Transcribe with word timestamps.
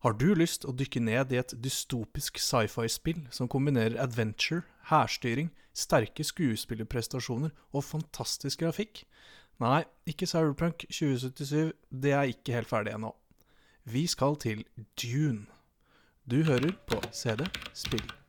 Har 0.00 0.14
du 0.16 0.30
lyst 0.32 0.64
å 0.64 0.72
dykke 0.72 1.00
ned 1.04 1.32
i 1.34 1.38
et 1.42 1.52
dystopisk 1.60 2.38
sci-fi-spill 2.40 3.26
som 3.36 3.50
kombinerer 3.52 3.98
adventure, 4.00 4.62
hærstyring, 4.88 5.50
sterke 5.76 6.24
skuespillerprestasjoner 6.24 7.52
og 7.76 7.84
fantastisk 7.84 8.62
grafikk? 8.64 9.02
Nei, 9.60 9.82
ikke 10.08 10.28
Cyberpunk 10.30 10.86
2077, 10.88 11.74
det 11.92 12.14
er 12.16 12.32
ikke 12.32 12.56
helt 12.56 12.70
ferdig 12.70 12.94
ennå. 12.96 13.12
Vi 13.84 14.06
skal 14.08 14.40
til 14.40 14.64
Dune. 14.96 15.44
Du 16.24 16.40
hører 16.48 16.72
på 16.88 17.02
CD 17.12 17.44
Spill. 17.76 18.19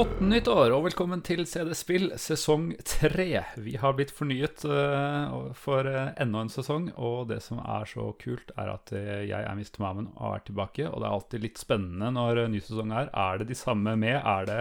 Godt 0.00 0.22
nytt 0.24 0.46
år 0.48 0.72
og 0.72 0.86
velkommen 0.86 1.20
til 1.20 1.42
CD 1.44 1.74
Spill 1.76 2.06
sesong 2.16 2.70
tre. 2.88 3.26
Vi 3.60 3.74
har 3.76 3.92
blitt 3.98 4.14
fornyet 4.16 4.62
uh, 4.64 5.50
for 5.52 5.84
uh, 5.84 6.14
enda 6.16 6.40
en 6.40 6.48
sesong, 6.48 6.86
og 6.96 7.26
det 7.28 7.42
som 7.44 7.58
er 7.60 7.84
så 7.90 8.06
kult, 8.22 8.48
er 8.56 8.70
at 8.72 8.94
uh, 8.96 9.18
jeg 9.28 9.36
er 9.36 9.58
Mr. 9.58 9.76
Mammen 9.82 10.06
og 10.14 10.38
er 10.38 10.46
tilbake. 10.46 10.86
Og 10.88 11.02
det 11.02 11.04
er 11.04 11.16
alltid 11.18 11.44
litt 11.44 11.60
spennende 11.60 12.08
når 12.16 12.40
ny 12.48 12.62
sesong 12.64 12.94
er. 12.96 13.10
Er 13.12 13.42
det 13.42 13.50
de 13.50 13.58
samme 13.60 13.92
med? 14.00 14.16
Er 14.22 14.48
det, 14.48 14.58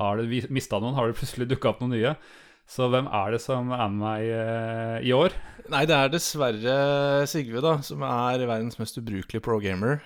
har 0.00 0.22
det 0.22 0.48
mista 0.56 0.80
noen? 0.80 0.96
Har 0.96 1.12
det 1.12 1.18
plutselig 1.20 1.50
dukka 1.52 1.74
opp 1.74 1.84
noen 1.84 1.92
nye? 1.98 2.14
Så 2.64 2.88
hvem 2.88 3.12
er 3.20 3.36
det 3.36 3.42
som 3.44 3.68
er 3.76 3.84
med 3.92 4.00
meg 4.06 5.04
i 5.04 5.12
år? 5.12 5.36
Nei, 5.68 5.84
det 5.88 6.00
er 6.00 6.16
dessverre 6.16 7.28
Sigve, 7.28 7.60
da, 7.60 7.76
som 7.84 8.08
er 8.08 8.48
verdens 8.48 8.80
mest 8.80 8.96
ubrukelige 8.96 9.44
pro-gamer. 9.44 10.00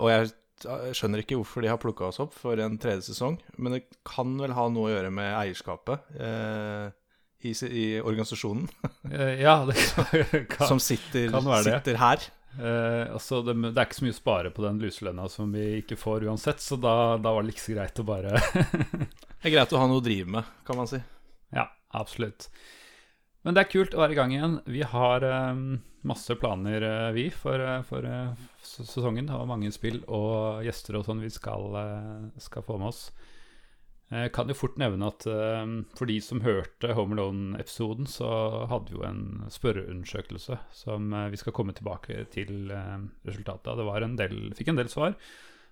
og 0.00 0.08
jeg 0.14 0.32
jeg 0.64 0.96
skjønner 0.96 1.22
ikke 1.22 1.38
hvorfor 1.40 1.64
de 1.64 1.70
har 1.70 1.80
plukka 1.80 2.08
oss 2.08 2.20
opp 2.22 2.36
for 2.36 2.60
en 2.62 2.78
tredje 2.80 3.10
sesong, 3.10 3.36
men 3.60 3.76
det 3.76 3.82
kan 4.08 4.36
vel 4.40 4.54
ha 4.56 4.68
noe 4.72 4.88
å 4.88 4.94
gjøre 4.94 5.10
med 5.14 5.34
eierskapet 5.36 6.16
eh, 6.16 6.86
i, 7.44 7.52
i, 7.52 7.86
organisasjonen. 8.00 8.68
Eh, 9.06 9.38
ja, 9.38 9.60
det 9.68 9.76
kan, 10.50 10.66
Som 10.72 10.80
sitter, 10.82 11.28
kan 11.30 11.46
sitter 11.62 11.98
her. 12.00 12.24
Eh, 12.58 13.12
altså 13.12 13.42
det, 13.44 13.54
det, 13.68 13.76
er 13.76 13.84
ikke 13.86 13.98
så 14.00 14.06
mye 14.06 14.14
å 14.14 14.18
spare 14.18 14.50
på 14.54 14.64
den 14.64 14.80
luselønna 14.82 15.28
som 15.30 15.52
vi 15.54 15.66
ikke 15.82 15.98
får 16.00 16.26
uansett, 16.26 16.62
så 16.64 16.78
da, 16.80 17.14
da 17.20 17.34
var 17.36 17.44
det 17.44 17.52
like 17.52 17.62
så 17.62 17.76
greit 17.76 18.00
å 18.00 18.06
bare 18.08 18.32
Det 19.36 19.46
er 19.46 19.54
greit 19.54 19.76
å 19.76 19.82
ha 19.82 19.86
noe 19.86 20.00
å 20.00 20.04
drive 20.04 20.32
med, 20.38 20.48
kan 20.66 20.80
man 20.80 20.88
si. 20.90 20.98
Ja, 21.54 21.68
absolutt. 21.94 22.48
Men 23.46 23.54
det 23.54 23.62
er 23.62 23.70
kult 23.70 23.94
å 23.94 24.00
være 24.02 24.16
i 24.16 24.18
gang 24.18 24.32
igjen. 24.34 24.54
Vi 24.66 24.80
har 24.90 25.22
um, 25.22 25.76
masse 26.02 26.34
planer, 26.40 26.82
uh, 26.82 27.12
vi, 27.14 27.28
for, 27.30 27.62
uh, 27.62 27.78
for 27.86 28.02
uh, 28.02 28.34
sesongen. 28.66 29.30
Og 29.30 29.46
mange 29.46 29.70
spill 29.70 30.00
og 30.10 30.66
gjester 30.66 30.98
og 30.98 31.06
sånn 31.06 31.22
vi 31.22 31.30
skal, 31.30 31.78
skal, 32.42 32.66
få 32.66 32.80
med 32.82 32.90
oss. 32.90 33.04
Jeg 34.10 34.32
kan 34.34 34.50
jo 34.50 34.54
fort 34.54 34.76
nevne 34.78 35.08
at 35.10 35.24
for 35.98 36.06
de 36.06 36.20
som 36.22 36.44
hørte 36.44 36.92
Home 36.94 37.16
Alone-episoden, 37.16 38.06
så 38.06 38.28
hadde 38.70 38.92
vi 38.92 39.00
jo 39.00 39.02
en 39.02 39.24
spørreundersøkelse 39.50 40.60
som 40.78 41.10
vi 41.32 41.40
skal 41.40 41.54
komme 41.56 41.74
tilbake 41.74 42.20
til 42.30 42.70
resultatet 43.26 43.72
av. 43.72 43.80
Det 43.80 43.88
var 43.88 44.06
en 44.06 44.14
del, 44.20 44.36
fikk 44.54 44.70
en 44.70 44.78
del 44.78 44.92
svar. 44.92 45.18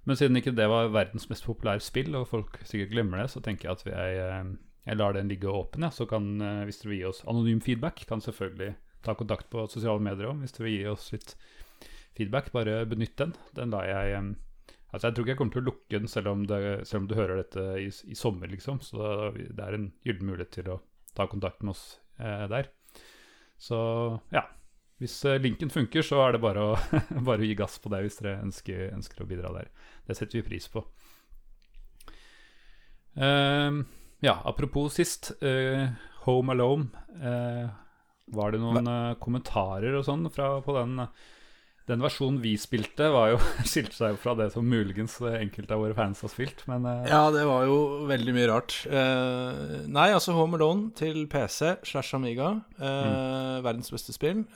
Men 0.03 0.19
siden 0.19 0.41
ikke 0.41 0.56
det 0.59 0.66
var 0.66 0.91
verdens 0.97 1.28
mest 1.31 1.47
populære 1.47 1.86
spill, 1.86 2.11
og 2.19 2.27
folk 2.33 2.59
sikkert 2.66 2.91
glemmer 2.97 3.22
det, 3.22 3.28
så 3.31 3.42
tenker 3.42 3.70
jeg 3.70 3.78
at 3.78 3.86
vi 3.86 3.94
er 3.94 4.50
jeg 4.85 5.01
lar 5.01 5.17
den 5.17 5.31
ligge 5.33 5.49
åpen, 5.49 5.87
ja. 5.87 5.91
Så 5.91 6.07
kan, 6.09 6.41
eh, 6.41 6.65
hvis 6.69 6.83
dere 6.83 6.93
vil 6.93 7.01
gi 7.01 7.11
oss 7.11 7.25
anonym 7.31 7.61
feedback, 7.65 8.05
kan 8.09 8.21
selvfølgelig 8.25 8.75
ta 9.05 9.15
kontakt 9.17 9.51
på 9.53 9.67
sosiale 9.69 10.03
medier 10.05 10.31
òg. 10.31 10.41
Hvis 10.45 10.57
dere 10.57 10.69
vil 10.69 10.79
gi 10.79 10.89
oss 10.93 11.11
litt 11.15 11.37
feedback, 12.17 12.53
bare 12.53 12.85
benytt 12.89 13.17
den. 13.21 13.37
Den 13.57 13.75
lar 13.75 13.89
jeg 13.91 14.35
Altså, 14.95 15.09
jeg 15.09 15.15
tror 15.15 15.25
ikke 15.25 15.33
jeg 15.33 15.39
kommer 15.41 15.55
til 15.57 15.62
å 15.65 15.67
lukke 15.67 15.99
den 15.99 16.11
selv 16.11 16.31
om, 16.31 16.43
det, 16.47 16.59
selv 16.87 17.01
om 17.03 17.07
du 17.11 17.17
hører 17.19 17.41
dette 17.41 17.62
i, 17.83 17.89
i, 17.91 18.15
sommer, 18.15 18.47
liksom. 18.47 18.77
Så 18.79 19.33
det 19.35 19.59
er 19.59 19.75
en 19.75 19.89
gyllen 20.07 20.29
mulighet 20.29 20.53
til 20.55 20.69
å 20.71 20.77
ta 21.19 21.27
kontakt 21.27 21.65
med 21.67 21.73
oss 21.73 21.97
eh, 22.23 22.44
der. 22.53 22.69
Så 23.59 23.81
ja. 24.31 24.44
Hvis 25.03 25.17
eh, 25.27 25.41
linken 25.43 25.73
funker, 25.75 26.06
så 26.06 26.21
er 26.23 26.37
det 26.37 26.43
bare 26.44 26.62
å, 26.62 26.77
bare 27.27 27.43
å 27.43 27.49
gi 27.49 27.56
gass 27.59 27.81
på 27.83 27.91
det 27.91 28.05
hvis 28.05 28.21
dere 28.21 28.37
ønsker, 28.44 28.84
ønsker, 28.94 29.25
å 29.25 29.28
bidra 29.33 29.50
der. 29.56 29.73
Det 30.06 30.15
setter 30.15 30.39
vi 30.39 30.47
pris 30.47 30.71
på. 30.71 30.84
Um, 33.19 33.83
ja, 34.20 34.38
apropos 34.44 34.94
sist. 34.94 35.32
Uh, 35.42 35.88
Home 36.25 36.52
Alone. 36.52 36.88
Uh, 37.20 37.70
var 38.34 38.54
det 38.54 38.62
noen 38.62 38.88
uh, 38.88 39.14
kommentarer 39.20 39.97
og 39.98 40.06
sånn 40.06 40.28
på 40.32 40.76
den? 40.78 41.08
Den 41.84 42.00
versjonen 42.00 42.38
vi 42.41 42.54
spilte, 42.56 43.10
var 43.12 43.34
jo 43.34 43.41
skilte 43.69 43.92
seg 43.92 44.14
fra 44.16 44.32
det 44.38 44.47
som 44.54 44.64
muligens 44.64 45.19
enkelte 45.20 45.76
av 45.76 45.82
våre 45.84 45.97
fans 45.98 46.22
har 46.25 46.32
spilt. 46.32 46.62
Men, 46.70 46.86
ja, 47.04 47.26
det 47.34 47.42
var 47.44 47.66
jo 47.69 48.06
veldig 48.08 48.32
mye 48.32 48.47
rart. 48.48 48.78
nei, 48.88 50.06
altså 50.14 50.32
Home 50.32 50.56
Alone 50.56 50.94
til 50.96 51.26
PC 51.28 51.75
slash 51.84 52.16
Amiga. 52.16 52.54
Mm. 52.81 53.60
Verdens 53.66 53.92
beste 53.92 54.16
spill. 54.16 54.46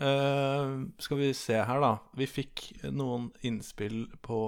skal 1.05 1.21
vi 1.21 1.35
se 1.37 1.61
her, 1.61 1.85
da. 1.85 1.99
Vi 2.17 2.31
fikk 2.33 2.65
noen 2.89 3.29
innspill 3.45 4.07
på, 4.25 4.41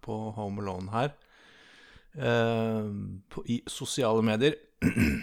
på 0.00 0.20
Home 0.40 0.64
Alone 0.64 0.96
her. 0.96 1.12
Eh, 2.16 2.84
på, 3.28 3.44
i 3.46 3.60
sosiale 3.66 4.22
medier. 4.22 4.54
mm 4.84 5.22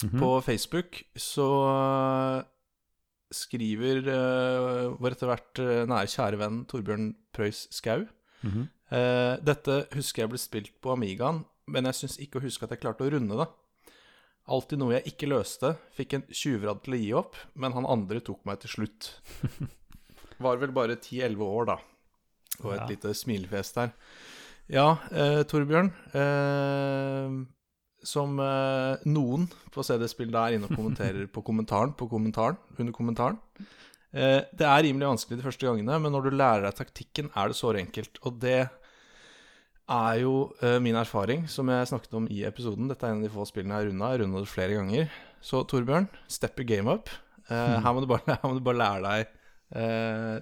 -hmm. 0.00 0.18
På 0.20 0.40
Facebook 0.40 1.02
så 1.16 1.48
uh, 2.38 2.42
skriver 3.30 3.96
uh, 4.08 5.00
vår 5.00 5.10
etter 5.10 5.26
hvert 5.26 5.58
uh, 5.58 5.86
nære 5.86 6.06
kjære 6.06 6.38
venn 6.38 6.64
Torbjørn 6.64 7.14
Preus 7.32 7.68
Skau 7.70 8.06
mm 8.42 8.50
-hmm. 8.50 8.66
Dette 9.44 9.86
husker 9.94 10.22
jeg 10.22 10.28
ble 10.28 10.38
spilt 10.38 10.80
på 10.80 10.92
Amigaen, 10.92 11.44
men 11.66 11.84
jeg 11.84 11.94
syns 11.94 12.18
ikke 12.18 12.38
å 12.38 12.42
huske 12.42 12.64
at 12.64 12.70
jeg 12.70 12.80
klarte 12.80 13.04
å 13.04 13.10
runde 13.10 13.36
det. 13.36 13.46
Alltid 14.48 14.78
noe 14.78 14.92
jeg 14.94 15.06
ikke 15.06 15.28
løste. 15.28 15.76
Fikk 15.94 16.14
en 16.14 16.22
tjuvradd 16.22 16.82
til 16.82 16.94
å 16.94 16.96
gi 16.96 17.12
opp, 17.12 17.36
men 17.54 17.72
han 17.72 17.86
andre 17.86 18.20
tok 18.20 18.44
meg 18.44 18.58
til 18.60 18.70
slutt. 18.70 19.20
Var 20.44 20.56
vel 20.56 20.72
bare 20.72 20.96
10-11 20.96 21.42
år, 21.42 21.64
da. 21.64 21.76
Og 22.64 22.72
et 22.72 22.80
ja. 22.80 22.86
lite 22.86 23.14
smilefjes 23.14 23.72
der. 23.72 23.92
Ja, 24.70 25.00
eh, 25.10 25.42
Torbjørn. 25.50 25.88
Eh, 26.14 27.30
som 28.06 28.38
eh, 28.40 29.02
noen 29.10 29.48
på 29.74 29.82
CD-spillet 29.84 30.36
er 30.38 30.56
inne 30.56 30.68
og 30.68 30.76
kommenterer 30.78 31.26
på 31.34 31.42
kommentaren 31.44 31.92
på 31.98 32.06
kommentaren 32.10 32.58
under 32.78 32.94
kommentaren. 32.94 33.40
Eh, 34.14 34.46
det 34.54 34.68
er 34.68 34.84
rimelig 34.86 35.08
vanskelig 35.10 35.40
de 35.40 35.46
første 35.48 35.66
gangene, 35.66 35.98
men 36.02 36.14
når 36.14 36.28
du 36.28 36.36
lærer 36.36 36.68
deg 36.68 36.78
taktikken, 36.78 37.32
er 37.34 37.50
det 37.50 37.58
såre 37.58 37.82
enkelt. 37.82 38.20
Og 38.22 38.38
det 38.44 38.60
er 39.90 40.20
jo 40.22 40.34
eh, 40.62 40.78
min 40.82 40.98
erfaring, 41.00 41.48
som 41.50 41.72
jeg 41.72 41.90
snakket 41.90 42.14
om 42.20 42.30
i 42.30 42.44
episoden. 42.46 42.86
Dette 42.92 43.08
er 43.08 43.16
en 43.16 43.24
av 43.24 43.26
de 43.26 43.32
få 43.34 43.48
spillene 43.50 43.74
jeg 43.74 43.88
har 43.88 43.90
runda. 43.90 44.12
Jeg 44.12 44.20
har 44.20 44.24
runda 44.24 44.44
det 44.44 44.52
flere 44.52 44.78
ganger. 44.78 45.18
Så 45.50 45.64
Torbjørn, 45.66 46.06
step 46.30 46.62
your 46.62 46.70
game 46.70 46.94
up. 46.94 47.10
Eh, 47.50 47.74
her, 47.82 47.90
må 47.90 48.06
bare, 48.06 48.22
her, 48.36 48.46
må 48.46 48.54
du 48.54 48.62
bare, 48.70 48.82
lære 48.84 49.04
deg 49.10 49.36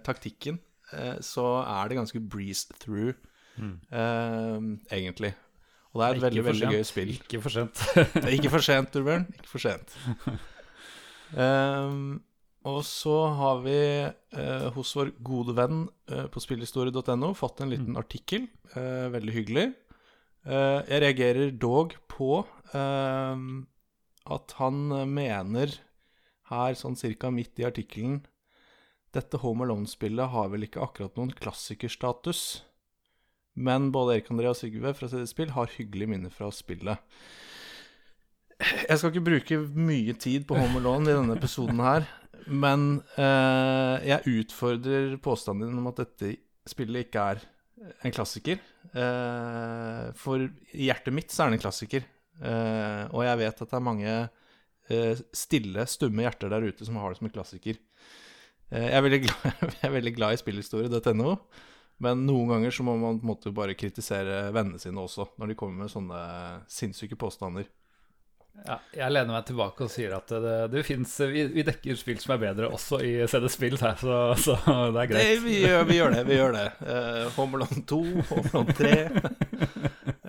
taktikken. 0.01 0.57
så 1.21 1.43
er 1.61 1.89
det 1.89 1.99
ganske 1.99 2.21
breeze 2.33 2.73
through 2.81 3.13
mm. 3.59 3.75
uh, 3.93 4.95
egentlig. 4.95 5.35
Og 5.93 6.01
det 6.01 6.07
er 6.07 6.17
et 6.19 6.25
veldig, 6.27 6.45
veldig 6.51 6.71
gøy 6.77 6.87
spill. 6.87 7.13
Ikke 7.17 7.43
for 7.43 7.55
sent. 7.55 7.83
ikke 8.37 8.53
for 8.53 8.65
sent, 8.65 8.93
Torbjørn. 8.95 9.29
Ikke 9.39 9.51
for 9.51 9.65
sent. 9.65 9.95
Um, 11.33 12.21
og 12.69 12.81
så 12.87 13.17
har 13.39 13.61
vi 13.65 13.81
uh, 14.05 14.69
hos 14.75 14.95
vår 14.97 15.13
gode 15.25 15.55
venn 15.57 15.83
uh, 16.13 16.27
på 16.33 16.43
spillhistorie.no 16.43 17.33
fått 17.37 17.63
en 17.65 17.73
liten 17.73 17.95
mm. 17.95 18.01
artikkel. 18.01 18.49
Uh, 18.75 19.09
veldig 19.15 19.35
hyggelig. 19.41 19.69
jeg 20.49 21.01
reagerer 21.03 21.51
dog 21.51 21.93
på 22.09 22.39
ehm, 22.73 23.67
at 24.33 24.53
han 24.57 24.77
mener 25.11 25.75
her, 26.49 26.77
sånn 26.79 26.97
cirka 26.97 27.29
midt 27.35 27.59
i 27.61 27.67
artikkelen 27.69 28.23
Dette 29.13 29.41
Home 29.43 29.67
Alone-spillet 29.67 30.33
har 30.33 30.49
vel 30.53 30.65
ikke 30.65 30.81
akkurat 30.81 31.19
noen 31.19 31.35
klassikerstatus. 31.37 32.63
Men 33.59 33.91
både 33.95 34.17
Erik 34.17 34.31
André 34.33 34.51
og 34.51 34.57
Sigve 34.59 34.95
fra 34.97 35.11
CD 35.11 35.27
Spill 35.29 35.53
har 35.57 35.75
hyggelige 35.75 36.11
minner 36.11 36.33
fra 36.35 36.51
spillet. 36.55 37.03
Jeg 38.59 38.99
skal 38.99 39.13
ikke 39.13 39.27
bruke 39.29 39.61
mye 39.79 40.15
tid 40.19 40.47
på 40.49 40.57
Home 40.59 40.81
Alone 40.81 41.11
i 41.11 41.15
denne 41.15 41.37
episoden 41.39 41.79
her, 41.83 42.09
men 42.51 42.89
eh, 43.21 44.09
jeg 44.09 44.41
utfordrer 44.41 45.15
påstanden 45.23 45.69
din 45.69 45.79
om 45.79 45.91
at 45.93 46.01
dette 46.03 46.33
spillet 46.69 47.07
ikke 47.07 47.27
er 47.35 47.45
en 48.03 48.15
klassiker. 48.15 48.59
Eh, 48.91 50.09
for 50.19 50.43
i 50.43 50.89
hjertet 50.89 51.15
mitt 51.15 51.35
så 51.35 51.45
er 51.45 51.53
det 51.53 51.61
en 51.61 51.65
klassiker. 51.69 52.07
Eh, 52.39 53.05
og 53.13 53.25
jeg 53.27 53.41
vet 53.45 53.63
at 53.63 53.71
det 53.71 53.79
er 53.79 53.85
mange 53.85 54.13
eh, 54.91 55.23
stille, 55.35 55.87
stumme 55.91 56.27
hjerter 56.27 56.53
der 56.53 56.67
ute 56.67 56.87
som 56.87 56.99
har 57.01 57.13
det 57.13 57.21
som 57.21 57.31
en 57.31 57.35
klassiker. 57.35 57.79
Eh, 58.71 58.89
jeg 58.89 58.99
er 58.99 59.07
veldig 59.07 59.23
glad, 59.27 59.49
jeg 59.79 59.89
er 59.91 59.97
veldig 59.97 60.15
glad 60.19 60.35
i 60.35 60.43
spillhistorie.no. 60.43 61.35
Men 62.03 62.23
noen 62.29 62.53
ganger 62.53 62.75
så 62.75 62.85
må 62.87 62.95
man 62.99 63.19
på 63.19 63.27
en 63.27 63.33
måte 63.33 63.53
bare 63.55 63.75
kritisere 63.79 64.49
vennene 64.55 64.79
sine 64.79 65.03
også, 65.03 65.33
når 65.39 65.51
de 65.51 65.59
kommer 65.59 65.85
med 65.85 65.93
sånne 65.93 66.21
sinnssyke 66.71 67.19
påstander. 67.19 67.67
Ja, 68.67 68.79
jeg 68.91 69.13
lener 69.15 69.37
meg 69.37 69.45
tilbake 69.47 69.87
og 69.87 69.91
sier 69.93 70.15
at 70.17 70.31
det, 70.31 70.55
det 70.73 70.83
finnes, 70.87 71.13
vi, 71.31 71.45
vi 71.53 71.65
dekker 71.67 71.99
spill 71.99 72.19
som 72.23 72.35
er 72.35 72.41
bedre, 72.43 72.71
også 72.75 72.99
i 73.07 73.13
CD 73.31 73.47
Spill, 73.53 73.77
her, 73.79 73.95
så, 74.01 74.17
så 74.39 74.57
det 74.95 75.05
er 75.05 75.11
greit. 75.13 75.21
Det, 75.21 75.37
vi, 75.45 75.59
gjør, 75.63 75.85
vi 75.89 75.99
gjør 75.99 76.17
det. 76.17 76.25
vi 76.27 76.39
gjør 76.39 76.57
det 76.57 76.67
uh, 76.83 77.23
Homeland 77.37 77.85
2, 77.91 78.01
Homeland 78.33 78.73
3 78.79 78.93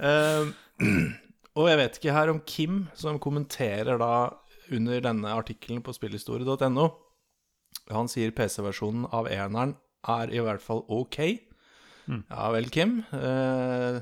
uh, 0.05 0.51
Og 1.57 1.71
jeg 1.71 1.81
vet 1.81 1.99
ikke 1.99 2.15
her 2.15 2.33
om 2.33 2.41
Kim, 2.45 2.83
som 2.97 3.17
kommenterer 3.21 3.99
da 4.01 4.13
under 4.69 5.01
denne 5.01 5.33
artikkelen 5.33 5.81
på 5.85 5.93
spillhistorie.no. 5.97 6.89
Han 7.89 8.09
sier 8.11 8.33
PC-versjonen 8.37 9.07
av 9.09 9.29
eneren 9.33 9.73
er 10.07 10.31
i 10.31 10.41
hvert 10.43 10.61
fall 10.63 10.85
ok. 10.87 11.17
Mm. 12.09 12.23
Ja 12.25 12.47
vel, 12.55 12.69
Kim. 12.73 12.95
Uh, 13.13 13.99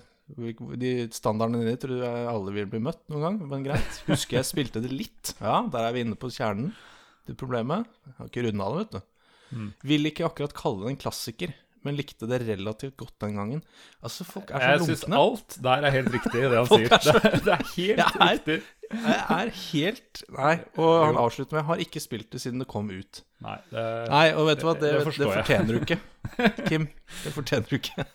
de 0.79 0.91
standardene 1.15 1.63
dine 1.63 1.79
tror 1.79 2.01
jeg 2.03 2.31
alle 2.31 2.53
vil 2.55 2.69
bli 2.71 2.81
møtt 2.83 3.03
noen 3.11 3.25
gang, 3.25 3.37
men 3.51 3.67
greit. 3.67 4.01
Husker 4.09 4.39
jeg 4.39 4.49
spilte 4.49 4.83
det 4.83 4.91
litt. 4.93 5.35
Ja, 5.39 5.61
der 5.71 5.87
er 5.87 5.95
vi 5.95 6.03
inne 6.05 6.19
på 6.19 6.31
kjernen 6.33 6.73
til 7.27 7.37
problemet. 7.39 7.87
Jeg 8.07 8.17
har 8.17 8.31
ikke 8.31 8.45
runda 8.47 8.71
det, 8.71 8.81
vet 8.81 8.97
du. 8.97 9.01
Mm. 9.47 9.69
Vil 9.91 10.09
ikke 10.09 10.27
akkurat 10.27 10.55
kalle 10.55 10.83
det 10.83 10.93
en 10.93 11.01
klassiker, 11.05 11.53
men 11.85 11.95
likte 11.95 12.27
det 12.29 12.41
relativt 12.47 12.97
godt 12.97 13.13
den 13.21 13.35
gangen. 13.35 13.61
Altså, 14.03 14.23
folk 14.25 14.51
er 14.51 14.59
Jeg 14.59 14.79
så 14.79 14.85
syns 14.85 15.03
lunkne. 15.07 15.19
alt 15.21 15.57
der 15.63 15.85
er 15.87 15.91
helt 15.91 16.09
riktig, 16.13 16.41
det 16.41 16.57
han 16.61 16.67
sier. 16.67 16.89
er 16.91 16.99
så- 16.99 17.19
Det, 17.23 17.43
det 17.45 17.53
er 17.53 17.63
helt 17.75 17.97
Jeg 17.97 18.11
er- 18.19 18.31
riktig. 18.31 18.61
Jeg 18.87 19.23
er 19.29 19.49
helt 19.49 20.23
Nei. 20.31 20.53
Og 20.77 21.05
han 21.05 21.17
avslutter 21.17 21.55
med 21.57 21.63
'har 21.67 21.75
ikke 21.83 21.99
spilt 21.99 22.29
det 22.31 22.39
siden 22.41 22.59
det 22.59 22.67
kom 22.67 22.89
ut'. 22.89 23.21
Nei, 23.41 23.57
det, 23.71 24.09
Nei, 24.09 24.31
og 24.33 24.47
vet 24.47 24.59
du 24.61 24.65
hva, 24.65 24.73
det, 24.73 24.81
det 24.81 25.05
det, 25.17 25.27
fortjener 25.33 25.67
du 25.67 25.79
ikke. 25.79 25.99
Kim, 26.69 26.87
det 27.23 27.33
fortjener 27.33 27.67
du 27.69 27.75
ikke. 27.75 28.05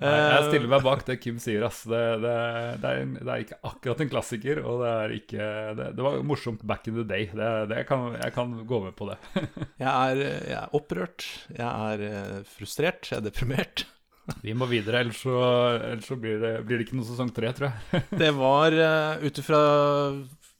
Nei, 0.00 0.10
jeg 0.12 0.36
Eh, 0.42 0.46
stiller 0.50 0.68
meg 0.68 0.82
bak 0.84 1.04
det 1.08 1.16
Kim 1.22 1.38
sier. 1.40 1.62
Ass. 1.66 1.82
Det, 1.88 2.00
det, 2.20 2.34
det, 2.82 2.90
er, 2.90 3.00
en- 3.04 3.16
det 3.16 3.30
er 3.32 3.44
ikke 3.46 3.58
akkurat 3.70 4.00
en 4.04 4.10
klassiker, 4.12 4.60
og 4.64 4.82
det 4.84 4.90
er 4.92 5.14
ikke 5.16 5.48
Det, 5.78 5.90
var 6.04 6.18
morsomt 6.26 6.62
back 6.68 6.86
in 6.90 6.98
the 7.00 7.04
day. 7.08 7.26
Det, 7.32 7.50
det 7.72 7.82
kan, 7.88 8.10
jeg 8.20 8.34
kan 8.36 8.52
gå 8.68 8.80
med 8.84 8.96
på 8.98 9.08
det. 9.10 9.18
Jeg 9.86 9.88
er, 9.88 10.16
jeg 10.48 10.56
er 10.56 10.72
opprørt, 10.76 11.24
jeg 11.52 11.66
er 11.68 12.02
eh, 12.10 12.40
frustrert, 12.48 13.08
jeg 13.12 13.18
er 13.20 13.24
deprimert. 13.28 13.84
Vi 14.44 14.52
må 14.58 14.66
videre, 14.66 15.00
ellers 15.04 15.20
så, 15.22 15.34
ellers 15.78 16.08
så 16.10 16.16
blir, 16.18 16.40
det, 16.42 16.54
blir 16.66 16.80
det 16.80 16.86
ikke 16.88 16.96
noe 16.98 17.06
sesong 17.06 17.28
tre, 17.36 17.52
tror 17.54 17.68
jeg. 17.70 18.02
Det 18.24 18.30
var 18.34 18.74
uh, 18.74 19.22
ut 19.22 19.38
ifra 19.42 19.60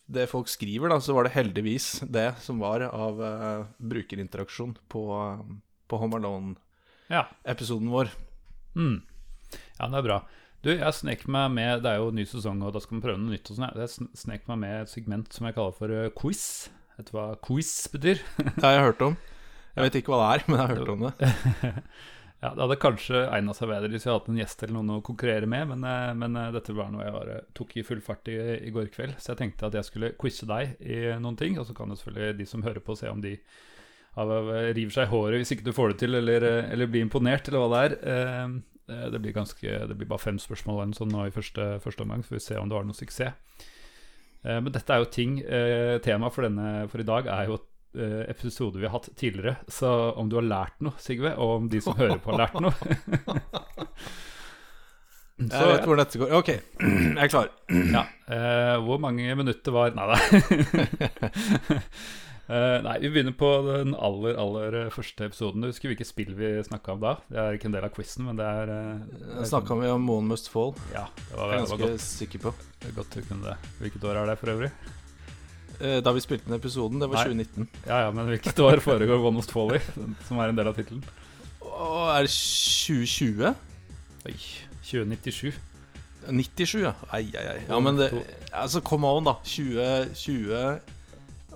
det 0.06 0.28
folk 0.30 0.46
skriver, 0.46 0.92
da, 0.92 1.00
så 1.02 1.16
var 1.16 1.26
det 1.26 1.32
heldigvis 1.34 1.88
det 2.14 2.28
som 2.44 2.60
var 2.62 2.84
av 2.86 3.18
uh, 3.18 3.64
brukerinteraksjon 3.82 4.76
på, 4.92 5.02
eh, 5.18 5.40
på 5.90 5.98
Home 5.98 6.20
Alone-episoden 6.20 7.88
Ja. 7.90 7.96
vår. 7.96 8.12
Mm. 8.78 9.00
Ja, 9.52 9.86
det 9.86 10.00
er 10.00 10.08
bra. 10.08 10.18
Du, 10.66 10.72
jeg 10.72 10.96
snek 10.98 11.20
meg 11.30 11.52
med 11.54 11.84
Det 11.84 11.92
er 11.92 12.00
jo 12.00 12.08
ny 12.10 12.24
sesong, 12.26 12.58
og 12.66 12.72
da 12.74 12.80
skal 12.82 12.98
vi 12.98 13.04
prøve 13.04 13.20
noe 13.22 13.36
nytt. 13.36 13.52
og 13.52 13.58
sånn. 13.58 13.70
Jeg 13.78 14.08
snek 14.18 14.48
meg 14.50 14.60
med 14.64 14.80
et 14.80 14.90
segment 14.90 15.30
som 15.36 15.46
jeg 15.46 15.54
kaller 15.54 15.76
for 15.76 15.94
eh, 15.94 16.10
quiz. 16.16 16.42
Vet 16.96 17.10
du 17.10 17.16
hva 17.18 17.28
quiz 17.44 17.70
betyr? 17.92 18.22
Det 18.56 18.64
har 18.64 18.78
jeg 18.78 18.86
hørt 18.88 19.06
om. 19.06 19.16
Jeg 19.76 19.86
vet 19.86 19.98
ikke 20.00 20.14
hva 20.14 20.20
det 20.22 20.28
er, 20.32 20.44
men 20.48 20.58
jeg 20.58 20.66
har 20.66 20.78
hørt 20.80 20.94
om 20.96 21.08
det. 21.08 21.32
Ja, 22.36 22.50
Det 22.52 22.60
hadde 22.60 22.76
kanskje 22.76 23.20
egna 23.32 23.54
seg 23.56 23.70
bedre 23.70 23.88
hvis 23.88 24.04
jeg 24.04 24.10
hadde 24.10 24.20
hatt 24.20 24.26
en 24.28 24.40
gjest 24.42 24.60
eller 24.62 24.74
noen 24.76 24.90
å 24.98 25.04
konkurrere 25.04 25.48
med, 25.48 25.70
men, 25.70 25.86
eh, 25.88 26.10
men 26.20 26.36
eh, 26.36 26.50
dette 26.52 26.74
var 26.76 26.90
noe 26.92 27.06
jeg 27.06 27.14
bare 27.14 27.38
tok 27.56 27.72
i 27.80 27.84
full 27.86 28.02
fart 28.04 28.28
i, 28.28 28.36
i 28.68 28.72
går 28.74 28.90
kveld. 28.92 29.14
Så 29.16 29.32
jeg 29.32 29.40
tenkte 29.40 29.70
at 29.70 29.78
jeg 29.78 29.88
skulle 29.88 30.12
quize 30.20 30.48
deg 30.50 30.76
i 30.84 30.98
noen 31.22 31.38
ting, 31.40 31.56
og 31.56 31.64
så 31.64 31.74
kan 31.78 31.88
jo 31.88 31.96
selvfølgelig 31.96 32.36
de 32.42 32.48
som 32.50 32.66
hører 32.66 32.84
på, 32.84 32.98
se 32.98 33.08
om 33.08 33.24
de 33.24 33.38
river 34.16 34.92
seg 34.92 35.08
i 35.08 35.10
håret 35.10 35.42
hvis 35.42 35.50
ikke 35.56 35.64
du 35.66 35.74
får 35.76 35.92
det 35.92 35.98
til, 36.04 36.16
eller, 36.20 36.44
eller 36.72 36.88
blir 36.88 37.04
imponert, 37.04 37.48
eller 37.48 37.64
hva 37.64 37.72
det 37.72 37.80
er. 38.12 38.54
Eh, 38.88 39.06
Det 39.10 39.18
blir, 39.22 39.32
ganske, 39.34 39.86
det 39.88 39.96
blir 39.98 40.06
bare 40.08 40.18
fem 40.22 40.38
spørsmål 40.38 40.82
eller 40.84 40.94
sånn 40.98 41.10
nå 41.14 41.24
i 41.26 41.30
første, 41.34 41.62
første 41.82 42.02
omgang, 42.06 42.22
så 42.22 42.28
får 42.34 42.38
vi 42.40 42.44
se 42.48 42.56
om 42.60 42.68
det 42.70 42.76
var 42.78 42.84
noe 42.88 42.94
suksess. 42.98 43.32
Eh, 44.44 44.60
Men 44.60 44.70
dette 44.72 44.92
er 44.94 44.98
jo 45.02 45.10
ting 45.10 45.40
eh, 45.42 45.96
Temaet 46.04 46.32
for, 46.36 46.42
denne, 46.46 46.86
for 46.92 46.98
i 47.02 47.08
dag 47.08 47.26
er 47.26 47.44
jo 47.50 47.56
eh, 47.96 48.22
episoder 48.30 48.78
vi 48.80 48.86
har 48.86 48.94
hatt 48.98 49.10
tidligere. 49.18 49.56
Så 49.68 49.90
om 50.16 50.28
du 50.30 50.36
har 50.38 50.46
lært 50.46 50.80
noe, 50.86 50.94
Sigve, 51.02 51.34
og 51.36 51.56
om 51.62 51.68
de 51.72 51.80
som 51.82 51.96
hører 51.98 52.18
på, 52.22 52.30
har 52.34 52.38
lært 52.46 52.60
noe 52.60 52.74
Jeg 55.36 55.66
vet 55.68 55.82
hvor 55.84 55.98
dette 56.00 56.16
går. 56.16 56.30
Ok, 56.38 56.46
jeg 56.48 57.18
er 57.20 57.28
klar. 57.28 57.50
ja. 57.68 58.06
eh, 58.32 58.76
Hvor 58.86 58.96
mange 59.02 59.34
minutter 59.36 59.68
var 59.74 59.92
Nei 59.92 60.06
da. 60.08 60.16
Eh, 62.46 62.76
nei, 62.84 62.98
vi 63.02 63.08
begynner 63.10 63.34
på 63.34 63.48
den 63.66 63.94
aller, 63.98 64.36
aller 64.38 64.76
første 64.94 65.26
episoden. 65.26 65.64
Du 65.64 65.66
husker 65.66 65.90
hvilket 65.90 66.06
spill 66.06 66.30
vi 66.38 66.52
snakka 66.62 66.94
om 66.94 67.00
da? 67.02 67.16
Det 67.26 67.40
er 67.42 67.56
ikke 67.58 67.66
en 67.66 67.74
del 67.74 67.86
av 67.88 67.94
quizen, 67.96 68.28
men 68.28 68.38
det 68.38 68.46
er, 68.46 68.70
uh, 68.70 69.40
Snakka 69.50 69.74
vi 69.80 69.90
om 69.90 70.04
Moon 70.06 70.28
Must 70.30 70.46
Fall. 70.52 70.76
Ja, 70.94 71.08
det 71.16 71.26
Jeg 71.32 71.40
var, 71.40 71.42
er 71.42 71.50
det 71.50 71.56
var 71.56 71.66
ganske 71.66 71.90
godt, 71.90 72.04
sikker 72.06 72.44
på. 72.46 72.54
det 72.84 72.92
er 72.92 72.96
godt 73.00 73.18
du 73.18 73.26
kunne 73.26 73.50
det. 73.50 73.72
Hvilket 73.82 74.06
år 74.06 74.20
er 74.22 74.30
det 74.30 74.38
for 74.38 74.54
øvrig? 74.54 74.70
Uh, 75.80 75.98
Da 76.06 76.14
vi 76.14 76.22
spilte 76.22 76.46
den 76.46 76.58
episoden, 76.60 77.02
det 77.02 77.10
var 77.10 77.26
Nei. 77.26 77.34
2019. 77.34 77.68
Ja 77.90 78.00
ja, 78.06 78.14
men 78.14 78.30
hvilket 78.30 78.62
år 78.62 78.78
foregår 78.86 79.26
One 79.26 79.40
Must 79.40 79.50
Fall 79.56 79.74
i? 79.80 79.82
Som 80.30 80.38
er 80.38 80.54
en 80.54 80.62
del 80.62 80.70
av 80.70 80.78
tittelen. 80.78 81.02
Og 81.66 82.02
er 82.14 82.28
det 82.28 82.30
2020? 82.30 83.56
Oi, 84.30 84.36
2097. 84.86 85.50
97, 86.30 86.78
ja. 86.86 86.94
Ai, 87.10 87.26
ai, 87.34 87.46
ai. 87.56 87.60
Ja, 87.66 87.78
men 87.82 87.98
det 87.98 88.12
Altså, 88.52 88.80
come 88.80 89.06
on, 89.10 89.26
da. 89.26 89.34
2020 89.42 90.94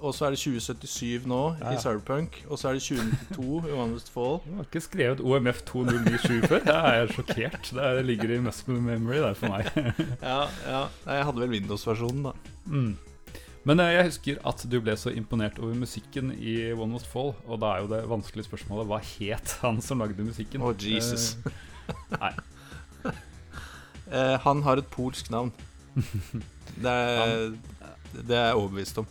Og 0.01 0.15
så 0.17 0.27
er 0.27 0.31
det 0.35 0.39
2077 0.41 1.27
nå 1.29 1.39
Ja, 1.61 1.71
ja. 1.71 1.77
i 1.77 1.81
Cyberpunk. 1.83 2.39
Og 2.49 2.59
så 2.59 2.69
er 2.71 2.79
det 2.79 2.83
2092 2.83 3.69
i 3.69 3.75
One 3.77 4.01
Fall. 4.15 4.39
Du 4.47 4.55
har 4.57 4.65
ikke 4.65 4.81
skrevet 4.85 5.21
OMF 5.21 5.61
2097 5.69 6.49
før? 6.49 6.65
Jeg 6.65 7.03
er 7.03 7.13
sjokkert. 7.13 7.71
Det 7.75 7.85
er- 7.85 8.03
ligger 8.03 8.35
i 8.37 8.41
muscle 8.41 8.81
memory 8.81 9.21
der 9.21 9.35
for 9.35 9.49
meg. 9.53 9.71
Ja, 10.23 10.41
ja. 10.67 10.83
Jeg 11.07 11.25
hadde 11.29 11.41
vel 11.45 11.51
Windows-versjonen, 11.57 12.23
da. 12.31 12.33
Mm. 12.67 12.97
Men 13.69 13.81
eh, 13.85 13.91
jeg 13.93 14.05
husker 14.09 14.39
at 14.49 14.63
du 14.73 14.79
ble 14.81 14.95
så 14.97 15.11
imponert 15.13 15.59
over 15.61 15.75
musikken 15.77 16.31
i 16.41 16.73
One 16.73 16.93
Must 16.95 17.07
Fall. 17.07 17.35
Og 17.47 17.61
da 17.61 17.75
er 17.77 17.83
jo 17.85 17.91
det 17.93 18.03
vanskelige 18.09 18.49
spørsmålet 18.49 18.89
hva 18.89 19.01
het 19.05 19.59
han 19.61 19.83
som 19.85 20.01
lagde 20.01 20.25
musikken? 20.25 20.63
Oh, 20.65 20.73
Jesus. 20.73 21.37
Eh, 21.45 22.17
nei. 22.21 22.33
Eh, 24.11 24.37
han 24.43 24.63
har 24.67 24.81
et 24.81 24.89
polsk 24.91 25.29
navn. 25.31 25.53
Det 26.83 26.91
er, 26.91 27.53
det 28.27 28.35
er 28.37 28.47
jeg 28.49 28.57
overbevist 28.59 28.99
om. 28.99 29.07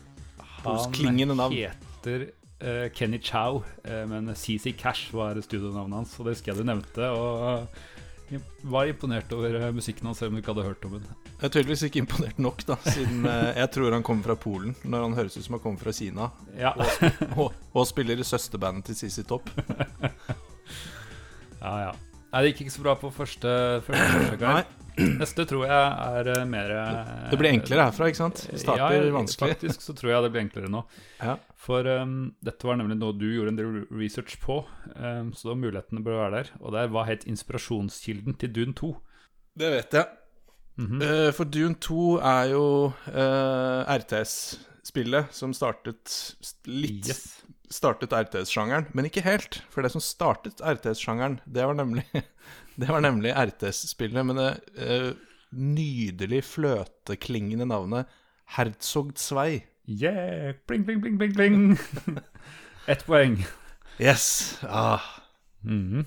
Polskklingende 0.63 1.35
han 1.35 1.37
navn. 1.37 1.55
heter 1.55 2.27
uh, 2.63 2.89
Kenny 2.95 3.19
Chow, 3.23 3.63
uh, 3.85 4.03
men 4.09 4.33
CC 4.35 4.73
Cash 4.77 5.13
var 5.15 5.39
studionavnet 5.41 5.95
hans. 6.01 6.17
Og 6.19 6.25
det 6.27 6.35
husker 6.37 6.53
jeg 6.53 6.61
du 6.61 6.67
nevnte. 6.67 7.09
Og 7.09 7.67
uh, 8.29 8.41
var 8.69 8.85
imponert 8.85 9.31
over 9.33 9.55
eh, 9.57 9.71
musikken 9.73 10.05
hans, 10.05 10.19
selv 10.21 10.29
om 10.29 10.35
du 10.37 10.43
ikke 10.43 10.53
hadde 10.53 10.67
hørt 10.67 10.83
om 10.85 10.91
den. 10.99 11.05
Jeg 11.39 11.47
er 11.47 11.53
tydeligvis 11.55 11.81
ikke 11.87 12.01
imponert 12.03 12.37
nok, 12.37 12.59
da, 12.67 12.75
siden 12.85 13.23
jeg 13.25 13.69
tror 13.73 13.95
han 13.95 14.03
kommer 14.05 14.27
fra 14.27 14.35
Polen. 14.37 14.75
Når 14.83 15.01
han 15.07 15.15
høres 15.17 15.37
ut 15.39 15.45
som 15.47 15.55
han 15.57 15.63
kommer 15.63 15.81
fra 15.81 15.93
Kina. 15.97 16.27
Ja, 16.59 16.75
Og, 17.39 17.55
og 17.73 17.87
spiller 17.89 18.19
i 18.21 18.27
søsterbandet 18.27 18.85
til 18.91 18.99
CC 18.99 19.23
Topp. 19.25 19.49
ja. 21.63 21.73
ja. 21.87 21.91
Nei, 22.29 22.43
det 22.43 22.51
gikk 22.51 22.61
ikke 22.67 22.75
så 22.75 22.83
bra 22.85 22.93
på 23.01 23.09
første, 23.09 23.49
første 23.87 24.11
forsøk. 24.13 24.43
her. 24.45 24.59
Nei, 24.59 24.88
Neste 25.19 25.45
tror 25.49 25.65
jeg 25.67 25.73
er 25.75 26.29
eh, 26.33 26.45
mer 26.49 26.71
eh, 26.75 27.09
det 27.31 27.39
blir 27.39 27.53
enklere 27.53 27.87
herfra, 27.89 28.09
ikke 28.11 28.21
sant? 28.21 28.41
Det 28.49 28.61
starter 28.61 28.97
ja, 28.97 29.13
vanskelig. 29.15 29.55
Faktisk 29.55 29.85
så 29.85 29.95
tror 29.97 30.13
jeg 30.13 30.25
det 30.25 30.31
blir 30.33 30.43
enklere 30.45 30.71
nå. 30.73 30.83
Ja. 31.19 31.35
For 31.59 31.87
um, 32.01 32.15
dette 32.45 32.67
var 32.67 32.79
nemlig 32.79 32.97
noe 32.99 33.17
du 33.17 33.27
gjorde 33.27 33.53
en 33.53 33.59
del 33.59 33.81
research 33.91 34.37
på, 34.43 34.61
um, 34.95 35.33
så 35.37 35.55
mulighetene 35.59 36.03
bør 36.05 36.21
være 36.23 36.35
der. 36.37 36.53
Og 36.61 36.75
det 36.75 36.85
var 36.95 37.09
helt 37.09 37.27
inspirasjonskilden 37.29 38.39
til 38.39 38.53
Dune 38.55 38.75
2? 38.79 38.93
Det 39.59 39.73
vet 39.75 39.99
jeg. 39.99 40.07
Mm 40.79 40.87
-hmm. 40.87 41.27
uh, 41.27 41.31
for 41.33 41.43
Dune 41.43 41.75
2 41.75 42.17
er 42.17 42.43
jo 42.51 42.93
uh, 43.07 43.95
RTS-spillet 43.99 45.25
som 45.31 45.53
startet 45.53 46.35
litt 46.65 47.07
Yes. 47.07 47.43
Startet 47.69 48.09
RTS-sjangeren, 48.09 48.85
men 48.93 49.05
ikke 49.05 49.21
helt. 49.21 49.61
For 49.69 49.81
det 49.81 49.91
som 49.91 50.01
startet 50.01 50.61
RTS-sjangeren, 50.61 51.39
det 51.45 51.65
var 51.65 51.73
nemlig 51.73 52.05
Det 52.79 52.87
var 52.87 53.01
nemlig 53.03 53.33
RTS-spillet 53.35 54.23
med 54.25 54.37
det 54.39 54.51
uh, 54.79 55.09
nydelig 55.51 56.43
fløteklingende 56.47 57.65
navnet 57.67 58.07
Herzog 58.55 59.11
2. 59.19 59.43
Yeah! 59.89 60.53
Bling, 60.67 60.85
bling, 60.85 61.01
bling, 61.01 61.17
bling, 61.19 61.33
bling. 61.35 61.79
Ett 62.91 63.03
poeng. 63.05 63.41
Yes. 63.99 64.59
Ah. 64.63 65.03
Mhm. 65.61 66.05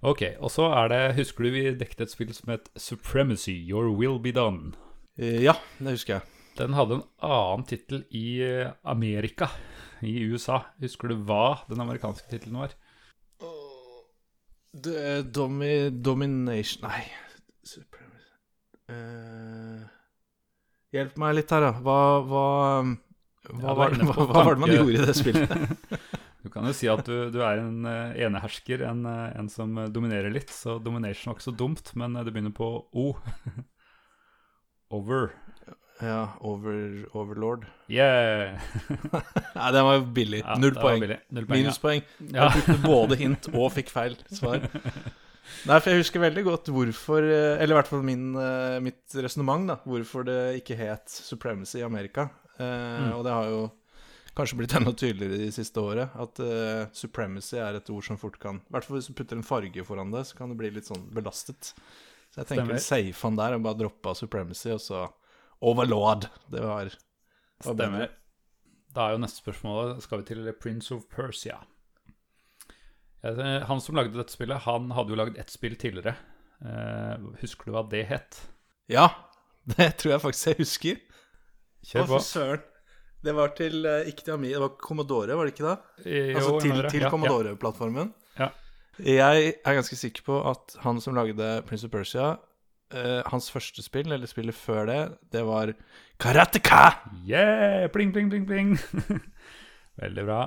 Ok, 0.00 0.22
og 0.40 0.50
så 0.50 0.70
er 0.72 0.88
det 0.88 1.00
Husker 1.18 1.44
du 1.44 1.50
vi 1.54 1.64
dekket 1.76 2.06
et 2.06 2.14
spill 2.14 2.32
som 2.34 2.54
het 2.54 2.70
Supremacy, 2.76 3.54
Your 3.68 3.92
Will 3.92 4.16
Be 4.22 4.32
Done? 4.32 4.72
Eh, 5.18 5.42
ja, 5.44 5.54
det 5.78 5.98
husker 5.98 6.16
jeg. 6.16 6.22
Den 6.56 6.72
hadde 6.76 6.98
en 6.98 7.04
annen 7.20 7.66
tittel 7.68 8.06
i 8.10 8.40
eh, 8.44 8.72
Amerika, 8.84 9.50
i 10.00 10.24
USA. 10.24 10.62
Husker 10.80 11.12
du 11.12 11.20
hva 11.28 11.66
den 11.68 11.84
amerikanske 11.84 12.32
tittelen 12.32 12.64
var? 12.64 12.72
D- 14.72 15.22
domi, 15.22 15.90
domination 15.90 16.88
Nei 16.88 17.04
Eh, 18.92 19.82
Hjelp 20.92 21.14
meg 21.20 21.36
litt 21.38 21.52
her, 21.54 21.62
da. 21.64 21.70
Hva 21.80 21.98
Hva, 22.28 22.42
hva, 23.46 23.60
Ja, 23.62 23.74
var, 23.78 23.94
hva, 24.10 24.26
var 24.32 24.50
det 24.56 24.60
man 24.64 24.72
gjorde 24.74 24.96
i 24.96 25.06
det 25.06 25.14
spillet? 25.16 25.54
Du 26.42 26.50
kan 26.50 26.66
jo 26.66 26.72
si 26.74 26.88
at 26.90 27.04
du, 27.06 27.30
du 27.30 27.36
er 27.46 27.60
en 27.62 27.84
eh, 27.86 28.16
enehersker, 28.26 28.82
en, 28.88 29.04
eh, 29.06 29.28
en 29.38 29.46
som 29.48 29.76
eh, 29.78 29.86
dominerer 29.94 30.32
litt. 30.34 30.50
Så 30.50 30.74
domination 30.82 31.30
var 31.30 31.36
ikke 31.38 31.46
så 31.46 31.54
dumt, 31.54 31.92
men 31.94 32.16
eh, 32.18 32.24
det 32.26 32.32
begynner 32.34 32.54
på 32.56 32.66
O. 32.98 33.12
Over. 34.98 35.30
Ja, 36.02 36.22
over, 36.42 36.76
Overlord. 37.14 37.66
Yeah! 37.90 38.58
Nei, 39.56 39.68
den 39.74 39.86
var 39.86 39.98
jo 39.98 40.06
billig. 40.16 40.40
Ja, 40.42 40.56
Null 40.58 40.74
poeng. 40.74 41.02
billig. 41.04 41.18
Null 41.30 41.46
poeng. 41.46 41.60
Minuspoeng. 41.60 42.06
Ja. 42.26 42.48
Jeg 42.48 42.56
brukte 42.56 42.78
både 42.94 43.18
hint 43.20 43.50
og 43.52 43.68
fikk 43.76 43.92
feil 43.94 44.16
svar. 44.34 44.66
Nei, 45.68 45.76
for 45.76 45.92
jeg 45.92 46.02
husker 46.02 46.22
veldig 46.22 46.42
godt 46.46 46.68
hvorfor 46.72 47.24
eh, 47.26 47.60
Eller 47.60 47.74
i 47.74 47.76
hvert 47.76 47.90
fall 47.90 48.02
min, 48.06 48.32
eh, 48.38 48.80
mitt 48.82 49.14
resonnement. 49.14 49.76
Hvorfor 49.86 50.26
det 50.26 50.40
ikke 50.62 50.78
het 50.80 51.12
Supremacy 51.12 51.78
i 51.82 51.86
Amerika. 51.86 52.28
Mm. 52.58 53.14
Og 53.16 53.22
det 53.26 53.32
har 53.32 53.48
jo 53.50 53.62
kanskje 54.36 54.58
blitt 54.58 54.74
enda 54.76 54.92
tydeligere 54.96 55.40
de 55.44 55.50
siste 55.54 55.80
året. 55.80 56.12
At 56.18 56.40
uh, 56.42 56.88
supremacy 56.96 57.58
er 57.60 57.78
et 57.78 57.90
ord 57.92 58.06
som 58.06 58.20
fort 58.20 58.38
kan 58.42 58.60
I 58.62 58.74
hvert 58.76 58.86
fall 58.88 58.98
hvis 58.98 59.10
du 59.10 59.16
putter 59.18 59.38
en 59.38 59.46
farge 59.46 59.84
foran 59.86 60.12
det, 60.14 60.24
så 60.28 60.38
kan 60.38 60.52
det 60.52 60.58
bli 60.60 60.70
litt 60.76 60.88
sånn 60.88 61.04
belastet. 61.14 61.72
Så 62.32 62.40
jeg 62.40 62.54
tenker 62.54 62.80
safe 62.80 63.26
han 63.26 63.36
der 63.36 63.58
og 63.58 63.66
bare 63.66 63.80
droppa 63.82 64.14
supremacy, 64.16 64.70
og 64.72 64.80
så 64.80 65.04
Overlord. 65.62 66.26
Det 66.50 66.60
var, 66.64 66.90
var. 67.62 67.74
Stemmer. 67.74 68.10
Da 68.92 69.06
er 69.08 69.14
jo 69.14 69.22
neste 69.22 69.40
spørsmål 69.40 69.94
Skal 70.04 70.20
vi 70.20 70.26
til 70.32 70.48
Prince 70.60 70.92
of 70.94 71.06
Persia. 71.12 71.60
Eh, 73.24 73.62
Han 73.68 73.80
som 73.80 73.96
lagde 73.96 74.16
dette 74.18 74.34
spillet, 74.34 74.64
han 74.66 74.90
hadde 74.96 75.14
jo 75.14 75.18
lagd 75.20 75.38
ett 75.38 75.50
spill 75.52 75.76
tidligere. 75.78 76.16
Eh, 76.62 77.22
husker 77.42 77.70
du 77.70 77.76
hva 77.76 77.84
det 77.90 78.04
het? 78.10 78.40
Ja, 78.90 79.08
det 79.76 79.92
tror 80.02 80.16
jeg 80.16 80.24
faktisk 80.26 80.50
jeg 80.52 80.60
husker. 80.62 81.00
Kjør 81.86 82.04
Å, 82.04 82.10
på. 82.10 82.18
fy 82.20 82.26
søren. 82.32 82.68
Det 83.22 83.32
var 83.38 83.52
til 83.54 83.84
eh, 83.86 84.08
ikke 84.10 84.24
til 84.26 84.34
Ami, 84.34 84.50
det 84.50 84.58
var 84.64 84.72
Commodore, 84.82 85.36
var 85.38 85.46
det 85.46 85.54
ikke 85.54 85.68
det? 85.68 85.76
Jo, 86.10 86.22
Altså 86.40 86.54
til, 86.64 86.80
til 86.90 87.04
Ja, 87.06 87.10
Commodore-plattformen. 87.12 88.10
Ja. 88.40 88.48
Jeg 88.98 89.52
er 89.62 89.76
ganske 89.78 89.96
sikker 89.96 90.24
på 90.26 90.40
at 90.50 90.74
han 90.82 90.98
som 91.00 91.14
lagde 91.16 91.46
Prince 91.68 91.86
of 91.86 91.92
Persia, 91.94 92.32
eh, 92.94 93.20
hans 93.32 93.50
første 93.52 93.82
spill, 93.84 94.12
eller 94.12 94.30
spillet 94.30 94.56
før 94.56 94.86
det, 94.88 95.00
det 95.34 95.44
var 95.48 95.72
Karateka! 96.22 96.84
Yeah! 97.26 97.88
Pling, 97.92 98.12
pling, 98.14 98.30
pling, 98.30 98.46
pling. 98.46 98.76
Veldig 100.02 100.24
bra. 100.28 100.42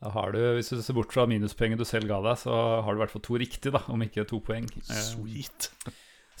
Da 0.00 0.12
har 0.14 0.32
du, 0.32 0.38
Hvis 0.56 0.70
du 0.72 0.80
ser 0.80 0.96
bort 0.96 1.12
fra 1.12 1.26
minuspoenget 1.28 1.80
du 1.80 1.84
selv 1.88 2.08
ga 2.08 2.20
deg, 2.24 2.38
så 2.40 2.54
har 2.84 2.92
du 2.92 3.00
i 3.00 3.02
hvert 3.04 3.12
fall 3.12 3.24
to 3.26 3.36
riktige, 3.40 3.72
da, 3.74 3.82
om 3.92 4.00
ikke 4.04 4.24
to 4.28 4.40
poeng. 4.44 4.68
Eh, 4.88 5.02
Sweet. 5.10 5.70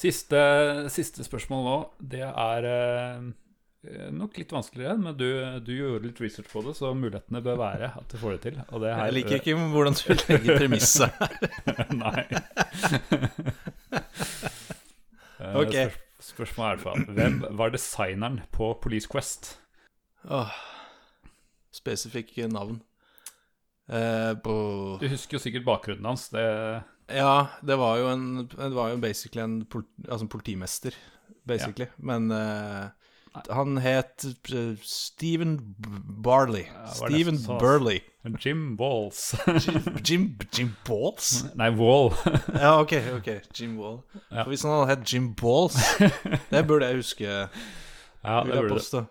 Siste, 0.00 0.40
siste 0.88 1.26
spørsmål 1.26 1.66
nå, 1.66 1.76
det 2.08 2.24
er 2.24 2.68
eh, 2.70 3.26
nok 4.16 4.38
litt 4.40 4.52
vanskeligere, 4.52 4.96
men 5.00 5.16
du, 5.16 5.26
du 5.64 5.74
gjorde 5.74 6.06
litt 6.06 6.22
research 6.24 6.48
på 6.52 6.62
det, 6.64 6.72
så 6.78 6.94
mulighetene 6.96 7.42
bør 7.44 7.60
være 7.60 7.92
at 8.00 8.08
du 8.08 8.16
får 8.20 8.38
det 8.38 8.40
til. 8.46 8.56
Det 8.60 8.94
her, 8.94 9.04
Jeg 9.10 9.16
liker 9.18 9.42
ikke 9.42 9.58
hvordan 9.74 9.98
du 10.00 10.02
legger 10.24 10.60
premisset. 10.60 11.12
Nei. 12.04 12.24
Eh, 15.50 15.60
Ok. 15.60 15.74
spørs- 15.74 15.98
spørsmålet 16.20 16.66
er 16.66 16.76
iallfall 16.76 17.14
Hvem 17.16 17.56
var 17.58 17.70
designeren 17.74 18.40
på 18.52 18.72
Police 18.82 19.08
Quest? 19.10 19.58
Åh, 20.28 20.50
spesifikke 21.72 22.48
navn. 22.52 22.80
Eh, 23.90 24.34
på 24.44 24.54
Du 25.00 25.08
husker 25.08 25.38
jo 25.38 25.42
sikkert 25.42 25.64
bakgrunnen 25.66 26.04
hans. 26.06 26.28
Det, 26.30 26.44
Ja, 27.10 27.48
det 27.66 27.76
var 27.78 27.96
jo 27.98 28.08
en 28.12 28.46
Det 28.46 28.70
var 28.74 28.90
jo 28.92 29.00
basically 29.02 29.42
en 29.42 29.64
pol 29.66 29.82
altså 30.08 30.22
en 30.22 30.28
politimester, 30.28 30.94
basically. 31.46 31.88
Men 31.98 32.30
eh, 32.30 32.90
han 33.48 33.78
het 33.78 34.24
eh, 34.52 34.76
Stephen 34.82 35.76
Barley. 36.22 36.66
Stephen. 36.92 37.38
Burley. 37.58 38.02
Jim 38.38 38.76
Walls. 38.76 39.34
Jim, 40.04 40.36
Jim 40.52 40.74
Balls? 40.84 41.44
Nei, 41.54 41.70
Wall. 41.76 42.12
Ja, 42.54 42.80
ok, 42.80 42.92
ok. 43.16 43.30
Jim 43.54 43.78
Wall. 43.78 44.02
Ja. 44.28 44.44
Hvis 44.44 44.62
han 44.62 44.74
hadde 44.74 44.90
hett 44.92 45.12
Jim 45.12 45.32
Balls, 45.34 45.78
det 46.52 46.66
burde 46.68 46.90
jeg 46.90 47.00
huske. 47.00 47.24
Ja, 47.26 48.42
det 48.44 48.60
burde 48.60 48.80
det. 48.80 49.06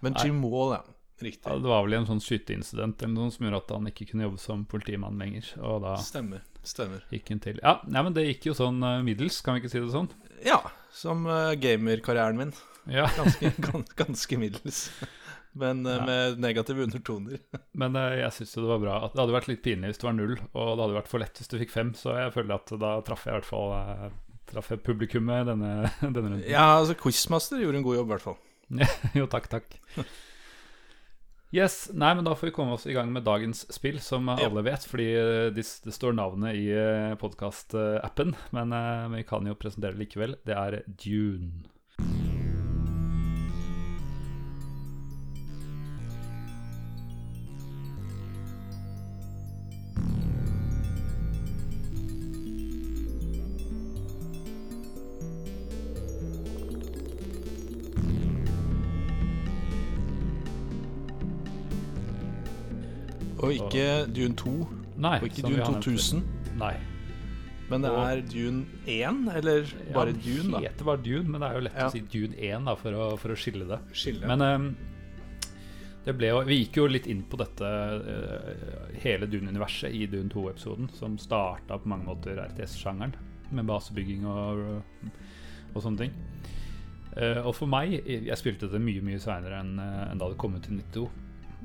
Men 0.00 0.12
Men 0.12 0.12
Nei. 0.12 0.26
Jim 0.26 0.42
Wall, 0.44 0.76
ja. 0.76 0.82
Riktig. 1.22 1.46
Ja, 1.46 1.58
det 1.58 1.70
var 1.70 1.84
vel 1.86 1.94
en 1.94 2.06
sånn 2.08 2.22
skyteincident 2.22 3.02
eller 3.02 3.14
noe 3.14 3.30
som 3.30 3.46
gjorde 3.46 3.60
at 3.62 3.68
han 3.76 3.86
ikke 3.90 4.08
kunne 4.10 4.26
jobbe 4.26 4.40
som 4.42 4.64
politimann 4.66 5.20
lenger. 5.22 5.52
Og 5.62 5.82
da 5.84 5.94
Stemmer. 6.02 6.42
Stemmer. 6.66 7.02
gikk 7.10 7.30
han 7.30 7.42
til 7.42 7.58
Ja, 7.62 7.76
nei, 7.90 8.02
men 8.06 8.14
det 8.14 8.26
gikk 8.26 8.48
jo 8.50 8.54
sånn 8.58 8.82
eh, 8.86 9.00
middels, 9.06 9.40
kan 9.42 9.56
vi 9.56 9.62
ikke 9.62 9.70
si 9.72 9.82
det 9.82 9.90
sånn? 9.94 10.10
Ja, 10.46 10.58
som 10.94 11.26
uh, 11.26 11.54
gamerkarrieren 11.58 12.38
min. 12.38 12.52
Ja, 12.90 13.06
Ganske, 13.16 13.52
gans, 13.62 13.92
ganske 13.94 14.38
middels. 14.38 14.80
Men 15.52 15.84
eh, 15.86 15.96
Ja. 15.98 16.04
med 16.06 16.38
negative 16.40 16.82
undertoner. 16.82 17.38
Men 17.78 17.96
eh, 17.96 18.18
jeg 18.22 18.32
syns 18.38 18.54
det 18.56 18.64
var 18.66 18.78
bra. 18.82 18.96
Det 19.12 19.20
hadde 19.20 19.36
vært 19.36 19.48
litt 19.52 19.62
pinlig 19.62 19.92
hvis 19.92 20.00
det 20.02 20.08
var 20.08 20.16
null, 20.18 20.36
og 20.52 20.70
det 20.76 20.82
hadde 20.86 20.96
vært 20.98 21.10
for 21.12 21.22
lett 21.22 21.38
hvis 21.38 21.48
du 21.52 21.58
fikk 21.60 21.70
fem, 21.74 21.92
så 21.94 22.16
jeg 22.18 22.32
føler 22.34 22.56
at 22.56 22.72
da 22.80 22.94
traff 23.06 23.26
jeg 23.26 23.34
i 23.34 23.38
hvert 23.40 23.48
fall 23.52 23.72
eh, 23.78 24.10
Traff 24.52 24.68
jeg 24.72 24.82
publikummet 24.84 25.46
denne, 25.46 25.68
denne 26.02 26.18
runden. 26.26 26.42
Ja, 26.50 26.64
altså 26.80 26.96
Quizmaster 26.98 27.60
gjorde 27.62 27.78
en 27.78 27.84
god 27.86 27.96
jobb, 28.00 28.08
i 28.10 28.12
hvert 28.16 28.24
fall. 28.26 28.38
jo, 29.14 29.28
takk, 29.30 29.46
takk. 29.52 29.76
Yes, 31.52 31.90
nei, 31.92 32.10
men 32.16 32.24
Da 32.24 32.32
får 32.34 32.48
vi 32.48 32.54
komme 32.56 32.74
oss 32.74 32.86
i 32.88 32.94
gang 32.96 33.10
med 33.12 33.24
dagens 33.24 33.62
spill, 33.72 33.98
som 34.00 34.26
Ja. 34.32 34.38
alle 34.48 34.62
vet. 34.66 34.84
Fordi 34.88 35.06
det, 35.54 35.64
det 35.84 35.92
står 35.94 36.14
navnet 36.16 36.56
i 36.58 36.66
podkast-appen, 37.20 38.34
men 38.56 38.72
men 38.72 39.12
vi 39.18 39.22
kan 39.28 39.46
jo 39.46 39.54
presentere 39.54 39.92
det 39.94 40.00
likevel. 40.06 40.34
Det 40.48 40.56
er 40.56 40.78
Dune. 40.88 41.62
Og 63.52 63.68
ikke 63.68 63.86
Dune 64.16 64.38
2, 64.40 64.54
Nei, 65.02 65.18
og 65.18 65.28
ikke 65.28 65.44
Dune 65.48 65.68
2000. 65.82 66.24
Nei. 66.60 66.74
Men 67.72 67.84
det 67.86 67.90
er 67.96 68.22
Dune 68.28 68.64
1, 68.86 69.20
eller 69.38 69.68
bare 69.94 70.12
Dune, 70.12 70.50
da? 70.52 70.58
Det 70.60 70.70
heter 70.70 70.88
bare 70.90 71.00
Dune, 71.04 71.28
men 71.32 71.40
det 71.40 71.48
er 71.48 71.54
jo 71.56 71.66
lett 71.68 71.78
Ja. 71.78 71.86
å 71.88 71.92
si 71.94 72.02
Dune 72.12 72.36
1 72.36 72.66
da, 72.68 72.74
for 72.76 72.98
å, 72.98 73.06
for 73.20 73.32
å 73.32 73.36
skille 73.38 73.68
det. 73.70 73.78
Skille. 73.96 74.28
Men 74.28 74.42
um, 74.44 74.66
det 76.04 76.16
ble 76.18 76.32
jo, 76.32 76.42
vi 76.48 76.58
gikk 76.64 76.80
jo 76.82 76.86
litt 76.90 77.06
inn 77.08 77.22
på 77.30 77.38
dette 77.40 77.62
uh, 77.64 78.90
hele 79.04 79.28
Dune-universet 79.30 79.94
i 79.94 80.04
Dune 80.10 80.28
2-episoden, 80.34 80.90
som 80.98 81.16
starta 81.22 81.78
på 81.80 81.88
mange 81.88 82.08
måter 82.10 82.42
RTS-sjangeren, 82.44 83.14
med 83.52 83.68
basebygging 83.68 84.26
og, 84.28 84.82
og 85.72 85.80
sånne 85.84 86.04
ting. 86.04 86.14
Uh, 87.12 87.42
og 87.44 87.52
for 87.52 87.68
meg 87.68 87.92
Jeg 88.08 88.36
spilte 88.40 88.70
det 88.72 88.78
mye 88.80 89.02
mye 89.04 89.18
seinere 89.20 89.58
enn 89.60 89.74
eh, 89.76 90.06
enn 90.08 90.20
da 90.20 90.30
det 90.32 90.38
kom 90.40 90.54
ut 90.56 90.64
i 90.64 90.72
92. 90.78 91.02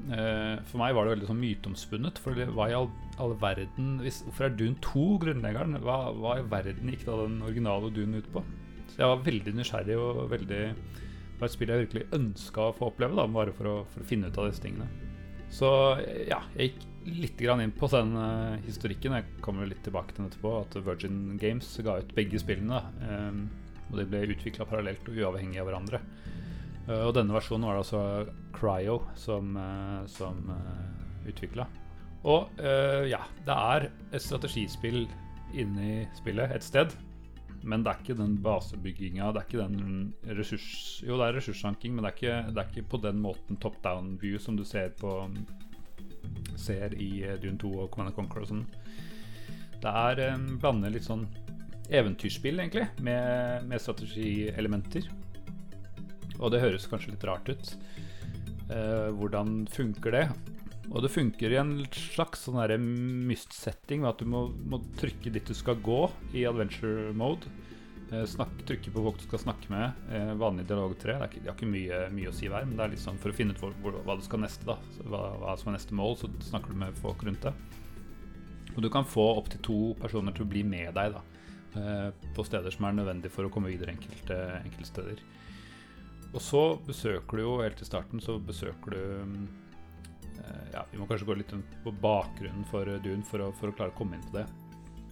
Eh, 0.08 0.60
for 0.70 0.82
meg 0.82 0.94
var 0.96 1.08
det 1.08 1.16
veldig 1.16 1.30
sånn 1.32 1.42
myteomspunnet. 1.42 2.22
For 2.24 2.38
hva 2.56 2.70
i 2.70 2.78
all, 2.78 2.90
all 3.24 3.36
verden 3.42 3.98
hvis, 4.04 4.22
Hvorfor 4.28 4.48
er 4.48 4.56
Dune 4.60 4.80
2 4.86 5.08
grunnleggeren? 5.26 5.80
Hva, 5.84 5.98
hva 6.16 6.38
i 6.40 6.48
verden 6.48 6.94
gikk 6.94 7.08
da 7.08 7.20
den 7.26 7.42
originale 7.46 7.92
Dune 7.96 8.22
ut 8.22 8.32
på? 8.34 8.46
Så 8.94 9.02
jeg 9.02 9.12
var 9.12 9.26
veldig 9.26 9.54
nysgjerrig 9.58 10.00
og 10.00 10.24
veldig 10.32 10.62
det 11.38 11.44
var 11.44 11.52
et 11.52 11.54
spill 11.54 11.70
jeg 11.70 11.82
virkelig 11.84 12.06
ønska 12.18 12.64
å 12.66 12.74
få 12.74 12.88
oppleve, 12.90 13.14
da, 13.14 13.28
bare 13.30 13.52
for 13.54 13.70
å, 13.70 13.74
for 13.94 14.02
å 14.02 14.08
finne 14.10 14.32
ut 14.32 14.38
av 14.42 14.48
disse 14.50 14.64
tingene. 14.64 14.88
Så 15.54 15.68
ja, 16.26 16.40
jeg 16.58 16.72
gikk 16.72 16.86
litt 17.22 17.44
inn 17.46 17.74
på 17.78 17.90
den 17.94 18.16
uh, 18.18 18.58
historikken. 18.66 19.14
Jeg 19.20 19.44
kommer 19.46 19.70
litt 19.70 19.84
tilbake 19.86 20.16
til 20.16 20.24
den 20.24 20.32
etterpå. 20.32 20.56
At 20.64 20.80
Virgin 20.82 21.38
Games 21.38 21.70
ga 21.86 22.00
ut 22.02 22.16
begge 22.18 22.42
spillene. 22.42 22.82
ehm, 23.06 23.44
og 23.92 24.00
de 24.02 24.08
ble 24.10 24.26
utvikla 24.34 24.66
parallelt 24.68 25.06
og 25.08 25.22
uavhengig 25.22 25.62
av 25.62 25.70
hverandre. 25.70 26.02
Eh, 26.88 27.04
og 27.04 27.14
denne 27.18 27.36
versjonen 27.36 27.68
var 27.68 27.78
det 27.78 27.86
altså 27.86 28.04
Cryo 28.58 29.02
som, 29.20 29.54
uh, 29.60 30.02
som 30.10 30.40
uh, 30.50 31.28
utvikla. 31.30 31.68
Og 32.28 32.60
eh, 32.60 33.08
ja, 33.12 33.22
det 33.46 33.56
er 33.56 33.90
et 34.12 34.24
strategispill 34.24 35.06
inni 35.56 36.02
spillet 36.18 36.56
et 36.56 36.66
sted. 36.66 36.96
Men 37.68 37.84
det 37.84 37.92
er 37.92 38.02
ikke 38.04 38.18
den 38.20 38.36
basebygginga, 38.44 39.32
det 39.34 39.42
er 39.42 39.48
ikke 39.48 39.64
den 39.64 40.12
ressurs... 40.38 40.68
Jo, 41.04 41.18
det 41.20 41.28
er 41.28 41.38
ressurssanking, 41.40 41.96
men 41.96 42.06
det 42.06 42.12
er 42.12 42.18
ikke, 42.18 42.36
det 42.54 42.62
er 42.62 42.70
ikke 42.72 42.90
på 42.94 43.00
den 43.04 43.20
måten 43.24 43.60
top 43.60 43.80
down 43.84 44.14
view 44.22 44.40
som 44.40 44.60
du 44.60 44.64
ser 44.68 44.94
på 45.00 45.20
Ser 46.60 46.94
i 47.00 47.24
eh, 47.24 47.38
Dune 47.40 47.58
2 47.62 47.70
og 47.84 47.92
Command 47.94 48.16
Conquer 48.18 48.44
og 48.44 48.50
sånn. 48.50 48.64
Det 49.78 49.92
er 50.10 50.22
en 50.32 50.48
blander 50.60 50.92
litt 50.92 51.06
sånn 51.06 51.26
eventyrspill, 51.88 52.60
egentlig, 52.60 52.88
med, 53.06 53.68
med 53.70 53.80
strategielementer. 53.80 55.08
Og 56.38 56.54
det 56.54 56.62
høres 56.64 56.88
kanskje 56.90 57.16
litt 57.16 57.26
rart 57.28 57.50
ut. 57.50 57.74
Eh, 58.70 59.10
hvordan 59.18 59.66
funker 59.72 60.16
det? 60.16 60.26
Og 60.88 61.04
det 61.04 61.12
funker 61.12 61.52
i 61.52 61.60
en 61.60 61.74
slags 61.92 62.46
sånn 62.48 62.60
derre 62.62 62.78
myst-setting, 62.80 64.04
med 64.04 64.14
at 64.14 64.22
du 64.24 64.30
må, 64.32 64.48
må 64.72 64.80
trykke 65.00 65.34
dit 65.36 65.50
du 65.50 65.56
skal 65.58 65.80
gå 65.84 66.06
i 66.38 66.46
adventure 66.48 67.12
mode. 67.18 67.50
Eh, 68.08 68.24
snakk, 68.30 68.54
trykke 68.68 68.94
på 68.94 69.04
folk 69.04 69.18
du 69.20 69.26
skal 69.28 69.42
snakke 69.44 69.72
med. 69.74 69.98
Eh, 70.16 70.32
vanlig 70.40 70.68
dialog 70.70 70.94
3. 71.00 71.18
Det, 71.20 71.42
det 71.42 71.50
har 71.50 71.58
ikke 71.58 71.72
mye, 71.72 72.06
mye 72.16 72.32
å 72.32 72.36
si 72.36 72.48
hver, 72.48 72.68
men 72.68 72.78
det 72.80 72.86
er 72.86 72.94
litt 72.94 73.04
sånn 73.04 73.20
for 73.20 73.34
å 73.34 73.36
finne 73.36 73.56
ut 73.56 73.64
hvor, 73.64 73.74
hvor, 73.84 73.98
hva 74.08 74.16
du 74.16 74.24
skal 74.24 74.46
neste. 74.46 74.64
da 74.68 74.78
Så 74.96 75.08
hva, 75.12 75.26
hva 75.42 75.58
som 75.60 75.74
er 75.74 75.80
neste 75.80 75.98
mål, 75.98 76.16
så 76.22 76.32
snakker 76.48 76.72
du 76.72 76.80
med 76.86 77.02
folk 77.02 77.26
rundt 77.28 77.50
deg. 77.50 77.84
Og 78.78 78.84
du 78.86 78.92
kan 78.94 79.08
få 79.10 79.26
opptil 79.40 79.64
to 79.66 79.80
personer 80.00 80.36
til 80.38 80.46
å 80.46 80.52
bli 80.52 80.62
med 80.64 80.94
deg 80.96 81.18
da 81.18 81.24
eh, 81.82 82.10
på 82.38 82.46
steder 82.48 82.72
som 82.72 82.88
er 82.88 82.96
nødvendig 83.00 83.34
for 83.34 83.48
å 83.48 83.52
komme 83.52 83.74
videre 83.74 83.96
enkelte, 83.96 84.38
enkelte 84.62 84.88
steder. 84.92 85.24
Og 86.38 86.44
så 86.46 86.62
besøker 86.88 87.40
du 87.40 87.44
jo 87.44 87.56
helt 87.64 87.82
i 87.82 87.88
starten 87.88 88.22
så 88.24 88.38
besøker 88.40 88.94
du 88.94 89.02
eh, 90.44 90.64
Ja, 90.76 90.86
vi 90.92 91.00
må 91.02 91.08
kanskje 91.10 91.28
gå 91.28 91.36
litt 91.40 91.52
på 91.84 91.94
bakgrunnen 92.04 92.66
for 92.70 92.86
Dune 93.04 93.26
for 93.28 93.44
å, 93.48 93.52
for 93.58 93.72
å 93.72 93.76
klare 93.78 93.94
å 93.94 93.98
komme 93.98 94.18
inn 94.20 94.26
på 94.30 94.38
det. 94.40 94.46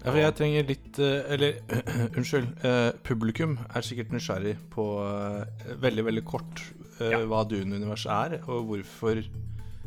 Ja, 0.05 0.12
for 0.13 0.20
jeg 0.22 0.36
trenger 0.38 0.67
litt 0.70 1.00
eh, 1.01 1.32
Eller 1.34 1.55
unnskyld. 2.20 2.51
eh, 2.70 2.91
publikum 3.08 3.55
er 3.74 3.86
sikkert 3.88 4.13
nysgjerrig 4.13 4.55
på 4.74 4.86
eh, 5.01 5.72
veldig, 5.82 6.05
veldig 6.12 6.25
kort 6.29 6.62
eh, 7.00 7.15
Ja. 7.15 7.24
hva 7.25 7.41
Dune-universet 7.50 8.12
er, 8.13 8.38
og 8.46 8.70
hvorfor 8.70 9.24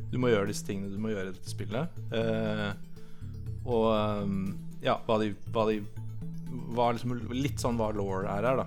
du 0.09 0.17
må 0.19 0.31
gjøre 0.33 0.49
disse 0.51 0.65
tingene 0.67 0.89
du 0.91 0.99
må 1.05 1.11
gjøre 1.13 1.31
i 1.31 1.37
dette 1.37 1.51
spillet. 1.53 1.99
Eh, 2.17 2.69
og 3.69 3.87
eh, 3.93 4.35
ja, 4.89 4.99
hva 5.07 5.21
de, 5.23 5.31
hva 5.55 5.69
de 5.71 5.79
hva 6.75 6.91
liksom, 6.97 7.13
Litt 7.37 7.61
sånn 7.61 7.77
hva 7.79 7.91
law 7.93 8.15
er 8.25 8.29
her, 8.49 8.63
da. 8.65 8.67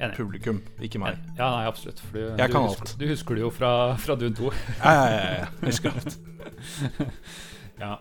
Enig. 0.00 0.16
Publikum, 0.16 0.62
ikke 0.80 1.00
meg. 1.02 1.18
Ja, 1.36 1.50
nei, 1.52 1.64
absolutt. 1.68 2.00
Du, 2.12 2.18
Jeg 2.22 2.36
du, 2.38 2.52
kan 2.54 2.64
husker, 2.64 2.86
alt. 2.86 2.94
du 3.00 3.06
husker 3.10 3.36
det 3.36 3.42
jo 3.44 3.50
fra, 3.52 3.72
fra 4.00 4.16
Dune 4.16 4.36
2. 4.38 4.52
Ja, 4.80 4.92
ja, 4.96 5.10
ja, 5.12 5.32
ja. 5.42 5.48
Husker 5.66 5.92
alt. 5.94 6.18
Ja. 7.80 7.94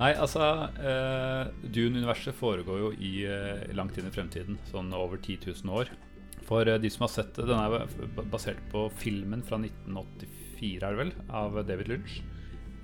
Nei, 0.00 0.14
altså 0.16 0.40
eh, 0.80 1.50
Dune-universet 1.68 2.32
foregår 2.38 2.78
jo 2.80 2.86
i 3.04 3.10
eh, 3.28 3.66
langt 3.76 3.98
inn 4.00 4.08
i 4.08 4.12
fremtiden. 4.14 4.56
Sånn 4.70 4.88
over 4.96 5.20
10 5.20 5.42
000 5.50 5.74
år. 5.76 5.90
For 6.48 6.64
eh, 6.64 6.78
de 6.80 6.88
som 6.92 7.04
har 7.04 7.12
sett 7.12 7.34
det, 7.36 7.44
den 7.50 7.60
er 7.60 8.24
basert 8.32 8.62
på 8.72 8.86
filmen 8.96 9.44
fra 9.44 9.58
1984, 9.60 10.80
er 10.80 10.86
det 10.88 11.02
vel, 11.02 11.12
av 11.28 11.60
David 11.68 11.92
Lynch. 11.92 12.16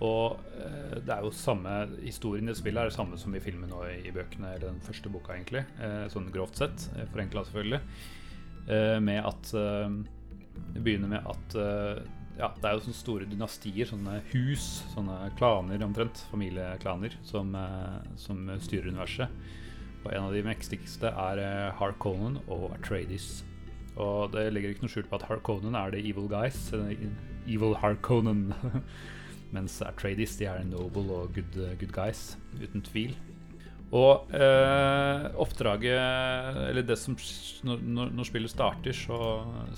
Og 0.04 0.36
eh, 0.60 0.98
det 1.06 1.14
er 1.14 1.24
jo 1.24 1.32
samme 1.32 1.72
historien 2.02 2.52
i 2.52 2.56
spillet 2.58 2.82
er 2.84 2.90
det 2.92 2.98
samme 2.98 3.16
som 3.20 3.32
i 3.32 3.40
filmen 3.40 3.72
og 3.72 3.88
i 3.88 4.12
bøkene, 4.12 4.52
eller 4.58 4.68
den 4.74 4.84
første 4.84 5.08
boka, 5.12 5.32
egentlig. 5.38 5.64
Eh, 5.80 6.04
sånn 6.12 6.28
grovt 6.34 6.60
sett. 6.60 6.90
Eh, 6.98 7.08
Forenkla, 7.14 7.46
selvfølgelig. 7.48 7.80
Eh, 8.66 8.98
med 9.00 9.22
at 9.22 9.52
eh, 9.54 9.90
Det 10.74 10.82
begynner 10.82 11.10
med 11.12 11.26
at 11.30 11.54
eh, 11.60 12.00
ja, 12.36 12.50
det 12.60 12.68
er 12.68 12.74
jo 12.76 12.82
sånne 12.84 12.98
store 12.98 13.26
dynastier, 13.30 13.88
sånne 13.88 14.18
hus, 14.32 14.64
sånne 14.92 15.30
klaner 15.38 15.80
omtrent, 15.86 16.20
familieklaner, 16.32 17.14
som, 17.24 17.54
eh, 17.56 18.10
som 18.20 18.42
styrer 18.60 18.90
universet. 18.92 19.32
Og 20.04 20.10
en 20.12 20.26
av 20.28 20.34
de 20.36 20.42
mektigste 20.44 21.08
er 21.10 21.40
eh, 21.40 21.70
Harkonnen 21.78 22.36
og 22.46 22.74
Atreides. 22.76 23.40
Og 23.96 24.34
det 24.34 24.50
ligger 24.52 24.74
ikke 24.74 24.84
noe 24.84 24.92
skjult 24.92 25.08
på 25.08 25.16
at 25.16 25.24
Harkonnen 25.30 25.78
er 25.80 25.94
the 25.94 26.02
evil 26.04 26.28
guys. 26.28 26.58
eh, 26.76 27.06
Evil 27.48 27.78
Harkonnen. 27.80 28.50
Mens 29.56 29.78
Atreides 29.86 30.36
de 30.36 30.50
er 30.50 30.64
noble 30.68 31.06
og 31.14 31.32
good, 31.38 31.56
good 31.80 31.94
guys, 31.96 32.34
uten 32.60 32.84
tvil. 32.84 33.16
Og 33.94 34.32
eh, 34.34 35.26
oppdraget 35.38 36.56
Eller 36.66 36.82
det 36.82 36.96
som 36.98 37.14
Når, 37.68 37.84
når, 38.10 38.26
spillet 38.26 38.50
starter, 38.50 38.96
så, 38.96 39.18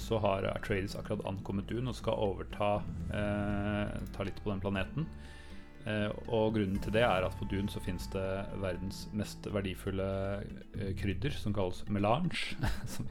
så 0.01 0.21
har 0.25 0.49
Atreides 0.49 0.97
akkurat 0.97 1.27
ankommet 1.29 1.69
Dune 1.69 1.93
og 1.93 1.99
skal 1.99 2.17
overta 2.17 2.71
eh, 3.13 3.99
Ta 4.15 4.25
litt 4.25 4.41
på 4.45 4.53
den 4.55 4.65
planeten. 4.65 5.09
Eh, 5.89 6.09
og 6.27 6.57
grunnen 6.57 6.81
til 6.83 6.93
det 6.97 7.05
er 7.05 7.25
at 7.25 7.37
på 7.39 7.47
Dune 7.53 7.71
så 7.73 7.81
finnes 7.85 8.09
det 8.13 8.27
verdens 8.61 9.07
mest 9.17 9.47
verdifulle 9.53 10.09
eh, 10.41 10.93
krydder, 10.99 11.37
som 11.37 11.55
kalles 11.57 11.85
melange. 11.93 12.57
Som- 12.97 13.09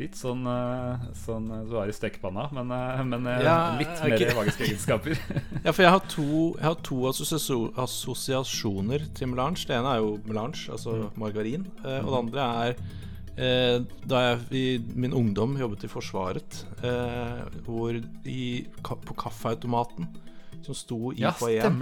litt 0.00 0.16
sånn, 0.16 0.46
eh, 0.48 1.04
sånn 1.24 1.50
eh, 1.52 1.64
du 1.68 1.76
har 1.76 1.90
i 1.90 1.94
stekepanna, 1.94 2.48
men, 2.56 2.72
eh, 2.72 3.02
men 3.08 3.28
eh, 3.28 3.42
Ja, 3.44 3.56
litt 3.78 3.92
er 3.98 4.14
mer 4.14 4.16
okay. 4.16 4.36
magiske 4.38 4.66
egenskaper. 4.68 5.20
Ja, 5.66 5.72
for 5.72 5.84
jeg 5.84 5.92
har 5.94 6.02
to, 6.10 6.26
jeg 6.56 6.66
har 6.66 6.80
to 6.88 6.98
assosiasjoner 7.10 9.06
til 9.16 9.32
melange. 9.32 9.66
Det 9.68 9.76
ene 9.76 9.94
er 9.94 10.02
jo 10.02 10.16
melange, 10.28 10.64
altså 10.72 10.96
margarin. 11.20 11.68
Eh, 11.84 12.00
og 12.00 12.10
det 12.10 12.20
andre 12.22 12.48
er 12.64 12.76
eh, 13.36 13.78
da 14.08 14.24
jeg 14.24 14.42
i 14.58 14.64
min 14.96 15.14
ungdom 15.16 15.56
jobbet 15.60 15.86
i 15.86 15.92
Forsvaret, 15.92 16.62
eh, 16.82 17.44
hvor 17.66 18.00
i, 18.28 18.42
på 18.82 19.18
kaffeautomaten 19.26 20.08
som 20.66 20.76
sto 20.76 21.12
i 21.12 21.22
ja, 21.22 21.32
foajeen, 21.36 21.78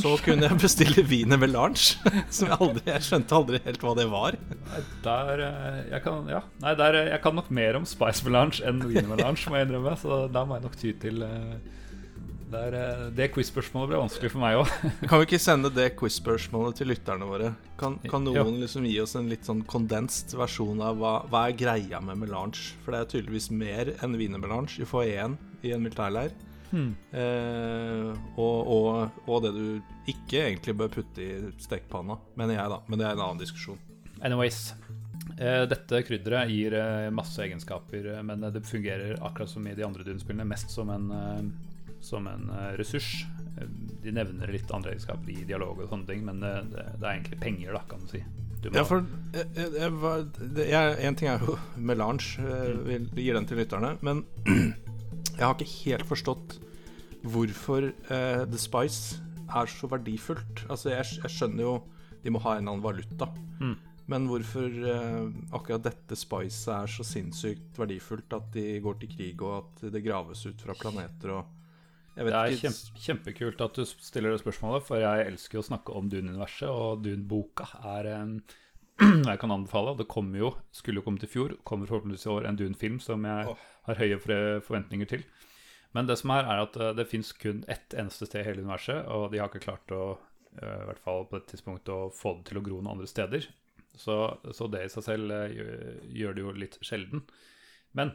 så 0.00 0.14
kunne 0.24 0.48
jeg 0.48 0.58
bestille 0.60 1.04
wiener 1.08 1.40
melange. 1.40 1.98
som 2.34 2.48
jeg 2.50 2.58
aldri 2.58 2.82
Jeg 2.88 3.06
skjønte 3.06 3.36
aldri 3.38 3.60
helt 3.66 3.84
hva 3.84 3.94
det 3.98 4.08
var. 4.12 4.38
Der, 5.04 5.44
eh, 5.48 5.78
jeg 5.92 6.02
kan, 6.04 6.26
ja. 6.30 6.42
Nei, 6.62 6.74
der, 6.78 6.98
eh, 7.00 7.12
jeg 7.12 7.22
kan 7.24 7.38
nok 7.38 7.52
mer 7.54 7.78
om 7.80 7.86
Spice 7.88 8.26
Melange 8.26 8.62
enn 8.66 8.82
Wiener 8.88 9.14
Melange, 9.14 9.46
må 9.48 9.60
jeg 9.60 9.68
innrømme. 9.68 9.94
Så 10.00 10.26
da 10.32 10.44
må 10.46 10.58
jeg 10.58 10.66
nok 10.66 10.76
ty 10.80 10.92
til 11.04 11.24
eh, 11.26 11.56
der, 12.52 12.76
Det 13.16 13.30
quiz-spørsmålet 13.32 13.92
ble 13.92 14.02
vanskelig 14.02 14.32
for 14.34 14.42
meg 14.42 14.60
òg. 14.60 14.72
Kan 15.08 15.22
vi 15.22 15.28
ikke 15.30 15.40
sende 15.40 15.72
det 15.72 15.88
quiz-spørsmålet 16.00 16.82
til 16.82 16.92
lytterne 16.92 17.28
våre? 17.28 17.54
Kan, 17.80 17.96
kan 18.04 18.26
noen 18.26 18.60
liksom 18.60 18.84
gi 18.88 18.98
oss 19.02 19.16
en 19.18 19.30
litt 19.32 19.48
sånn 19.48 19.64
kondenst 19.68 20.36
versjon 20.36 20.82
av 20.84 21.00
hva, 21.00 21.14
hva 21.32 21.46
er 21.48 21.58
greia 21.58 22.02
med 22.04 22.20
melange? 22.26 22.74
For 22.84 22.92
det 22.92 23.00
er 23.00 23.12
tydeligvis 23.16 23.50
mer 23.54 23.94
enn 24.04 24.18
wienermelange 24.20 24.82
i 24.82 24.88
foajeen 24.88 25.38
i 25.62 25.72
en 25.72 25.84
militærleir. 25.84 26.34
Eh, 27.12 28.10
og, 28.36 28.70
og, 28.72 29.22
og 29.28 29.42
det 29.44 29.52
du 29.56 29.64
ikke 30.08 30.46
egentlig 30.48 30.74
bør 30.80 30.92
putte 30.94 31.22
i 31.22 31.32
stekepanna, 31.62 32.16
mener 32.40 32.56
jeg, 32.56 32.72
da. 32.72 32.80
Men 32.88 33.00
det 33.00 33.06
er 33.08 33.16
en 33.16 33.24
annen 33.26 33.42
diskusjon. 33.42 33.80
Anyways. 34.22 34.72
eh, 35.38 35.64
dette 35.70 36.02
krydderet 36.06 36.50
gir 36.50 36.74
eh, 36.78 37.10
masse 37.14 37.42
egenskaper, 37.42 38.06
eh, 38.16 38.22
men 38.22 38.44
det 38.54 38.64
fungerer 38.68 39.16
akkurat 39.20 39.50
som 39.50 39.66
i 39.66 39.74
de 39.74 39.84
andre 39.86 40.06
Dune-spillene, 40.06 40.46
mest 40.48 40.70
som 40.70 40.90
en, 40.90 41.10
som 42.00 42.26
en 42.30 42.50
ressurs. 42.78 43.24
De 44.02 44.12
nevner 44.14 44.50
litt 44.50 44.70
andre 44.74 44.94
egenskaper 44.94 45.30
i 45.30 45.44
dialog 45.46 45.82
og 45.84 45.90
sånne 45.90 46.08
ting, 46.08 46.24
men 46.26 46.40
det, 46.42 46.54
det, 46.72 46.86
det 46.98 47.04
er 47.06 47.12
egentlig 47.18 47.40
penger, 47.42 47.74
da, 47.76 47.82
kan 47.90 48.00
du 48.02 48.14
si. 48.16 48.22
Ja, 48.70 48.84
for 48.86 49.02
jeg, 50.54 50.96
En 51.02 51.16
ting 51.18 51.28
er 51.32 51.42
jo 51.42 51.56
melange, 51.90 52.38
vi 52.86 53.24
gir 53.26 53.34
den 53.34 53.48
til 53.50 53.58
lytterne. 53.58 53.96
Men 54.06 54.22
jeg 55.36 55.44
har 55.44 55.56
ikke 55.56 55.72
helt 55.86 56.08
forstått 56.08 56.58
hvorfor 57.22 57.88
uh, 58.10 58.42
The 58.48 58.58
Spice 58.58 59.22
er 59.52 59.70
så 59.70 59.88
verdifullt. 59.90 60.64
Altså, 60.70 60.92
jeg, 60.94 61.18
jeg 61.22 61.32
skjønner 61.32 61.66
jo 61.66 61.78
de 62.22 62.30
må 62.30 62.42
ha 62.44 62.56
en 62.56 62.68
annen 62.68 62.84
valuta. 62.84 63.28
Mm. 63.58 63.74
Men 64.10 64.28
hvorfor 64.30 64.68
uh, 64.68 65.30
akkurat 65.54 65.86
dette 65.86 66.18
Spice 66.18 66.70
er 66.74 66.90
så 66.90 67.06
sinnssykt 67.06 67.78
verdifullt 67.78 68.34
at 68.36 68.50
de 68.54 68.78
går 68.82 69.00
til 69.00 69.12
krig, 69.14 69.42
og 69.42 69.58
at 69.62 69.84
det 69.94 70.04
graves 70.04 70.44
ut 70.46 70.62
fra 70.62 70.76
planeter 70.78 71.36
og 71.38 71.58
Det 72.12 72.28
er 72.28 72.54
kjempe, 72.60 72.98
kjempekult 73.00 73.62
at 73.64 73.78
du 73.78 73.86
stiller 73.88 74.34
det 74.34 74.42
spørsmålet, 74.42 74.84
for 74.84 75.00
jeg 75.00 75.28
elsker 75.30 75.62
å 75.62 75.64
snakke 75.64 75.94
om 75.96 76.10
Dune-universet, 76.12 76.68
og 76.68 77.00
Dune-boka 77.06 77.70
er 77.94 78.10
en 78.18 78.34
jeg 79.30 79.38
kan 79.42 79.54
anbefale. 79.54 79.94
og 79.94 80.00
Det 80.00 80.08
kommer 80.10 80.38
jo, 80.38 80.52
skulle 80.74 81.00
jo 81.02 81.06
komme 81.06 81.22
til 81.22 81.30
fjor, 81.30 81.56
kommer 81.68 81.90
forhåpentligvis 81.90 82.26
i 82.26 82.34
år 82.34 82.48
en 82.48 82.58
Dune-film 82.58 83.00
som 83.02 83.24
jeg 83.28 83.56
har 83.88 84.02
høye 84.02 84.20
forventninger 84.22 85.10
til. 85.10 85.24
Men 85.92 86.08
det 86.08 86.16
som 86.20 86.32
er, 86.32 86.46
er 86.48 86.64
at 86.64 86.76
eh, 86.80 86.94
det 86.96 87.08
fins 87.10 87.32
kun 87.36 87.64
ett 87.70 87.94
eneste 87.98 88.28
sted 88.28 88.42
i 88.42 88.48
hele 88.48 88.64
universet, 88.64 89.04
og 89.12 89.32
de 89.32 89.42
har 89.42 89.50
ikke 89.50 89.66
klart 89.66 89.92
å 89.92 90.04
eh, 90.14 90.78
i 90.82 90.86
hvert 90.88 91.02
fall 91.04 91.26
på 91.28 91.36
dette 91.36 91.52
tidspunktet 91.52 91.92
å 91.92 92.12
få 92.16 92.38
det 92.38 92.48
til 92.48 92.60
å 92.60 92.64
gro 92.64 92.78
noen 92.78 92.94
andre 92.94 93.10
steder. 93.10 93.48
Så, 93.92 94.16
så 94.56 94.68
det 94.72 94.86
i 94.86 94.92
seg 94.92 95.04
selv 95.04 95.34
eh, 95.36 95.58
gjør, 96.16 96.36
det 96.36 96.46
jo 96.46 96.54
litt 96.56 96.78
sjelden. 96.80 97.26
Men 97.92 98.14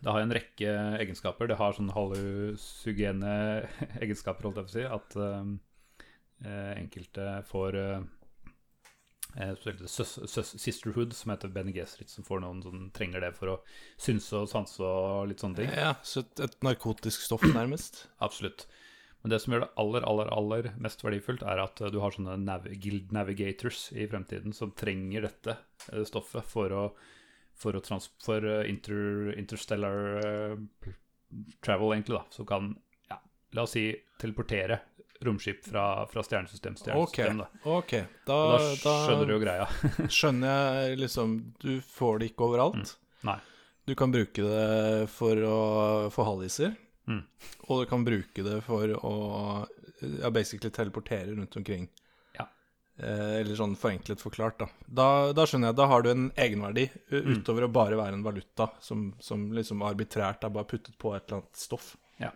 det 0.00 0.08
har 0.10 0.24
en 0.24 0.34
rekke 0.34 0.72
egenskaper. 1.02 1.50
Det 1.50 1.58
har 1.60 1.76
sånn 1.76 1.92
hallusugene 1.94 3.34
egenskaper, 4.02 4.48
holdt 4.48 4.62
jeg 4.62 4.66
på 4.66 4.72
å 4.72 4.76
si. 4.78 4.86
At 4.98 5.16
eh, 5.22 6.72
enkelte 6.80 7.28
får 7.46 7.78
eh, 7.78 8.00
eh, 8.00 8.08
spesielt 8.08 8.10
søs, 8.10 9.21
søs, 9.21 9.21
Sisterhood, 9.34 11.14
som 11.16 11.32
heter 11.32 11.52
Benny 11.52 11.72
Gesserit, 11.76 12.10
som 12.12 12.26
får 12.26 12.42
noen 12.44 12.62
som 12.64 12.84
trenger 12.96 13.24
det 13.24 13.32
for 13.38 13.54
å 13.54 13.58
synse 14.00 14.42
og 14.42 14.50
sanse 14.50 14.84
og 14.84 15.30
litt 15.30 15.42
sånne 15.42 15.62
ting. 15.62 15.72
Ja, 15.72 15.94
så 16.04 16.24
et, 16.24 16.42
et 16.44 16.58
narkotisk 16.66 17.24
stoff, 17.24 17.46
nærmest. 17.48 18.04
Absolutt. 18.26 18.66
Men 19.22 19.32
det 19.32 19.38
som 19.40 19.54
gjør 19.54 19.64
det 19.64 19.72
aller, 19.78 20.04
aller, 20.10 20.30
aller 20.34 20.70
mest 20.82 21.04
verdifullt, 21.06 21.44
er 21.46 21.62
at 21.62 21.80
eh, 21.80 21.92
du 21.94 22.00
har 22.02 22.14
sånne 22.14 22.36
nav 22.42 22.68
guild 22.82 23.14
navigators 23.14 23.86
i 23.94 24.08
fremtiden 24.10 24.54
som 24.56 24.74
trenger 24.76 25.28
dette 25.28 25.56
eh, 25.92 26.04
stoffet 26.08 26.48
for 26.52 26.74
å 26.76 26.86
for, 27.62 27.76
å 27.76 27.84
trans 27.84 28.08
for 28.22 28.44
eh, 28.48 28.64
inter 28.70 29.32
interstellar 29.38 30.18
eh, 30.22 30.90
travel, 31.64 31.94
egentlig, 31.94 32.18
da. 32.18 32.24
Som 32.34 32.48
kan, 32.48 32.72
ja, 33.10 33.20
la 33.56 33.66
oss 33.66 33.76
si, 33.76 33.86
teleportere 34.20 34.80
romskip 35.26 35.64
fra, 35.66 35.84
fra 36.10 36.22
stjernesystem 36.26 36.74
til 36.76 36.84
stjernesystem. 36.88 37.38
Da. 37.42 37.48
ok. 37.76 37.92
Da, 38.28 38.38
da 38.82 38.94
skjønner 39.06 39.26
du 39.30 39.34
jo 39.36 39.40
greia. 39.42 39.66
skjønner 40.18 40.52
jeg 40.82 41.00
liksom 41.04 41.36
Du 41.62 41.72
får 41.94 42.18
det 42.22 42.30
ikke 42.32 42.48
overalt. 42.50 42.94
Nei. 43.26 43.38
Du 43.86 43.94
kan 43.98 44.12
bruke 44.14 44.44
det 44.46 45.08
for 45.10 45.38
å 45.46 45.56
få 46.14 46.26
halliser. 46.28 46.74
Mm. 47.10 47.24
Og 47.66 47.80
du 47.82 47.88
kan 47.90 48.04
bruke 48.06 48.44
det 48.46 48.60
for 48.66 48.92
å 48.94 49.14
ja, 50.22 50.30
basically 50.30 50.70
teleportere 50.74 51.32
rundt 51.34 51.56
omkring. 51.58 51.88
Ja. 52.38 52.46
Eh, 53.02 53.40
eller 53.40 53.58
sånn 53.58 53.74
forenklet 53.78 54.22
forklart, 54.22 54.60
da. 54.62 54.68
da. 54.86 55.08
Da 55.34 55.46
skjønner 55.50 55.72
jeg, 55.72 55.78
da 55.80 55.88
har 55.90 56.06
du 56.06 56.12
en 56.12 56.28
egenverdi 56.36 56.88
utover 57.10 57.26
Mm. 57.26 57.40
utover 57.40 57.66
å 57.66 57.72
bare 57.74 57.98
være 57.98 58.18
en 58.20 58.22
valuta 58.26 58.68
som, 58.80 59.08
som 59.22 59.48
liksom 59.54 59.82
arbitrært 59.86 60.46
er 60.46 60.54
bare 60.54 60.70
puttet 60.70 60.94
på 60.98 61.14
et 61.16 61.26
eller 61.26 61.42
annet 61.42 61.58
stoff. 61.66 61.92
Ja. 62.22 62.30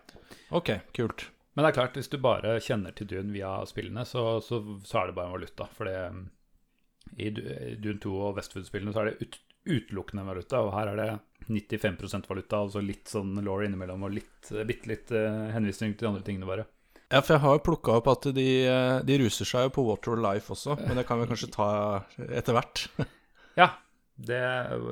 Ok, 0.51 0.73
kult. 0.95 1.29
Men 1.57 1.65
det 1.65 1.71
er 1.71 1.77
klart, 1.79 1.95
hvis 1.97 2.11
du 2.13 2.19
bare 2.21 2.59
kjenner 2.61 2.93
til 2.93 3.09
Dune 3.09 3.33
via 3.33 3.55
spillene, 3.65 4.03
så, 4.05 4.37
så, 4.45 4.59
så 4.85 4.99
er 5.01 5.09
det 5.09 5.15
bare 5.17 5.31
en 5.31 5.39
valuta. 5.39 5.65
For 5.73 5.89
i 7.17 7.31
Du- 7.33 7.41
Dune 7.81 7.97
2 8.03 8.13
og 8.13 8.37
Westwood-spillene 8.37 8.93
så 8.93 9.01
er 9.01 9.09
det 9.09 9.25
ut, 9.25 9.39
utelukkende 9.65 10.25
valuta, 10.27 10.61
og 10.61 10.75
her 10.75 10.91
er 10.91 11.01
det 11.01 11.09
95% 11.49 12.29
valuta, 12.29 12.61
altså 12.61 12.83
litt 12.83 13.09
sånn 13.09 13.39
law 13.41 13.63
innimellom, 13.65 14.05
og 14.05 14.13
litt, 14.19 14.51
bitte 14.69 14.91
litt 14.91 15.13
uh, 15.15 15.47
henvisning 15.55 15.95
til 15.95 16.05
de 16.05 16.11
andre 16.11 16.25
tingene, 16.27 16.49
bare. 16.49 16.67
Ja, 17.07 17.21
for 17.23 17.37
jeg 17.37 17.43
har 17.45 17.55
jo 17.55 17.63
plukka 17.63 17.97
opp 17.97 18.09
at 18.11 18.25
de, 18.35 18.47
eh, 18.67 18.97
de, 19.07 19.17
ruser 19.21 19.47
seg 19.47 19.69
jo 19.69 19.75
på 19.77 19.83
Water 19.87 20.19
Life 20.19 20.51
også, 20.51 20.75
men 20.81 20.99
det 20.99 21.05
kan 21.07 21.21
vi 21.21 21.27
kanskje 21.29 21.47
ta 21.53 21.67
etter 22.19 22.57
hvert. 22.57 22.81
ja, 23.61 23.69
det, 24.19 24.41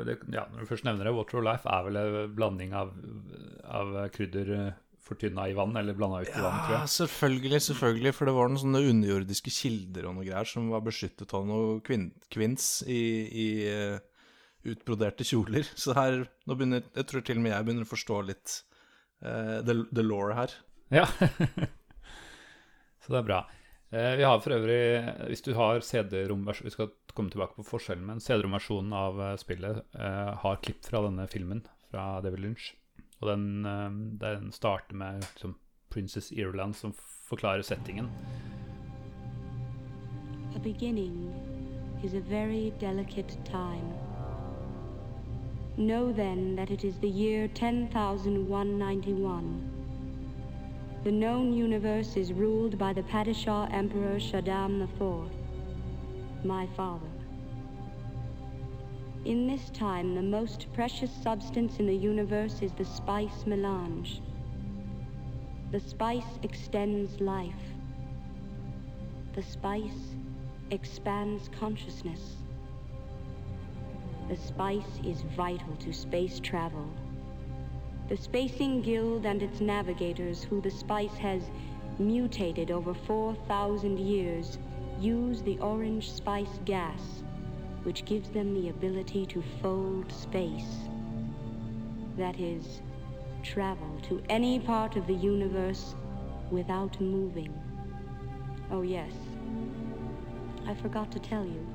det, 0.08 0.16
ja, 0.32 0.46
når 0.48 0.64
du 0.64 0.70
først 0.70 0.88
nevner 0.88 1.10
det, 1.10 1.16
Water 1.18 1.44
Life 1.44 1.68
er 1.68 1.90
vel 1.90 2.00
en 2.00 2.36
blanding 2.38 2.72
av, 2.78 2.94
av 3.68 3.98
krydder 4.16 4.54
fortynna 5.06 5.48
i 5.50 5.56
vann, 5.58 5.76
eller 5.78 5.98
blanda 5.98 6.24
ut 6.24 6.32
i 6.32 6.42
vann, 6.42 6.60
tror 6.66 6.76
jeg. 6.76 6.82
Ja, 6.82 6.92
selvfølgelig, 6.96 7.62
selvfølgelig, 7.68 8.14
for 8.18 8.30
det 8.30 8.36
var 8.38 8.52
noen 8.52 8.64
sånne 8.64 8.84
underjordiske 8.90 9.54
kilder 9.54 10.10
og 10.10 10.18
noe 10.18 10.28
greier 10.28 10.50
som 10.50 10.72
var 10.74 10.86
beskyttet 10.86 11.36
av 11.38 11.48
noe 11.50 11.80
kvin 11.86 12.10
kvinns 12.34 12.70
i, 12.90 13.02
i 13.30 13.48
uh, 13.70 14.00
utbroderte 14.74 15.28
kjoler. 15.28 15.68
Så 15.78 15.94
her, 15.98 16.24
nå 16.50 16.58
begynner, 16.58 16.86
jeg 16.98 17.10
tror 17.12 17.26
til 17.26 17.42
og 17.42 17.46
med 17.46 17.54
jeg 17.54 17.68
begynner 17.68 17.86
å 17.86 17.94
forstå 17.94 18.22
litt 18.32 18.58
uh, 19.22 19.62
the, 19.66 19.84
the 19.94 20.06
law 20.06 20.34
her. 20.38 20.58
Ja. 20.94 21.06
Så 23.06 23.14
det 23.14 23.22
er 23.22 23.30
bra. 23.30 23.44
Eh, 23.96 24.16
vi 24.18 24.26
har 24.26 24.40
for 24.42 24.56
øvrig, 24.56 24.80
hvis 25.30 25.44
du 25.46 25.54
har 25.56 25.80
CD-romversjonen 25.80 26.68
Vi 26.68 26.74
skal 26.74 26.90
komme 27.14 27.32
tilbake 27.32 27.56
på 27.60 27.68
forskjellen, 27.68 28.06
men 28.10 28.24
CD-romversjonen 28.24 28.96
av 28.98 29.22
eh, 29.22 29.36
spillet 29.40 29.84
eh, 29.94 30.32
har 30.42 30.64
klipp 30.66 30.82
fra 30.88 31.04
denne 31.06 31.28
filmen 31.32 31.62
fra 31.92 32.20
Devil 32.26 32.48
Lynch. 32.48 32.74
Og 33.20 33.32
den, 33.32 33.66
eh, 33.66 33.92
den 34.22 34.52
starter 34.52 34.96
med 34.96 35.14
liksom, 35.14 35.56
Princess 35.90 36.32
Ireland 36.32 36.74
som 36.74 36.94
forklarer 37.30 37.62
settingen. 37.62 38.10
A 40.56 40.60
beginning 40.60 41.34
is 42.04 42.14
a 42.14 42.20
very 42.20 42.72
delicate 42.80 43.38
time. 43.46 43.94
Know 45.78 46.14
then 46.14 46.56
that 46.56 46.72
it 46.72 46.84
is 46.84 47.00
the 47.00 47.10
year 47.10 47.48
10,191. 47.48 49.72
The 51.04 51.12
known 51.12 51.54
universe 51.54 52.18
is 52.18 52.34
ruled 52.34 52.78
by 52.78 52.94
the 52.94 53.04
Padishah 53.04 53.74
Emperor 53.74 54.20
Shaddam 54.20 54.82
IV, 54.82 55.30
my 56.44 56.68
father. 56.76 57.15
In 59.26 59.48
this 59.48 59.72
time, 59.72 60.14
the 60.14 60.22
most 60.22 60.68
precious 60.72 61.12
substance 61.12 61.80
in 61.80 61.88
the 61.88 61.96
universe 61.96 62.62
is 62.62 62.72
the 62.74 62.86
spice 62.86 63.48
melange. 63.48 64.22
The 65.72 65.80
spice 65.80 66.38
extends 66.44 67.20
life. 67.20 67.74
The 69.34 69.42
spice 69.42 70.14
expands 70.70 71.50
consciousness. 71.60 72.36
The 74.30 74.38
spice 74.38 75.00
is 75.04 75.24
vital 75.36 75.76
to 75.78 75.92
space 75.92 76.40
travel. 76.40 76.88
The 78.08 78.18
Spacing 78.18 78.84
Guild 78.84 79.26
and 79.26 79.42
its 79.42 79.60
navigators, 79.60 80.44
who 80.44 80.62
the 80.62 80.70
spice 80.70 81.18
has 81.18 81.50
mutated 81.98 82.70
over 82.70 82.94
4,000 82.94 83.98
years, 83.98 84.60
use 85.00 85.42
the 85.42 85.58
orange 85.58 86.12
spice 86.12 86.60
gas, 86.64 87.24
which 87.86 88.04
gives 88.06 88.30
them 88.30 88.54
the 88.54 88.70
ability 88.70 89.26
to 89.28 89.44
fold 89.62 90.12
space. 90.12 90.90
That 92.18 92.40
is, 92.40 92.82
travel 93.44 94.00
to 94.10 94.22
any 94.30 94.60
part 94.60 94.96
of 94.96 95.06
the 95.08 95.14
universe 95.14 95.96
without 96.50 97.00
moving. 97.00 97.54
Oh, 98.72 98.82
yes. 98.82 99.12
I 100.68 100.74
forgot 100.74 101.12
to 101.12 101.20
tell 101.20 101.46
you. 101.46 101.66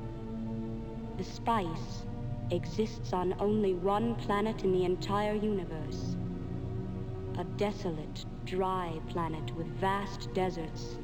The 1.16 1.24
spice 1.24 2.04
exists 2.50 3.12
on 3.12 3.34
only 3.38 3.74
one 3.74 4.16
planet 4.16 4.64
in 4.64 4.72
the 4.72 4.84
entire 4.84 5.34
universe 5.34 6.16
a 7.38 7.44
desolate, 7.56 8.26
dry 8.44 9.00
planet 9.08 9.54
with 9.56 9.66
vast 9.78 10.28
deserts. 10.34 10.98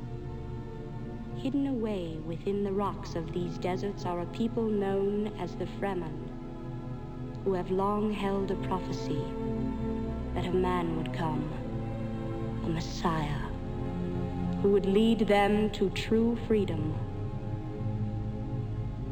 Hidden 1.36 1.66
away 1.66 2.18
within 2.24 2.64
the 2.64 2.72
rocks 2.72 3.14
of 3.14 3.32
these 3.32 3.58
deserts 3.58 4.06
are 4.06 4.20
a 4.20 4.26
people 4.26 4.64
known 4.64 5.32
as 5.38 5.54
the 5.54 5.66
Fremen, 5.78 6.18
who 7.44 7.52
have 7.52 7.70
long 7.70 8.10
held 8.10 8.50
a 8.50 8.56
prophecy 8.66 9.22
that 10.34 10.46
a 10.46 10.52
man 10.52 10.96
would 10.96 11.12
come, 11.12 11.48
a 12.64 12.68
Messiah, 12.68 13.42
who 14.62 14.70
would 14.70 14.86
lead 14.86 15.20
them 15.20 15.70
to 15.70 15.90
true 15.90 16.36
freedom. 16.46 16.94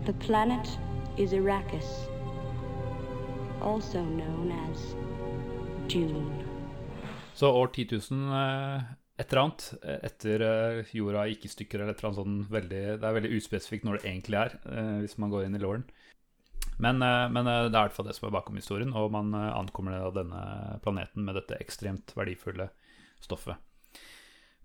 The 0.07 0.15
planet 0.15 0.79
is 1.17 1.33
Arrakis, 1.33 2.09
also 3.61 4.03
known 4.03 4.51
as 4.71 4.95
June. 5.89 6.45
Så 7.35 7.53
år 7.53 7.67
10 7.67 7.87
000 8.11 8.33
eh, 8.33 8.83
et 9.15 9.31
eller 9.31 9.45
annet 9.45 9.67
eh, 9.83 10.01
etter 10.09 10.43
eh, 10.43 10.95
jorda 10.97 11.27
gikk 11.31 11.47
i 11.47 11.53
stykker 11.53 11.83
eller 11.83 11.95
et 11.95 12.01
eller 12.01 12.11
annet 12.11 12.21
sånn 12.23 12.39
veldig 12.51 12.81
Det 12.99 13.07
er 13.07 13.19
veldig 13.19 13.37
uspesifikt 13.37 13.87
når 13.87 13.99
det 14.01 14.09
egentlig 14.11 14.41
er, 14.41 14.57
hvis 15.05 15.19
man 15.23 15.35
går 15.35 15.47
inn 15.47 15.59
i 15.59 15.63
låren. 15.63 15.85
Men, 16.83 16.99
men, 16.99 17.47
det 17.47 17.53
er 17.53 17.69
i 17.69 17.77
hvert 17.77 17.95
fall 17.95 18.09
det 18.09 18.17
som 18.17 18.27
er 18.27 18.35
bakom 18.35 18.57
historien, 18.59 18.91
og 18.99 19.13
man 19.15 19.29
ankommer 19.37 20.09
denne 20.17 20.41
planeten 20.83 21.23
med 21.23 21.37
dette 21.39 21.61
ekstremt 21.63 22.11
verdifulle 22.17 22.67
stoffet. 23.23 23.61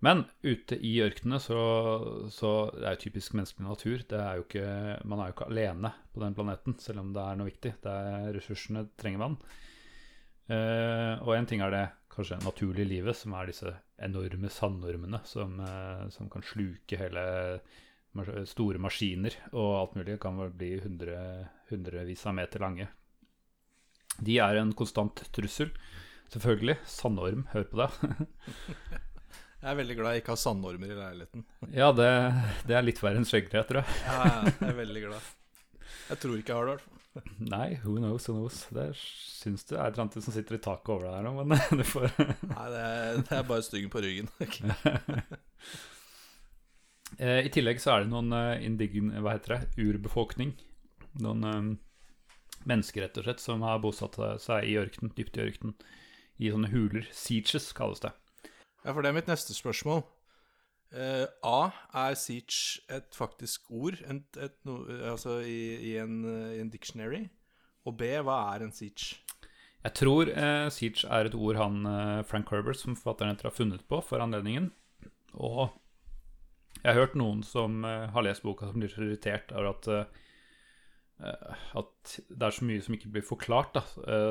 Men 0.02 0.24
ute 0.42 0.74
i 0.80 0.96
ørkenene 1.04 1.38
så, 1.44 1.60
så 2.32 2.50
Det 2.72 2.86
er 2.88 2.96
jo 2.96 3.02
typisk 3.04 3.36
menneskelig 3.36 3.68
natur. 3.68 4.02
Er 4.16 4.40
ikke, 4.42 4.64
man 5.06 5.20
er 5.20 5.30
jo 5.30 5.36
ikke 5.36 5.50
alene 5.52 5.92
på 6.10 6.24
den 6.24 6.34
planeten, 6.34 6.78
selv 6.82 7.04
om 7.04 7.12
det 7.14 7.22
er 7.22 7.38
noe 7.38 7.50
viktig. 7.52 7.74
Det 7.84 7.94
er 8.10 8.32
Ressursene 8.34 8.88
trenger 8.98 9.22
vann. 9.22 9.38
Og 10.50 11.34
en 11.36 11.46
ting 11.46 11.62
er 11.62 11.76
det 11.76 11.86
kanskje 12.10 12.40
naturlige 12.42 12.90
livet, 12.90 13.16
som 13.16 13.36
er 13.38 13.52
disse 13.52 13.76
enorme 14.00 14.50
sandormene 14.52 15.20
som, 15.28 15.58
uh, 15.60 16.08
som 16.12 16.30
kan 16.32 16.44
sluke 16.46 16.98
hele 17.00 17.24
store 18.50 18.80
maskiner 18.82 19.36
og 19.52 19.68
alt 19.78 19.98
mulig. 19.98 20.18
Kan 20.22 20.40
vel 20.40 20.54
bli 20.54 20.72
hundre, 20.82 21.18
hundrevis 21.70 22.26
av 22.26 22.34
meter 22.38 22.64
lange. 22.64 22.88
De 24.20 24.38
er 24.42 24.60
en 24.60 24.72
konstant 24.76 25.22
trussel. 25.32 25.70
Selvfølgelig. 26.30 26.78
Sandorm, 26.86 27.46
hør 27.52 27.66
på 27.70 27.80
det. 27.80 27.88
jeg 29.62 29.70
er 29.72 29.78
veldig 29.80 29.98
glad 29.98 30.14
jeg 30.14 30.24
ikke 30.24 30.34
har 30.34 30.42
sandormer 30.44 30.92
i 30.92 30.98
leiligheten. 30.98 31.44
ja, 31.74 31.90
det, 31.94 32.10
det, 32.68 32.76
er 32.78 32.86
litt 32.86 33.02
verre 33.02 33.22
enn 33.22 33.28
skjeggkre, 33.28 33.64
tror 33.66 33.82
jeg. 33.82 34.00
ja, 34.06 34.30
jeg 34.46 34.70
er 34.70 34.80
veldig 34.84 35.04
glad. 35.08 35.30
Jeg 36.10 36.22
tror 36.22 36.38
ikke 36.38 36.54
jeg 36.54 36.58
har 36.60 36.68
det, 36.68 36.74
i 36.74 36.78
hvert 36.78 36.88
fall. 36.88 36.99
Nei, 37.38 37.80
who 37.84 37.96
knows, 37.98 38.26
who 38.28 38.34
knows. 38.34 38.62
Det 38.74 38.88
syns 38.96 39.64
du 39.68 39.74
er 39.76 39.84
et 39.84 39.94
eller 39.94 40.06
annet 40.06 40.24
som 40.24 40.34
sitter 40.34 40.56
i 40.56 40.62
taket 40.62 40.92
over 40.94 41.06
deg 41.06 41.16
her 41.18 41.26
nå, 41.26 41.44
men 41.44 41.60
du 41.80 41.86
får 41.86 42.10
Nei, 42.18 42.66
det 42.72 42.82
er, 42.82 43.22
det 43.22 43.38
er, 43.38 43.46
bare 43.48 43.66
styggen 43.66 43.92
på 43.92 44.04
ryggen. 44.04 44.30
Eh, 47.18 47.40
I 47.42 47.50
tillegg 47.52 47.80
så 47.82 47.90
er 47.90 48.04
det 48.04 48.12
noen 48.12 48.30
uh, 48.32 48.54
indign, 48.62 49.08
hva 49.18 49.32
heter 49.34 49.56
det, 49.56 49.82
urbefolkning. 49.82 50.52
Noen 51.20 51.42
um, 51.42 51.70
mennesker, 52.70 53.02
rett 53.02 53.18
og 53.18 53.26
slett, 53.26 53.42
som 53.42 53.64
har 53.66 53.82
bosatt 53.82 54.14
seg 54.40 54.68
i 54.70 54.76
ørkenen, 54.78 55.10
dypt 55.16 55.36
i 55.36 55.42
ørkenen. 55.48 55.74
I 56.38 56.52
sånne 56.54 56.70
huler. 56.72 57.08
Sieges 57.12 57.66
kalles 57.76 58.00
det. 58.04 58.12
Ja, 58.84 58.94
for 58.94 59.02
det 59.02 59.10
er 59.10 59.18
mitt 59.18 59.28
neste 59.28 59.56
spørsmål. 59.58 60.04
Uh, 60.90 61.26
A. 61.46 61.70
Er 61.94 62.16
siege 62.18 62.82
et 62.90 63.14
faktisk 63.14 63.68
ord 63.70 64.00
et, 64.02 64.38
et, 64.42 64.56
no, 64.66 64.80
altså 65.12 65.38
i, 65.46 65.76
i, 65.92 65.96
en, 66.02 66.24
i, 66.26 66.58
en, 66.58 66.70
dictionary? 66.70 67.28
Og 67.86 67.94
B. 68.00 68.08
Hva 68.26 68.40
er 68.56 68.66
en 68.66 68.74
siege? 68.74 69.20
Jeg 69.84 69.94
tror 69.96 70.32
uh, 70.34 70.66
siege 70.74 71.06
er 71.06 71.30
et 71.30 71.36
ord 71.38 71.60
han 71.60 71.86
uh, 71.86 72.24
Frank 72.26 72.50
Herbert, 72.50 72.80
som 72.80 72.98
forfatteren 72.98 73.36
etter, 73.36 73.46
har 73.46 73.54
funnet 73.54 73.86
på 73.86 74.02
for 74.02 74.18
anledningen. 74.22 74.72
Og 75.38 75.70
jeg 76.82 76.90
har 76.90 76.98
hørt 77.04 77.14
noen 77.18 77.44
som 77.46 77.84
har 77.84 78.24
lest 78.24 78.42
boka, 78.42 78.66
som 78.66 78.80
blir 78.80 78.90
så 78.90 79.04
irritert 79.04 79.52
over 79.52 79.74
at 79.74 80.10
at 81.20 82.12
det 82.32 82.46
er 82.46 82.54
så 82.56 82.64
mye 82.64 82.80
som 82.80 82.94
ikke 82.96 83.10
blir 83.12 83.24
forklart. 83.26 83.74
Da. 83.74 83.82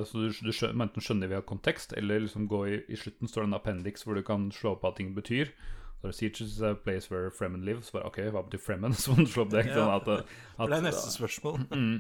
Så 0.02 0.24
du, 0.24 0.32
du 0.34 0.50
skjønner, 0.50 0.88
enten 0.88 1.04
skjønner 1.06 1.30
via 1.30 1.44
kontekst, 1.46 1.94
eller 1.94 2.24
liksom 2.24 2.48
gå 2.50 2.64
i, 2.66 2.80
i 2.90 2.98
slutten 2.98 3.30
står 3.30 3.46
det 3.46 3.52
en 3.52 3.58
appendix 3.60 4.02
hvor 4.02 4.18
du 4.18 4.24
kan 4.26 4.48
slå 4.56 4.72
opp 4.74 4.88
hva 4.88 4.96
ting 4.98 5.12
betyr. 5.14 5.54
Så 6.02 6.12
Siege 6.16 6.46
is 6.46 6.62
a 6.62 6.76
place 6.76 7.12
where 7.12 7.32
Fremen 7.32 7.66
live. 7.66 7.82
Så 7.84 7.98
bare, 7.98 8.08
ok, 8.08 8.22
hva 8.32 8.44
betyr 8.46 8.62
Fremen? 8.64 8.94
Så 9.02 9.14
må 9.14 9.26
du 9.26 9.32
slå 9.32 9.46
opp 9.46 9.52
det. 9.52 9.66
Ikke 9.68 9.84
At, 9.84 10.08
at, 10.08 10.70
det 10.70 10.78
er 10.78 10.86
neste 10.86 11.12
spørsmål. 11.12 11.60
mm. 11.76 11.96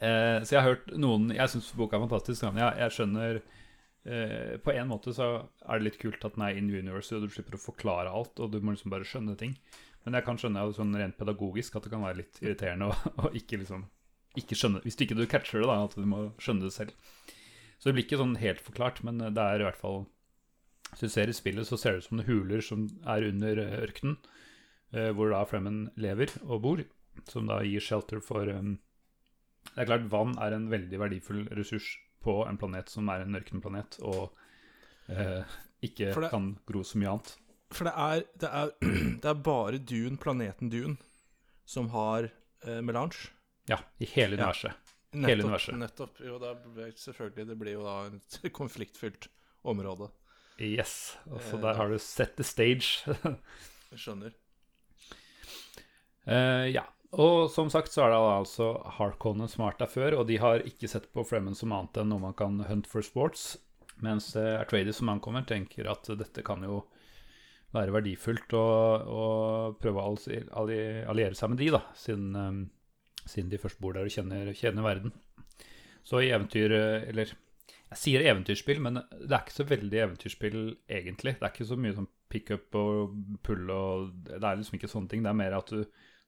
eh, 0.00 0.38
så 0.44 0.56
jeg 0.56 0.60
har 0.60 0.70
hørt 0.70 0.94
noen 0.96 1.28
Jeg 1.34 1.52
syns 1.52 1.72
boka 1.76 1.98
er 1.98 2.06
fantastisk. 2.06 2.46
Jeg, 2.48 2.78
jeg 2.80 2.96
skjønner 2.96 3.40
eh, 3.40 4.54
På 4.64 4.72
en 4.72 4.92
måte 4.92 5.12
så 5.16 5.28
er 5.64 5.80
det 5.80 5.90
litt 5.90 6.00
kult 6.00 6.24
at 6.24 6.38
den 6.38 6.46
er 6.46 6.60
in 6.60 6.72
universe, 6.72 7.12
og 7.14 7.26
du 7.26 7.34
slipper 7.34 7.58
å 7.58 7.66
forklare 7.66 8.12
alt, 8.12 8.40
og 8.40 8.54
du 8.54 8.60
må 8.62 8.76
liksom 8.76 8.94
bare 8.94 9.08
skjønne 9.08 9.36
ting. 9.40 9.52
Men 10.04 10.18
jeg 10.18 10.26
kan 10.26 10.40
skjønne 10.40 10.64
sånn 10.76 10.96
rent 11.00 11.20
pedagogisk 11.20 11.76
at 11.76 11.86
det 11.86 11.92
kan 11.92 12.04
være 12.04 12.22
litt 12.22 12.40
irriterende 12.44 12.92
å 12.92 13.32
ikke 13.40 13.60
liksom 13.60 13.84
ikke 14.34 14.56
skjønne 14.58 14.80
Hvis 14.82 14.96
du 14.98 15.04
ikke 15.04 15.16
du 15.18 15.28
catcher 15.30 15.62
det, 15.62 15.68
da, 15.70 15.78
at 15.84 15.94
du 15.94 16.06
må 16.08 16.24
skjønne 16.42 16.66
det 16.66 16.74
selv. 16.74 16.96
Så 17.78 17.86
det 17.86 17.94
blir 17.94 18.06
ikke 18.06 18.18
sånn 18.18 18.38
helt 18.40 18.62
forklart, 18.64 19.02
men 19.06 19.20
det 19.20 19.44
er 19.44 19.60
i 19.60 19.66
hvert 19.66 19.78
fall 19.78 20.06
hvis 20.90 21.00
du 21.00 21.08
ser 21.08 21.28
i 21.28 21.34
spillet, 21.36 21.66
så 21.66 21.78
ser 21.80 21.92
det 21.96 22.04
ut 22.04 22.08
som 22.08 22.20
huler 22.26 22.60
som 22.62 22.84
er 23.06 23.26
under 23.30 23.58
eh, 23.64 23.76
ørkenen, 23.86 24.16
eh, 24.92 25.10
hvor 25.16 25.30
da 25.32 25.44
Fremen 25.48 25.88
lever 25.96 26.30
og 26.44 26.62
bor, 26.62 26.84
som 27.30 27.46
da 27.50 27.60
gir 27.66 27.80
shelter 27.82 28.20
for, 28.22 28.48
um, 28.50 28.76
Det 29.74 29.80
er 29.82 29.86
klart 29.88 30.10
vann 30.12 30.34
er 30.38 30.52
en 30.52 30.68
veldig 30.70 30.98
verdifull 31.00 31.46
ressurs 31.56 31.86
på 32.22 32.42
en 32.46 32.58
planet 32.60 32.88
som 32.92 33.08
er 33.08 33.22
en 33.24 33.34
ørkenplanet, 33.38 33.96
og 34.04 34.30
eh, 35.08 35.42
ikke 35.82 36.12
det- 36.14 36.30
kan 36.30 36.58
gro 36.66 36.82
så 36.84 36.98
mye 37.00 37.10
annet. 37.14 37.34
For 37.74 37.84
det 37.88 37.94
er, 37.96 38.24
det 38.38 38.50
er, 38.52 38.70
det 39.22 39.30
er 39.32 39.42
bare 39.42 39.78
Dune, 39.78 40.16
planeten 40.20 40.70
Dune, 40.70 40.96
som 41.66 41.88
har 41.88 42.28
eh, 42.64 42.80
melange. 42.84 43.30
Ja, 43.66 43.78
i 43.98 44.04
hele 44.06 44.36
Ja. 44.36 44.44
universet. 44.44 44.74
Nettopp, 45.14 45.28
Hele 45.30 45.44
universet. 45.44 45.78
Nettopp. 45.78 46.20
Jo, 46.26 46.38
det 46.42 46.48
er, 46.50 46.90
selvfølgelig. 46.98 47.46
Det 47.48 47.56
blir 47.58 47.72
jo 47.78 47.82
da 47.86 47.96
et 48.10 48.52
konfliktfylt 48.60 49.28
område. 49.64 50.10
Yes. 50.62 51.16
og 51.30 51.40
så 51.42 51.58
der 51.58 51.74
har 51.74 51.88
du 51.90 51.96
set 51.98 52.36
the 52.38 52.44
stage. 52.46 53.02
Jeg 53.90 53.98
skjønner. 53.98 54.34
Uh, 56.28 56.66
ja. 56.72 56.84
Og 57.14 57.46
som 57.54 57.68
sagt 57.70 57.92
så 57.94 58.02
er 58.06 58.10
det 58.10 58.18
altså 58.18 58.72
Harkonnen 58.96 59.46
som 59.50 59.62
har 59.62 59.72
vært 59.74 59.84
der 59.84 59.90
før, 59.92 60.16
og 60.18 60.26
de 60.26 60.38
har 60.42 60.64
ikke 60.66 60.88
sett 60.90 61.04
på 61.14 61.22
Fremen 61.26 61.54
som 61.54 61.70
annet 61.76 62.00
enn 62.02 62.08
noe 62.10 62.22
man 62.24 62.34
kan 62.38 62.56
hunt 62.66 62.88
for 62.90 63.06
sports. 63.06 63.52
Mens 64.02 64.32
Atreides 64.34 64.98
som 64.98 65.12
ankommer, 65.12 65.44
tenker 65.46 65.86
at 65.92 66.08
dette 66.18 66.42
kan 66.46 66.64
jo 66.66 66.80
være 67.74 67.94
verdifullt 67.94 68.54
å, 68.58 68.64
å 69.06 69.22
prøve 69.78 70.02
å 70.02 70.08
alli- 70.10 70.40
alli- 70.58 71.04
alliere 71.10 71.38
seg 71.38 71.52
med 71.52 71.62
de, 71.62 71.68
da, 71.74 71.80
siden, 71.98 72.34
um, 72.34 72.58
siden 73.26 73.50
de 73.52 73.58
først 73.62 73.78
bor 73.82 73.94
der 73.94 74.06
og 74.10 74.14
kjenner, 74.14 74.50
kjenner 74.58 74.86
verden. 74.86 75.14
Så 76.06 76.18
i 76.22 76.32
eventyr, 76.34 76.74
eh, 76.74 77.06
eller 77.14 77.30
jeg 77.94 78.00
sier 78.02 78.26
eventyrspill, 78.26 78.82
men 78.82 78.98
det 78.98 79.30
er 79.30 79.40
ikke 79.40 79.56
så 79.56 79.66
veldig 79.70 80.00
eventyrspill 80.08 80.58
egentlig. 80.90 81.36
Det 81.38 81.46
er 81.46 81.54
ikke 81.54 81.68
så 81.70 81.78
mye 81.80 81.96
sånn 81.96 82.10
pickup 82.34 82.76
og 82.78 83.14
pull 83.46 83.70
og 83.70 84.12
Det 84.26 84.40
er 84.42 84.58
liksom 84.58 84.78
ikke 84.78 84.90
sånne 84.90 85.10
ting. 85.12 85.24
Det 85.24 85.30
er 85.30 85.38
mer 85.38 85.56
at 85.56 85.70
du, 85.70 85.84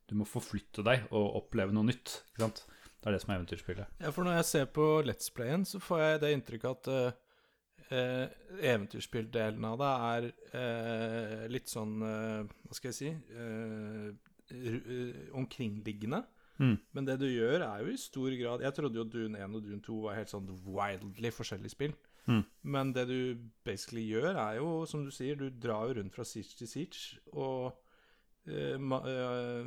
du 0.07 0.17
må 0.19 0.27
forflytte 0.29 0.85
deg 0.87 1.09
og 1.11 1.43
oppleve 1.43 1.75
noe 1.75 1.89
nytt. 1.91 2.21
ikke 2.31 2.47
sant? 2.47 2.65
Det 2.97 3.11
er 3.11 3.15
det 3.15 3.23
som 3.23 3.33
er 3.33 3.39
eventyrspillet. 3.41 3.99
Ja, 4.03 4.11
for 4.11 4.27
når 4.27 4.41
jeg 4.41 4.49
ser 4.49 4.69
på 4.75 4.85
Let's 5.07 5.29
Playen, 5.35 5.67
så 5.69 5.79
får 5.83 6.01
jeg 6.03 6.21
det 6.25 6.33
inntrykket 6.35 6.71
at 6.73 6.89
eh, 6.91 7.19
eh, 7.95 8.25
eventyrspilldelen 8.73 9.67
av 9.69 9.77
det 9.83 9.91
er 10.11 10.27
eh, 10.61 11.45
litt 11.53 11.71
sånn 11.71 12.01
eh, 12.03 12.57
Hva 12.67 12.79
skal 12.79 12.91
jeg 12.91 12.99
si 12.99 13.13
eh, 13.13 14.09
eh, 14.57 15.21
Omkringliggende. 15.39 16.25
Mm. 16.59 16.77
Men 16.97 17.09
det 17.09 17.19
du 17.21 17.27
gjør, 17.29 17.61
er 17.67 17.83
jo 17.85 17.93
i 17.93 17.99
stor 18.01 18.33
grad 18.41 18.63
Jeg 18.65 18.73
trodde 18.75 18.97
jo 18.97 19.05
Dune 19.05 19.41
1 19.45 19.57
og 19.59 19.65
Dune 19.65 19.83
2 19.85 19.97
var 20.07 20.17
helt 20.17 20.33
sånn 20.33 20.47
wildly 20.65 21.33
forskjellige 21.35 21.75
spill. 21.75 21.97
Mm. 22.27 22.45
Men 22.63 22.93
det 22.97 23.07
du 23.11 23.19
basically 23.65 24.07
gjør, 24.09 24.33
er 24.35 24.61
jo, 24.61 24.71
som 24.89 25.05
du 25.05 25.13
sier, 25.15 25.37
du 25.37 25.51
drar 25.51 25.91
jo 25.91 26.01
rundt 26.01 26.17
fra 26.17 26.25
siege 26.27 26.57
til 26.59 26.71
siege. 26.71 27.21
Og 27.37 27.77
ma, 28.79 28.97
eh, 28.97 29.67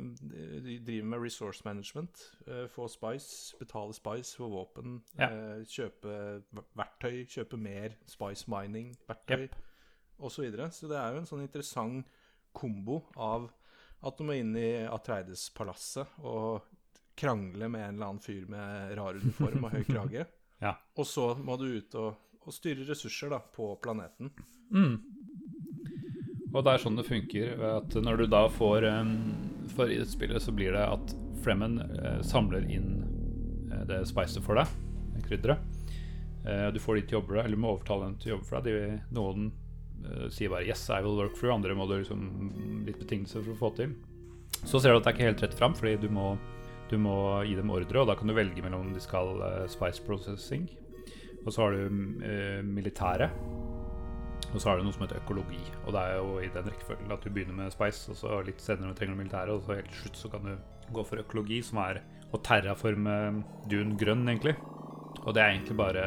driver 0.86 1.04
med 1.04 1.18
resource 1.18 1.62
management. 1.64 2.32
eh, 2.46 2.66
få 2.68 2.88
spice, 2.88 3.56
betale 3.58 3.94
spice 3.94 4.36
for 4.36 4.48
våpen. 4.48 5.02
Ja. 5.18 5.28
kjøpe 5.64 6.42
verktøy, 6.76 7.26
kjøpe 7.26 7.56
mer 7.56 7.96
spice 8.06 8.48
mining-verktøy 8.48 9.42
yep. 9.42 9.56
osv. 10.18 10.34
Så, 10.34 10.42
videre. 10.42 10.70
så 10.70 10.88
det 10.88 10.96
er 10.96 11.12
jo 11.12 11.18
en 11.18 11.26
sånn 11.26 11.42
interessant 11.42 12.06
kombo 12.52 13.04
av 13.16 13.50
at 14.02 14.16
du 14.16 14.24
må 14.24 14.32
inn 14.32 14.56
i 14.56 14.86
Atreides-palasset 14.88 16.06
og 16.24 16.62
krangle 17.20 17.68
med 17.68 17.84
en 17.86 17.94
eller 17.94 18.10
annen 18.10 18.24
fyr 18.24 18.46
med 18.50 18.94
rar 18.98 19.18
uniform 19.20 19.66
og 19.68 19.78
høy 19.78 19.82
krage. 19.88 20.28
Ja. 20.60 20.74
Og 21.00 21.06
så 21.08 21.22
må 21.40 21.54
du 21.56 21.62
ut 21.72 21.94
og, 21.96 22.18
og 22.44 22.52
styre 22.52 22.84
ressurser 22.84 23.30
da, 23.32 23.38
på 23.40 23.70
planeten. 23.80 24.28
Mm. 24.68 24.98
Og 26.50 26.64
det 26.66 26.74
er 26.74 26.82
sånn 26.82 26.98
det 26.98 27.06
funker. 27.08 27.62
At 27.78 27.96
når 27.96 28.20
du 28.20 28.26
da 28.28 28.42
får 28.52 28.86
um, 28.90 29.14
For 29.72 29.90
i 29.90 29.96
dette 30.00 30.12
spillet 30.12 30.44
så 30.44 30.54
blir 30.54 30.76
det 30.76 30.84
at 30.84 31.14
Fremmen 31.40 31.78
uh, 31.80 32.20
samler 32.26 32.66
inn 32.68 32.90
uh, 33.72 33.86
det 33.88 34.02
spicet 34.10 34.44
for 34.44 34.60
deg, 34.60 34.68
det 35.14 35.24
krydderet. 35.24 35.62
Uh, 36.44 36.68
du 36.74 36.76
får 36.82 36.98
de 36.98 37.06
til 37.06 37.16
å 37.16 37.20
jobbe, 37.22 37.40
eller 37.40 37.60
må 37.60 37.72
overtale 37.72 38.10
dem 38.10 38.18
til 38.20 38.32
å 38.32 38.34
jobbe 38.34 38.48
for 38.50 38.60
deg. 38.60 38.76
De, 38.76 38.98
noen 39.16 39.48
eh, 40.04 40.26
sier 40.28 40.52
bare 40.52 40.66
'yes, 40.68 40.84
I 40.92 41.00
will 41.00 41.16
work 41.16 41.36
for 41.38 41.48
you', 41.48 41.54
andre 41.54 41.72
må 41.76 41.88
du 41.88 41.96
liksom 41.96 42.84
litt 42.84 43.00
betingelser 43.00 43.40
for 43.40 43.56
å 43.56 43.60
få 43.62 43.72
til. 43.80 43.96
Så 44.64 44.80
ser 44.80 44.92
du 44.92 45.00
at 45.00 45.06
det 45.06 45.14
er 45.14 45.16
ikke 45.16 45.28
helt 45.30 45.42
rett 45.46 45.56
fram, 45.56 45.74
fordi 45.76 45.96
du 46.02 46.08
må, 46.12 46.34
du 46.90 46.98
må 46.98 47.16
gi 47.46 47.56
dem 47.58 47.70
ordre, 47.72 48.02
og 48.02 48.10
da 48.10 48.16
kan 48.18 48.30
du 48.30 48.36
velge 48.36 48.62
mellom 48.64 48.88
om 48.88 48.94
de 48.94 49.02
skal 49.02 49.40
eh, 49.46 49.66
spice 49.70 50.02
processing, 50.06 50.68
og 51.44 51.52
så 51.54 51.64
har 51.64 51.76
du 51.76 52.22
eh, 52.26 52.60
militæret. 52.66 53.32
Og 54.50 54.58
så 54.58 54.70
har 54.70 54.78
du 54.78 54.86
noe 54.86 54.94
som 54.94 55.04
heter 55.04 55.20
økologi. 55.20 55.60
Og 55.84 55.94
det 55.94 56.00
er 56.02 56.16
jo 56.18 56.38
i 56.42 56.50
den 56.50 56.70
rekkefølgen 56.72 57.12
at 57.14 57.22
du 57.22 57.30
begynner 57.30 57.54
med 57.54 57.74
Spice, 57.74 58.10
og 58.10 58.18
så 58.18 58.40
litt 58.46 58.62
senere 58.62 58.90
du 58.90 58.98
trenger 58.98 59.14
noe 59.14 59.22
militære, 59.22 59.54
og 59.54 59.62
så 59.62 59.76
helt 59.78 59.90
til 59.92 60.04
slutt 60.04 60.18
så 60.18 60.30
kan 60.32 60.48
du 60.48 60.54
gå 60.90 61.04
for 61.06 61.22
økologi, 61.22 61.60
som 61.62 61.78
er 61.84 62.00
å 62.34 62.40
terraforme 62.46 63.16
dun 63.70 63.94
grønn, 64.00 64.26
egentlig. 64.26 64.56
Og 65.22 65.34
det 65.36 65.42
er 65.42 65.52
egentlig 65.52 65.76
bare 65.78 66.04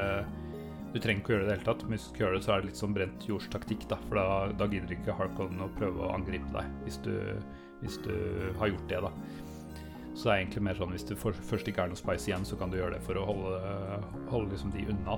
Du 0.93 0.99
trenger 1.01 1.23
ikke 1.23 1.31
å 1.31 1.33
gjøre 1.33 1.45
det 1.45 1.47
i 1.47 1.49
det 1.49 1.55
hele 1.55 1.65
tatt, 1.65 1.83
men 1.87 1.95
hvis 1.95 2.03
du 2.03 2.09
skal 2.11 2.21
gjøre 2.21 2.35
det, 2.35 2.43
så 2.45 2.51
er 2.53 2.59
det 2.59 2.67
litt 2.67 2.79
sånn 2.79 2.91
brent 2.93 3.23
jordstaktikk, 3.25 3.85
da. 3.89 3.97
For 4.03 4.19
da, 4.19 4.25
da 4.59 4.67
gidder 4.69 4.91
ikke 4.93 5.15
Harkon 5.17 5.63
å 5.65 5.69
prøve 5.79 6.03
å 6.05 6.11
angripe 6.13 6.51
deg, 6.53 6.75
hvis 6.85 6.99
du, 7.01 7.15
hvis 7.79 7.95
du 8.05 8.13
har 8.59 8.69
gjort 8.69 8.91
det, 8.91 8.99
da. 9.07 9.09
Så 10.13 10.23
det 10.30 10.32
er 10.34 10.45
egentlig 10.45 10.62
mer 10.62 10.76
sånn 10.78 10.91
hvis 10.93 11.04
det 11.10 11.17
først 11.17 11.67
ikke 11.67 11.82
er 11.84 11.88
noe 11.89 11.97
Spice 11.97 12.28
igjen, 12.30 12.45
så 12.45 12.56
kan 12.60 12.69
du 12.69 12.78
gjøre 12.78 12.93
det 12.97 13.02
for 13.02 13.13
å 13.17 13.26
holde, 13.26 13.58
holde 14.30 14.52
liksom 14.54 14.71
de 14.71 14.86
unna. 14.93 15.17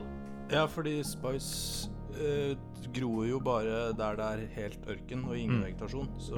Ja, 0.51 0.65
fordi 0.67 1.01
spice 1.03 1.89
eh, 2.15 2.55
gror 2.95 3.25
jo 3.27 3.39
bare 3.43 3.91
der 3.97 4.15
det 4.15 4.25
er 4.25 4.45
helt 4.55 4.85
ørken 4.87 5.25
og 5.27 5.35
ingen 5.37 5.57
Mm. 5.59 5.65
vegetasjon. 5.65 6.07
Så 6.19 6.35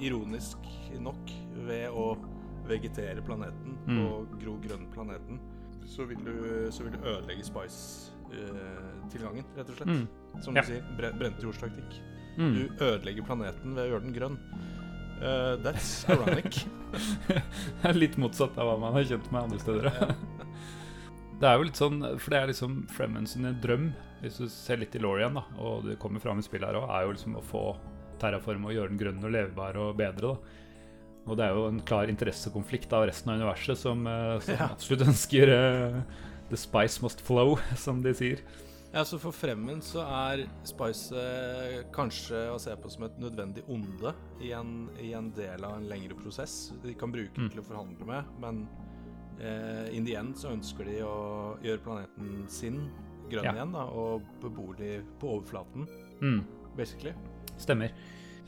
ironisk 0.00 0.58
nok, 1.00 1.30
ved 1.66 1.90
å 1.90 2.16
vegetere 2.68 3.20
planeten 3.24 3.76
Mm. 3.88 4.06
og 4.06 4.38
gro 4.40 4.56
grønn 4.62 4.86
planeten, 4.94 5.40
så 5.84 6.06
vil 6.06 6.18
du, 6.24 6.70
så 6.70 6.84
vil 6.84 6.92
du 6.92 6.98
ødelegge 7.02 7.42
spice-tilgangen, 8.30 9.44
rett 9.56 9.68
og 9.68 9.76
slett. 9.76 9.88
Mm. 9.88 10.08
Som 10.42 10.54
Ja. 10.56 10.62
du 10.62 10.66
sier, 10.68 10.82
bre 10.96 11.12
brente 11.18 11.42
jordstaktikk. 11.42 12.00
Mm. 12.38 12.54
Du 12.54 12.68
ødelegger 12.84 13.22
planeten 13.26 13.74
ved 13.74 13.84
å 13.84 13.90
gjøre 13.90 14.02
den 14.02 14.12
grønn. 14.14 14.38
Eh, 15.20 15.54
that's 15.64 16.04
ironic. 16.08 16.62
Litt 18.02 18.16
motsatt 18.20 18.56
av 18.58 18.70
hva 18.70 18.76
man 18.80 18.94
har 18.96 19.04
kjent 19.04 19.26
med 19.32 19.42
andre 19.42 19.58
steder. 19.60 20.14
Det 21.40 21.48
er 21.48 21.56
jo 21.56 21.64
litt 21.68 21.78
sånn, 21.80 22.00
for 22.20 22.32
det 22.34 22.38
er 22.38 22.50
liksom 22.50 22.72
Fremen 22.92 23.24
sin 23.28 23.46
drøm, 23.62 23.90
hvis 24.20 24.40
du 24.42 24.48
ser 24.52 24.80
litt 24.82 24.96
i 24.96 25.00
Lorien, 25.00 25.32
da, 25.38 25.44
og 25.56 25.86
det 25.86 25.94
kommer 26.02 26.20
fram 26.20 26.40
i 26.40 26.44
spillet 26.44 26.68
her 26.68 26.76
òg, 26.82 26.88
er 26.92 27.06
jo 27.06 27.14
liksom 27.14 27.38
å 27.40 27.44
få 27.48 27.62
terraform 28.20 28.66
og 28.68 28.74
gjøre 28.76 28.92
den 28.92 29.00
grønn 29.00 29.24
og 29.24 29.32
levebar 29.32 29.78
og 29.80 29.94
bedre, 29.96 30.34
da. 30.34 30.58
Og 31.30 31.38
det 31.38 31.46
er 31.46 31.56
jo 31.56 31.62
en 31.70 31.80
klar 31.88 32.10
interessekonflikt 32.12 32.92
av 32.96 33.06
resten 33.08 33.32
av 33.32 33.40
universet 33.40 33.80
som, 33.80 34.04
eh, 34.08 34.34
som 34.44 34.54
Ja. 34.56 34.68
absolutt 34.72 35.06
ønsker 35.08 35.52
uh, 35.52 36.02
The 36.50 36.58
spice 36.60 37.00
must 37.04 37.20
flow, 37.24 37.56
som 37.76 38.02
de 38.04 38.12
sier. 38.16 38.40
Ja, 38.92 39.04
så 39.06 39.18
For 39.22 39.30
Fremmen 39.30 39.78
så 39.86 40.02
er 40.02 40.40
Spice 40.66 41.14
eh, 41.14 41.76
kanskje 41.94 42.40
å 42.50 42.56
se 42.58 42.72
på 42.82 42.90
som 42.90 43.04
et 43.06 43.20
nødvendig 43.22 43.62
onde 43.70 44.10
i 44.42 44.50
en, 44.56 44.88
i 44.98 45.12
en 45.14 45.28
del 45.36 45.62
av 45.64 45.76
en 45.78 45.86
lengre 45.86 46.16
prosess. 46.18 46.72
De 46.82 46.94
kan 46.98 47.12
bruke 47.14 47.30
den 47.36 47.46
Mm. 47.46 47.50
til 47.54 47.60
å 47.62 47.66
forhandle 47.68 48.08
med, 48.08 48.24
men 48.42 48.64
eh, 49.38 49.94
in 49.96 50.04
the 50.04 50.16
end 50.18 50.34
så 50.36 50.50
ønsker 50.50 50.84
de 50.90 50.98
å 51.06 51.14
gjøre 51.62 51.84
planeten 51.86 52.48
sin 52.50 52.80
grønn 53.30 53.44
Ja. 53.46 53.52
igjen, 53.54 53.72
da, 53.72 53.84
og 53.86 54.22
beboelig 54.42 55.04
på 55.20 55.36
overflaten, 55.38 55.86
Mm. 56.20 56.42
basically. 56.76 57.14
Stemmer. 57.58 57.92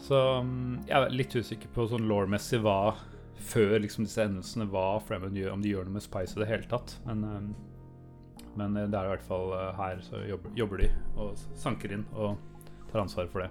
Så 0.02 0.42
mm, 0.42 0.86
jeg 0.88 0.96
er 0.98 1.10
litt 1.14 1.36
usikker 1.38 1.68
på 1.72 1.86
sånn 1.88 2.08
law-messig 2.10 2.58
hva 2.60 2.96
før 3.38 3.78
liksom 3.80 4.04
disse 4.04 4.18
endelsene 4.26 4.66
hva 4.68 4.98
Fremmen 5.06 5.34
gjør, 5.38 5.52
om 5.52 5.62
de 5.62 5.70
gjør 5.70 5.84
noe 5.86 5.94
med 6.00 6.02
Spice 6.02 6.34
i 6.36 6.40
det 6.42 6.48
hele 6.48 6.66
tatt. 6.66 6.98
Men, 7.06 7.22
mm, 7.22 7.54
men 8.58 8.76
det 8.76 8.98
er 8.98 9.08
i 9.08 9.12
hvert 9.14 9.26
fall 9.26 9.52
eh, 9.56 9.68
her 9.78 10.00
så 10.04 10.22
jobber, 10.28 10.54
jobber 10.58 10.84
de 10.84 10.88
og 11.16 11.44
sanker 11.58 11.96
inn 11.96 12.06
og 12.12 12.36
tar 12.90 13.04
ansvar 13.04 13.30
for 13.32 13.44
det. 13.44 13.50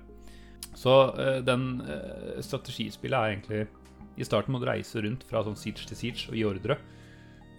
Så 0.77 0.95
eh, 1.19 1.39
den 1.45 1.81
eh, 1.83 2.39
strategispillet 2.43 3.17
er 3.17 3.33
egentlig 3.33 3.61
I 4.19 4.27
starten 4.27 4.53
må 4.53 4.61
du 4.61 4.67
reise 4.69 5.01
rundt 5.03 5.25
fra 5.27 5.43
sånn 5.43 5.59
siege 5.59 5.87
til 5.87 5.99
siege 5.99 6.29
og 6.31 6.37
gi 6.37 6.45
ordre. 6.47 6.77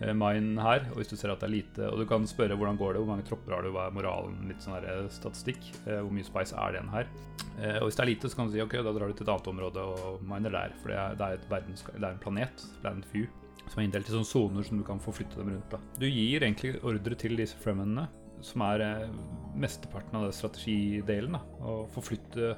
Eh, 0.01 0.15
Mine 0.17 0.63
her, 0.63 0.87
og 0.91 1.01
hvis 1.01 1.13
du 1.13 1.17
ser 1.19 1.33
at 1.33 1.43
det 1.43 1.49
er 1.49 1.55
lite 1.55 1.91
Og 1.91 2.01
du 2.01 2.07
kan 2.09 2.25
spørre 2.29 2.57
hvordan 2.59 2.79
går 2.81 2.95
det, 2.95 3.03
hvor 3.03 3.13
mange 3.13 3.27
tropper 3.29 3.57
har 3.57 3.67
du, 3.67 3.73
hva 3.75 3.89
er 3.89 3.97
moralen, 3.97 4.41
litt 4.51 4.65
sånn 4.65 4.79
her 4.79 4.89
eh, 4.89 5.11
statistikk. 5.13 5.69
Eh, 5.85 6.01
hvor 6.01 6.13
mye 6.15 6.27
spice 6.27 6.57
er 6.57 6.73
det 6.73 6.81
igjen 6.81 6.95
her? 6.95 7.13
Eh, 7.59 7.79
og 7.83 7.89
hvis 7.89 8.01
det 8.01 8.07
er 8.07 8.13
lite, 8.15 8.33
så 8.33 8.39
kan 8.39 8.49
du 8.49 8.57
si 8.57 8.65
ok, 8.65 8.79
da 8.81 8.97
drar 8.97 9.13
du 9.13 9.19
til 9.19 9.29
et 9.29 9.35
annet 9.35 9.53
område 9.53 9.87
og 9.93 10.27
miner 10.27 10.57
der. 10.57 10.77
For 10.83 10.95
det 10.95 10.99
er, 10.99 11.21
det 11.21 11.29
er, 11.29 11.47
verdens, 11.53 11.87
det 11.93 12.03
er 12.03 12.11
en 12.11 12.23
planet, 12.23 12.67
Planet 12.83 13.13
View, 13.13 13.29
som 13.69 13.81
er 13.81 13.87
inndelt 13.87 14.09
i 14.09 14.15
sånne 14.15 14.29
soner 14.29 14.67
som 14.67 14.81
du 14.81 14.85
kan 14.87 15.01
forflytte 15.03 15.39
dem 15.41 15.55
rundt. 15.55 15.71
da. 15.71 15.81
Du 15.99 16.07
gir 16.09 16.43
egentlig 16.43 16.75
ordre 16.83 17.17
til 17.19 17.37
disse 17.39 17.59
fremenene, 17.61 18.09
som 18.43 18.65
er 18.67 18.85
eh, 18.85 19.15
mesteparten 19.59 20.19
av 20.19 20.27
det 20.27 20.37
strategidelen. 20.37 21.39
da, 21.39 21.43
Å 21.63 21.87
forflytte, 21.95 22.57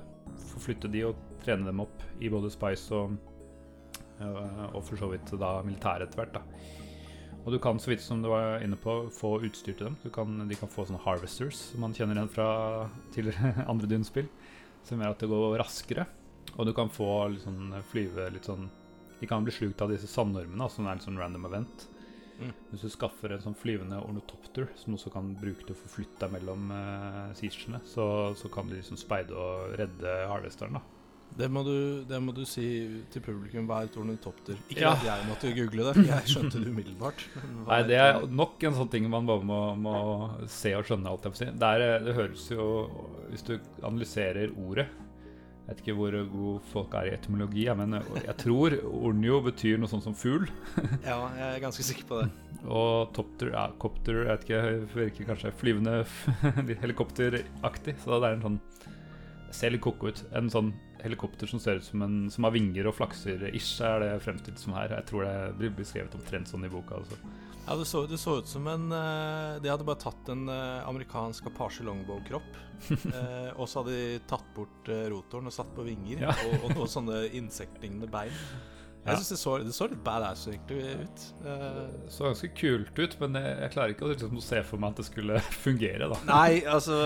forflytte 0.54 0.90
de 0.90 1.04
og 1.10 1.20
trene 1.44 1.68
dem 1.68 1.84
opp 1.84 2.02
i 2.20 2.30
både 2.32 2.50
Spice 2.52 2.96
og, 2.96 3.18
eh, 4.18 4.64
og 4.70 4.80
for 4.86 5.00
så 5.00 5.10
vidt 5.12 5.36
da 5.40 5.58
militæret 5.66 6.08
etter 6.08 6.24
hvert. 6.24 6.40
Og 7.44 7.52
du 7.52 7.58
kan, 7.60 7.76
så 7.76 7.90
vidt 7.92 8.00
som 8.00 8.22
du 8.24 8.30
var 8.32 8.62
inne 8.64 8.78
på, 8.80 9.02
få 9.12 9.36
utstyr 9.44 9.74
til 9.76 9.90
dem. 9.90 9.96
Kan, 10.14 10.38
de 10.48 10.56
kan 10.56 10.70
få 10.72 10.86
sånne 10.88 11.02
harvesters, 11.04 11.58
som 11.74 11.84
man 11.84 11.96
kjenner 11.96 12.16
igjen 12.16 12.32
fra 12.32 12.48
tidligere 13.12 13.66
andre 13.72 13.90
Dune-spill, 13.90 14.30
som 14.84 15.02
gjør 15.02 15.12
at 15.12 15.20
det 15.20 15.28
går 15.28 15.58
raskere. 15.60 16.06
Og 16.54 16.64
du 16.68 16.72
kan 16.76 16.88
få 16.92 17.10
litt 17.34 17.44
sånn 17.44 17.74
flyve 17.90 18.30
litt 18.32 18.48
sånn 18.48 18.70
De 19.24 19.28
kan 19.30 19.44
bli 19.46 19.52
slukt 19.56 19.80
av 19.80 19.88
disse 19.88 20.10
sandormene, 20.12 20.68
som 20.68 20.84
er 20.84 20.98
en 20.98 21.04
sånn 21.06 21.16
random 21.16 21.46
event. 21.48 21.86
Mm. 22.34 22.50
Hvis 22.72 22.82
du 22.84 22.90
skaffer 22.92 23.32
en 23.32 23.40
sånn 23.40 23.54
flyvende 23.56 23.96
ornitopter, 24.04 24.66
som 24.76 24.98
også 24.98 25.12
kan 25.14 25.30
bruke 25.40 25.64
til 25.64 25.72
å 25.72 25.78
forflytte 25.80 26.26
deg 26.26 26.34
mellom 26.34 26.66
uh, 26.74 27.30
siegene, 27.38 27.80
så, 27.88 28.04
så 28.36 28.50
kan 28.52 28.68
du 28.68 28.74
liksom 28.76 28.98
speide 29.00 29.32
og 29.32 29.78
redde 29.80 30.12
harvesteren. 30.28 30.76
da. 30.76 30.82
Det 31.34 31.48
må, 31.50 31.62
du, 31.66 32.04
det 32.06 32.18
må 32.22 32.34
du 32.36 32.42
si 32.46 32.66
til 33.10 33.22
publikum. 33.24 33.64
Hva 33.66 33.80
er 33.80 33.88
et 33.88 33.96
ornitopter? 33.98 34.58
Ikke 34.68 34.84
Ja. 34.84 34.92
at 34.92 35.06
jeg 35.06 35.24
måtte 35.26 35.54
google 35.56 35.86
det, 35.88 35.94
for 35.96 36.10
jeg 36.10 36.34
skjønte 36.34 36.60
det 36.62 36.74
umiddelbart. 36.74 37.24
Nei, 37.64 37.78
det 37.88 37.96
er 37.98 38.20
nok 38.28 38.66
en 38.68 38.76
sånn 38.76 38.90
ting 38.92 39.08
man 39.10 39.26
bare 39.30 39.46
må, 39.48 39.62
må 39.80 39.94
se 40.52 40.74
og 40.76 40.84
skjønne. 40.86 41.10
Alt 41.10 41.26
jeg 41.26 41.34
får 41.34 41.40
si. 41.40 41.48
det, 41.64 41.72
er, 41.78 42.04
det 42.04 42.14
høres 42.20 42.44
jo 42.52 42.68
Hvis 43.32 43.48
du 43.48 43.56
analyserer 43.80 44.52
ordet 44.52 44.86
Jeg 45.64 45.70
vet 45.70 45.78
ikke 45.80 45.96
hvor 45.96 46.14
gode 46.28 46.58
folk 46.68 46.94
er 46.98 47.06
i 47.08 47.12
etymologi, 47.16 47.62
men 47.78 47.96
jeg 47.96 48.34
tror 48.42 48.74
ornio 48.84 49.38
betyr 49.46 49.78
noe 49.80 49.88
sånt 49.88 50.04
som 50.04 50.16
fugl. 50.16 50.44
Ja, 51.06 51.16
jeg 51.38 51.46
er 51.46 51.62
ganske 51.62 51.86
sikker 51.86 52.08
på 52.10 52.18
det. 52.20 52.26
Og 52.64 53.14
topter, 53.16 53.50
ja, 53.54 53.62
copter, 53.80 54.18
jeg 54.26 54.28
vet 54.28 54.44
ikke, 54.44 54.60
virker 54.92 55.30
kanskje 55.30 55.54
flyvende 55.56 56.02
helikopteraktig. 56.84 57.96
Så 58.04 58.20
det 58.20 58.28
er 58.28 58.36
en 58.38 58.44
sånn 58.48 58.60
Ser 59.54 59.70
litt 59.70 59.84
koko 59.84 60.08
ut. 60.10 60.20
En 60.34 60.48
sånn 60.50 60.72
helikopter 61.04 61.46
som 61.46 61.60
ser 61.62 61.78
ut 61.78 61.84
som 61.86 62.02
en 62.02 62.14
som 62.32 62.42
har 62.42 62.54
vinger 62.56 62.88
og 62.90 62.96
flakser. 62.98 63.44
Ish 63.54 63.78
er 63.86 64.02
det 64.02 64.08
fremstilt 64.24 64.58
som 64.58 64.74
her. 64.74 64.90
Jeg 64.96 65.06
tror 65.06 65.28
det 65.28 65.52
blir 65.60 65.70
beskrevet 65.78 66.16
omtrent 66.18 66.50
sånn 66.50 66.66
i 66.66 66.70
boka. 66.72 66.98
Altså. 66.98 67.20
Ja, 67.66 67.76
det 67.80 67.84
så, 67.88 68.02
det 68.06 68.18
så 68.20 68.34
ut 68.42 68.48
som 68.50 68.66
en 68.68 68.90
eh, 68.92 69.54
De 69.64 69.70
hadde 69.72 69.86
bare 69.88 70.00
tatt 70.02 70.28
en 70.28 70.42
eh, 70.52 70.82
amerikansk 70.88 71.46
Apache 71.48 71.86
Longbow-kropp. 71.86 72.58
eh, 72.90 73.50
og 73.56 73.64
så 73.70 73.80
hadde 73.80 73.94
de 73.96 74.18
tatt 74.28 74.44
bort 74.56 74.90
eh, 74.92 75.06
rotoren 75.12 75.48
og 75.48 75.54
satt 75.56 75.70
på 75.76 75.86
vinger 75.86 76.26
Ja. 76.26 76.34
og, 76.50 76.58
og 76.68 76.74
noen 76.76 76.90
sånne 76.92 77.22
insektlignende 77.40 78.10
bein. 78.12 78.34
Jeg 79.04 79.18
synes 79.20 79.30
det, 79.34 79.36
så, 79.36 79.54
det 79.60 79.72
så 79.76 79.86
litt 79.92 80.00
badass 80.04 80.46
egentlig 80.48 80.94
ut. 81.02 81.24
Eh, 81.44 81.80
Så 82.12 82.24
ganske 82.28 82.48
kult 82.56 83.00
ut, 83.00 83.16
men 83.20 83.34
jeg, 83.36 83.56
jeg 83.66 83.72
klarer 83.74 83.92
ikke 83.96 84.06
å 84.06 84.12
liksom, 84.14 84.38
se 84.44 84.62
for 84.64 84.80
meg 84.80 84.94
at 84.94 85.02
det 85.02 85.08
skulle 85.10 85.40
fungere. 85.66 86.08
da 86.12 86.20
nei, 86.28 86.62
altså 86.68 86.96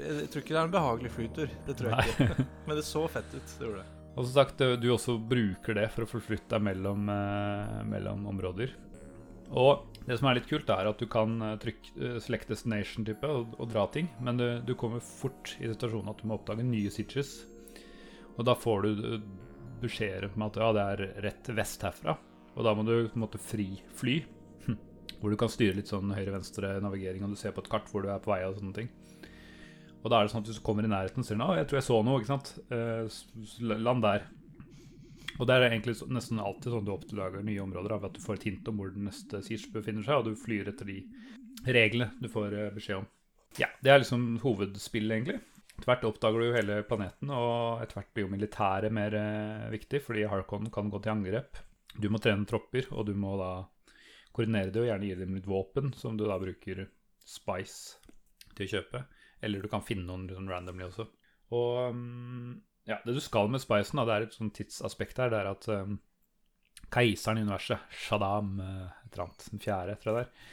Jeg 0.00 0.30
tror 0.32 0.40
ikke 0.44 0.54
det 0.54 0.60
er 0.62 0.68
en 0.70 0.76
behagelig 0.78 1.12
flytur. 1.16 1.52
Det 1.68 1.76
tror 1.80 1.96
jeg 1.96 2.14
ikke. 2.14 2.46
Men 2.68 2.80
det 2.80 2.86
så 2.88 3.04
fett 3.12 3.28
ut. 3.36 3.56
Det 3.58 3.68
gjorde 3.68 3.82
det. 3.82 3.90
Og 4.14 4.22
som 4.28 4.32
sagt, 4.36 4.60
du 4.60 4.76
du 4.84 4.88
også 4.94 5.16
bruker 5.18 5.76
det 5.80 5.88
for 5.92 6.04
å 6.06 6.08
forflytte 6.12 6.52
deg 6.56 6.64
mellom, 6.68 7.08
eh, 7.12 7.78
mellom 7.92 8.24
områder. 8.30 8.72
Og 9.52 9.93
det 10.04 10.18
som 10.20 10.28
er 10.28 10.38
litt 10.38 10.48
kult, 10.50 10.68
er 10.68 10.90
at 10.90 11.00
du 11.00 11.06
kan 11.10 11.38
eh, 11.40 11.56
trykke 11.62 11.94
eh, 11.96 12.18
select 12.22 12.50
destination-type 12.52 13.30
og, 13.30 13.56
og 13.56 13.70
dra 13.72 13.86
ting, 13.92 14.10
men 14.24 14.40
du, 14.40 14.46
du 14.66 14.74
kommer 14.78 15.00
fort 15.04 15.54
i 15.60 15.70
situasjonen 15.70 16.12
at 16.12 16.20
du 16.20 16.28
må 16.28 16.36
oppdage 16.38 16.66
nye 16.66 16.92
sitches. 16.92 17.38
Og 18.34 18.44
da 18.48 18.56
får 18.58 18.84
du 18.84 19.04
eh, 19.14 19.24
beskjeder 19.80 20.28
om 20.28 20.46
at 20.46 20.60
ja, 20.60 20.70
det 20.76 20.84
er 20.84 21.04
rett 21.24 21.52
vest 21.56 21.86
herfra. 21.86 22.18
Og 22.54 22.66
da 22.66 22.74
må 22.76 22.84
du 22.86 22.94
på 23.08 23.16
en 23.16 23.24
måte 23.24 23.40
fri 23.42 23.68
fly, 23.96 24.18
hm, 24.66 24.78
hvor 25.22 25.32
du 25.32 25.38
kan 25.40 25.52
styre 25.52 25.78
litt 25.78 25.90
sånn 25.90 26.12
høyre-venstre 26.14 26.76
navigering, 26.84 27.24
og 27.24 27.34
du 27.34 27.40
ser 27.40 27.56
på 27.56 27.64
et 27.64 27.72
kart 27.72 27.88
hvor 27.90 28.04
du 28.04 28.12
er 28.12 28.22
på 28.22 28.34
vei 28.34 28.42
og 28.44 28.60
sånne 28.60 28.76
ting. 28.76 28.92
Og 30.04 30.12
da 30.12 30.18
er 30.18 30.26
det 30.26 30.34
sånn 30.34 30.44
at 30.44 30.50
hvis 30.50 30.60
du 30.60 30.66
kommer 30.66 30.84
i 30.84 30.92
nærheten, 30.92 31.24
sier 31.24 31.40
du 31.40 31.46
å, 31.46 31.54
jeg 31.56 31.64
tror 31.70 31.80
jeg 31.80 31.88
så 31.88 31.98
noe, 32.04 32.20
ikke 32.20 32.34
sant. 32.34 32.50
Eh, 32.76 33.78
land 33.80 34.04
der. 34.04 34.26
Og 35.40 35.48
det 35.48 35.56
er 35.56 35.66
egentlig 35.66 35.96
nesten 36.14 36.38
alltid 36.42 36.70
sånn 36.70 36.86
du 36.86 36.92
oppdager 36.94 37.42
nye 37.42 37.62
områder 37.64 37.96
av 37.96 38.06
at 38.06 38.14
du 38.14 38.22
får 38.22 38.38
et 38.38 38.46
hint 38.50 38.68
om 38.70 38.78
hvor 38.78 38.92
den 38.94 39.08
neste 39.08 39.40
siege 39.42 39.72
befinner 39.74 40.06
seg, 40.06 40.20
og 40.20 40.28
du 40.28 40.38
flyr 40.38 40.70
etter 40.70 40.88
de 40.88 41.00
reglene 41.66 42.12
du 42.22 42.28
får 42.30 42.54
eh, 42.54 42.70
beskjed 42.74 43.02
om. 43.02 43.10
Ja, 43.58 43.68
det 43.82 43.90
er 43.90 44.00
liksom 44.02 44.38
hovedspillet, 44.42 45.16
egentlig. 45.16 45.40
Etter 45.74 45.90
hvert 45.90 46.06
oppdager 46.06 46.38
du 46.38 46.46
jo 46.48 46.56
hele 46.56 46.80
planeten, 46.86 47.30
og 47.34 47.82
etter 47.82 47.98
hvert 47.98 48.12
blir 48.14 48.26
jo 48.26 48.32
militæret 48.34 48.94
mer 48.94 49.16
eh, 49.18 49.70
viktig, 49.74 50.02
fordi 50.06 50.26
Harkon 50.30 50.70
kan 50.74 50.90
gå 50.90 51.02
til 51.02 51.14
angrep. 51.16 51.58
Du 51.98 52.08
må 52.10 52.20
trene 52.22 52.46
tropper, 52.50 52.86
og 52.94 53.08
du 53.10 53.14
må 53.18 53.34
da 53.40 53.52
koordinere 54.34 54.70
det, 54.74 54.82
og 54.82 54.88
gjerne 54.90 55.10
gi 55.10 55.18
dem 55.18 55.34
litt 55.38 55.50
våpen, 55.50 55.92
som 55.98 56.18
du 56.18 56.26
da 56.28 56.38
bruker 56.42 56.86
Spice 57.24 57.98
til 58.54 58.66
å 58.66 58.72
kjøpe. 58.76 59.02
Eller 59.44 59.62
du 59.62 59.70
kan 59.70 59.84
finne 59.84 60.06
noen 60.08 60.28
sånn 60.30 60.50
randomly 60.50 60.86
også. 60.86 61.06
Og 61.54 61.94
um, 61.94 62.54
ja, 62.86 62.98
det 63.04 63.14
du 63.16 63.20
skal 63.24 63.48
med 63.52 63.62
Spicen, 63.62 63.96
da, 64.00 64.04
det 64.08 64.14
er 64.18 64.26
et 64.28 64.36
sånn 64.36 64.50
tidsaspekt 64.54 65.18
her, 65.22 65.30
det 65.32 65.38
er 65.40 65.50
at 65.54 65.68
um, 65.72 65.98
keiseren 66.94 67.40
i 67.40 67.44
universet, 67.46 67.80
Shaddam, 68.04 68.58
eh, 68.60 68.90
et 69.06 69.14
eller 69.16 69.24
annet, 69.28 69.46
den 69.52 69.62
fjerde, 69.64 69.96
tror 70.02 70.10
jeg 70.12 70.18
det 70.18 70.26
er. 70.26 70.52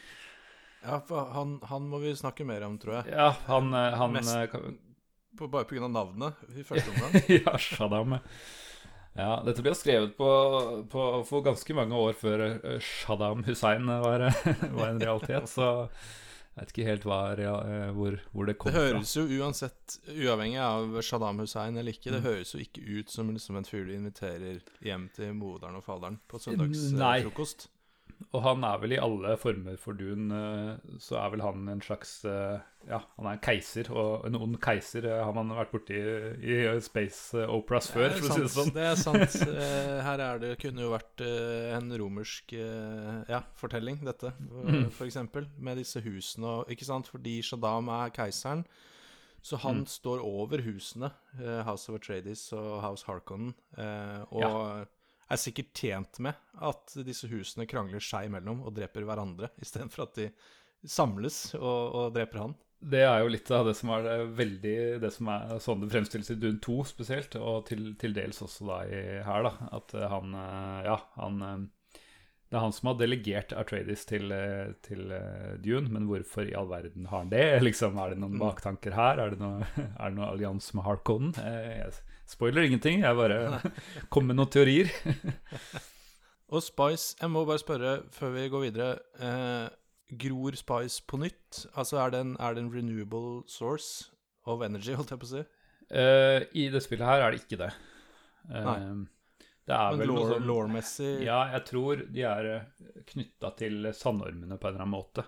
Ja, 0.82 0.96
for 1.06 1.28
han, 1.36 1.58
han 1.70 1.90
må 1.92 2.00
vi 2.02 2.16
snakke 2.18 2.46
mer 2.48 2.64
om, 2.66 2.80
tror 2.82 3.02
jeg. 3.02 3.12
Ja, 3.14 3.28
han, 3.50 3.68
eh, 3.78 3.98
han 4.00 4.16
Mest- 4.16 4.34
eh, 4.38 4.48
kan- 4.50 4.80
På, 5.38 5.48
bare 5.48 5.64
pga. 5.70 5.88
navnet 5.88 6.40
i 6.58 6.64
første 6.68 6.90
omgang. 6.96 7.22
ja, 7.30 7.54
Shaddam. 7.62 8.18
Ja, 9.16 9.42
dette 9.44 9.62
ble 9.64 9.74
skrevet 9.76 10.16
på, 10.18 10.28
på, 10.92 11.06
for 11.28 11.44
ganske 11.46 11.76
mange 11.76 11.96
år 12.00 12.14
før 12.16 12.44
Shaddam 12.80 13.44
Hussein 13.48 13.86
var, 13.88 14.24
var 14.80 14.88
en 14.90 15.00
realitet, 15.04 15.50
så 15.52 15.68
jeg 16.52 16.66
vet 16.66 16.72
ikke 16.74 16.86
helt 16.90 17.06
hva, 17.08 17.18
eh, 17.40 17.92
hvor, 17.96 18.18
hvor 18.34 18.46
det 18.50 18.58
kom 18.60 18.74
Det 18.74 18.82
høres 18.82 19.14
jo 19.16 19.24
uansett, 19.40 20.00
uavhengig 20.12 20.60
av 20.60 20.98
Saddam 21.02 21.40
Hussein 21.40 21.78
eller 21.80 21.96
ikke, 21.96 22.12
det 22.12 22.20
Mm. 22.22 22.28
høres 22.28 22.52
jo 22.54 22.60
ikke 22.60 22.84
ut 23.00 23.10
som 23.10 23.32
liksom 23.32 23.56
en 23.58 23.64
du 23.88 23.94
inviterer 23.96 24.60
hjem 24.84 25.10
til 25.16 25.34
moderen 25.34 25.76
og 25.80 25.84
faderen 25.88 26.20
på 26.28 26.40
søndagsfrokost. 26.44 27.70
Og 28.34 28.44
han 28.46 28.64
er 28.64 28.78
vel 28.80 28.94
i 28.96 29.00
alle 29.02 29.34
former 29.38 29.76
for 29.78 29.94
dun, 29.94 30.32
eh, 30.32 30.78
så 31.04 31.18
er 31.20 31.32
vel 31.34 31.42
han 31.44 31.68
en 31.68 31.82
slags 31.84 32.24
eh, 32.26 32.60
Ja, 32.88 33.00
han 33.18 33.28
er 33.28 33.36
en 33.38 33.42
keiser, 33.44 33.90
og 33.92 34.26
en 34.26 34.36
ond 34.40 34.56
keiser 34.64 35.06
eh, 35.06 35.24
har 35.24 35.34
man 35.36 35.52
vært 35.54 35.72
borti 35.74 35.98
i, 36.00 36.56
i 36.66 36.80
space 36.82 37.44
operas 37.46 37.90
før, 37.94 38.10
for 38.18 38.30
å 38.30 38.38
si 38.38 38.42
det 38.46 38.54
sånn. 38.56 38.72
Det 38.74 38.86
er 38.92 38.96
sant. 39.02 39.36
Her 40.08 40.24
er 40.30 40.40
det 40.42 40.54
kunne 40.64 40.82
jo 40.88 40.94
vært 40.96 41.22
en 41.26 41.92
romersk 42.02 42.56
ja, 42.58 43.44
fortelling, 43.60 44.00
dette, 44.08 44.32
Mm. 44.52 44.90
for 44.94 45.06
eksempel. 45.10 45.46
Med 45.58 45.78
disse 45.82 46.02
husene 46.06 46.48
og 46.62 46.72
Ikke 46.72 46.86
sant, 46.88 47.08
fordi 47.12 47.40
Shaddam 47.44 47.90
er 47.90 48.10
keiseren. 48.16 48.64
Så 49.42 49.58
han 49.58 49.80
Mm. 49.82 49.88
står 49.90 50.20
over 50.22 50.62
husene, 50.62 51.12
House 51.66 51.90
of 51.90 51.96
Atreides 51.98 52.52
og 52.54 52.82
House 52.84 53.06
Harkonnen, 53.08 53.54
og 54.32 54.42
Ja. 54.42 54.86
Er 55.32 55.40
sikkert 55.42 55.72
tjent 55.78 56.20
med 56.24 56.36
at 56.62 56.96
disse 57.08 57.28
husene 57.32 57.66
krangler 57.70 58.04
seg 58.04 58.28
imellom 58.30 58.62
og 58.68 58.76
dreper 58.78 59.06
hverandre, 59.08 59.50
istedenfor 59.64 60.06
at 60.10 60.20
de 60.20 60.28
samles 60.88 61.54
og, 61.60 61.96
og 61.96 62.14
dreper 62.16 62.44
han. 62.46 62.56
Det 62.82 63.04
er 63.06 63.20
jo 63.22 63.30
litt 63.30 63.50
av 63.54 63.68
det 63.68 63.76
som 63.78 63.92
er 63.94 64.08
veldig 64.34 64.72
Det 65.04 65.12
som 65.14 65.28
er 65.30 65.60
sånn 65.62 65.84
det 65.84 65.92
fremstilles 65.92 66.32
i 66.34 66.38
Dune 66.42 66.58
2 66.66 66.78
spesielt, 66.90 67.36
og 67.38 67.68
til, 67.68 67.92
til 68.02 68.16
dels 68.18 68.40
også 68.42 68.66
da 68.72 68.80
i, 68.90 69.02
her, 69.22 69.46
da. 69.46 69.52
At 69.78 69.94
eh, 69.94 70.08
han 70.10 70.34
eh, 70.34 70.80
Ja, 70.88 70.96
han 71.20 71.38
eh, 71.46 71.60
Det 72.50 72.58
er 72.58 72.66
han 72.66 72.74
som 72.74 72.90
har 72.90 72.98
delegert 73.04 73.54
Atreides 73.54 74.08
til, 74.10 74.34
eh, 74.34 74.74
til 74.82 75.14
eh, 75.14 75.54
Dune, 75.62 75.94
men 75.94 76.10
hvorfor 76.10 76.50
i 76.50 76.56
all 76.58 76.72
verden 76.74 77.06
har 77.12 77.22
han 77.22 77.30
det? 77.30 77.46
Liksom, 77.70 78.02
Er 78.02 78.16
det 78.16 78.24
noen 78.24 78.34
Mm. 78.40 78.42
baktanker 78.48 78.98
her? 78.98 79.22
Er 79.28 79.36
det 79.36 79.40
noen 79.46 79.62
noe 80.18 80.32
allianse 80.34 80.74
med 80.74 80.88
Harkonnen? 80.90 81.38
Eh, 81.38 81.84
jeg 81.84 82.11
spoiler 82.32 82.66
ingenting, 82.68 83.04
jeg 83.04 83.18
bare 83.18 83.60
kom 84.14 84.28
med 84.30 84.40
noen 84.40 84.52
teorier. 84.52 84.90
Og 86.52 86.64
Spice, 86.66 87.14
jeg 87.22 87.32
må 87.32 87.46
bare 87.48 87.62
spørre 87.62 87.94
før 88.12 88.34
vi 88.36 88.48
går 88.52 88.66
videre 88.66 88.90
eh, 89.24 89.70
Gror 90.20 90.58
Spice 90.60 91.00
på 91.08 91.20
nytt? 91.22 91.62
Altså 91.80 92.02
er 92.04 92.12
det, 92.12 92.20
en, 92.26 92.34
er 92.44 92.58
det 92.58 92.66
en 92.66 92.74
renewable 92.74 93.44
source 93.48 94.10
of 94.50 94.64
energy, 94.66 94.92
holdt 94.98 95.14
jeg 95.14 95.22
på 95.22 95.30
å 95.30 95.32
si? 95.32 95.44
Eh, 95.92 96.44
I 96.60 96.68
det 96.74 96.82
spillet 96.84 97.08
her 97.08 97.24
er 97.24 97.32
det 97.36 97.44
ikke 97.46 97.62
det. 97.62 97.72
Eh, 98.52 98.68
Nei. 98.68 98.78
Det 99.62 99.78
er 99.78 99.94
Men 99.94 100.02
vel 100.02 100.10
noe 100.12 100.28
sånn 100.28 100.48
law-messig 100.50 101.10
Ja, 101.24 101.44
jeg 101.54 101.64
tror 101.70 102.00
de 102.12 102.24
er 102.28 102.48
knytta 103.14 103.52
til 103.60 103.92
sandormene 103.96 104.58
på 104.58 104.68
en 104.68 104.74
eller 104.74 104.84
annen 104.88 104.96
måte. 104.98 105.24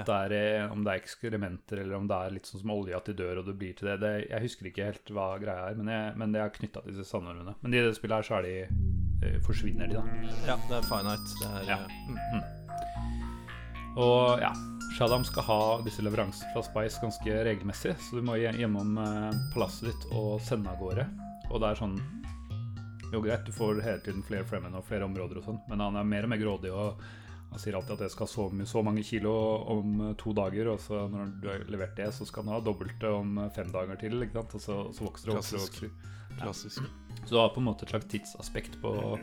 At 0.00 0.08
det 0.08 0.16
er, 0.26 0.34
eh, 0.38 0.72
Om 0.72 0.84
det 0.84 0.92
er 0.92 1.02
ekskrementer 1.02 1.82
eller 1.82 1.98
om 1.98 2.08
det 2.10 2.18
er 2.18 2.34
litt 2.34 2.50
sånn 2.50 2.62
som 2.62 2.74
olje, 2.74 2.96
at 2.96 3.10
de 3.10 3.16
dør 3.18 3.42
og 3.42 3.46
det 3.48 3.56
blir 3.60 3.76
til 3.78 3.90
det. 3.90 4.00
det 4.02 4.12
jeg 4.30 4.44
husker 4.48 4.70
ikke 4.70 4.90
helt 4.90 5.14
hva 5.14 5.28
greia 5.42 5.70
er, 5.70 5.78
men, 5.78 5.92
jeg, 5.94 6.16
men 6.20 6.34
det 6.34 6.42
er 6.42 6.52
knytta 6.58 6.82
til 6.84 6.94
disse 6.94 7.08
sandormene. 7.10 7.56
Men 7.62 7.74
i 7.74 7.84
det 7.84 7.94
spillet 7.98 8.20
her 8.20 8.28
så 8.28 8.40
er 8.40 8.48
de 8.48 8.56
eh, 8.64 9.40
forsvinner 9.46 9.90
de, 9.90 10.00
da. 10.00 10.04
Ja, 10.50 10.58
det 10.68 10.78
er 10.80 10.90
finite. 10.90 11.40
Det 11.40 11.50
er, 11.50 11.72
Ja. 11.74 11.80
Mm. 12.10 12.20
mm. 12.34 12.60
Og 13.94 14.40
ja, 14.42 14.50
Shadam 14.96 15.22
skal 15.26 15.46
ha 15.46 15.60
disse 15.86 16.02
leveransene 16.02 16.50
fra 16.50 16.62
Spice 16.66 16.98
ganske 17.02 17.36
regelmessig, 17.46 17.94
så 18.02 18.18
du 18.18 18.26
må 18.26 18.36
gjennom 18.40 18.98
eh, 18.98 19.36
palasset 19.54 19.92
ditt 19.92 20.06
og 20.10 20.40
sende 20.42 20.72
av 20.72 20.82
gårde. 20.82 21.06
Og 21.52 21.62
det 21.62 21.70
er 21.70 21.80
sånn 21.82 21.98
Jo, 23.12 23.20
greit, 23.22 23.44
du 23.46 23.54
får 23.54 23.78
hele 23.84 24.00
tiden 24.02 24.24
flere 24.26 24.46
fremmed 24.48 24.74
og 24.74 24.86
flere 24.88 25.06
områder 25.06 25.38
og 25.38 25.46
sånn, 25.46 25.60
men 25.70 25.82
han 25.84 25.98
er 26.00 26.06
mer 26.08 26.26
og 26.26 26.32
mer 26.32 26.40
grådig 26.40 26.72
og 26.74 27.04
han 27.54 27.62
sier 27.62 27.76
alltid 27.78 27.94
at 27.94 28.00
jeg 28.02 28.10
skal 28.10 28.26
ha 28.26 28.32
så, 28.32 28.44
så 28.66 28.80
mange 28.82 29.02
kilo 29.06 29.32
om 29.70 29.90
eh, 30.08 30.14
to 30.18 30.32
dager, 30.34 30.72
og 30.72 30.80
så 30.82 31.04
når 31.06 31.28
du 31.38 31.44
har 31.46 31.60
levert 31.70 31.94
det, 31.94 32.08
så 32.16 32.26
skal 32.26 32.42
han 32.42 32.56
ha 32.56 32.64
dobbelte 32.66 33.12
om 33.14 33.38
eh, 33.38 33.52
fem 33.54 33.70
dager 33.70 34.00
til, 34.00 34.16
ikke 34.26 34.40
sant? 34.40 34.56
Og 34.58 34.64
så, 34.64 34.78
så 34.96 35.06
vokser 35.06 35.30
det 35.30 35.36
vokser 35.36 35.60
Klassisk. 35.60 35.84
vokser. 35.84 36.40
Klassisk. 36.40 36.88
Så 37.20 37.30
du 37.30 37.38
har 37.38 37.52
på 37.54 37.62
en 37.62 37.68
måte 37.68 37.86
et 37.86 37.94
slags 37.94 38.10
tidsaspekt 38.10 38.80
på 38.82 38.90
å 38.90 39.14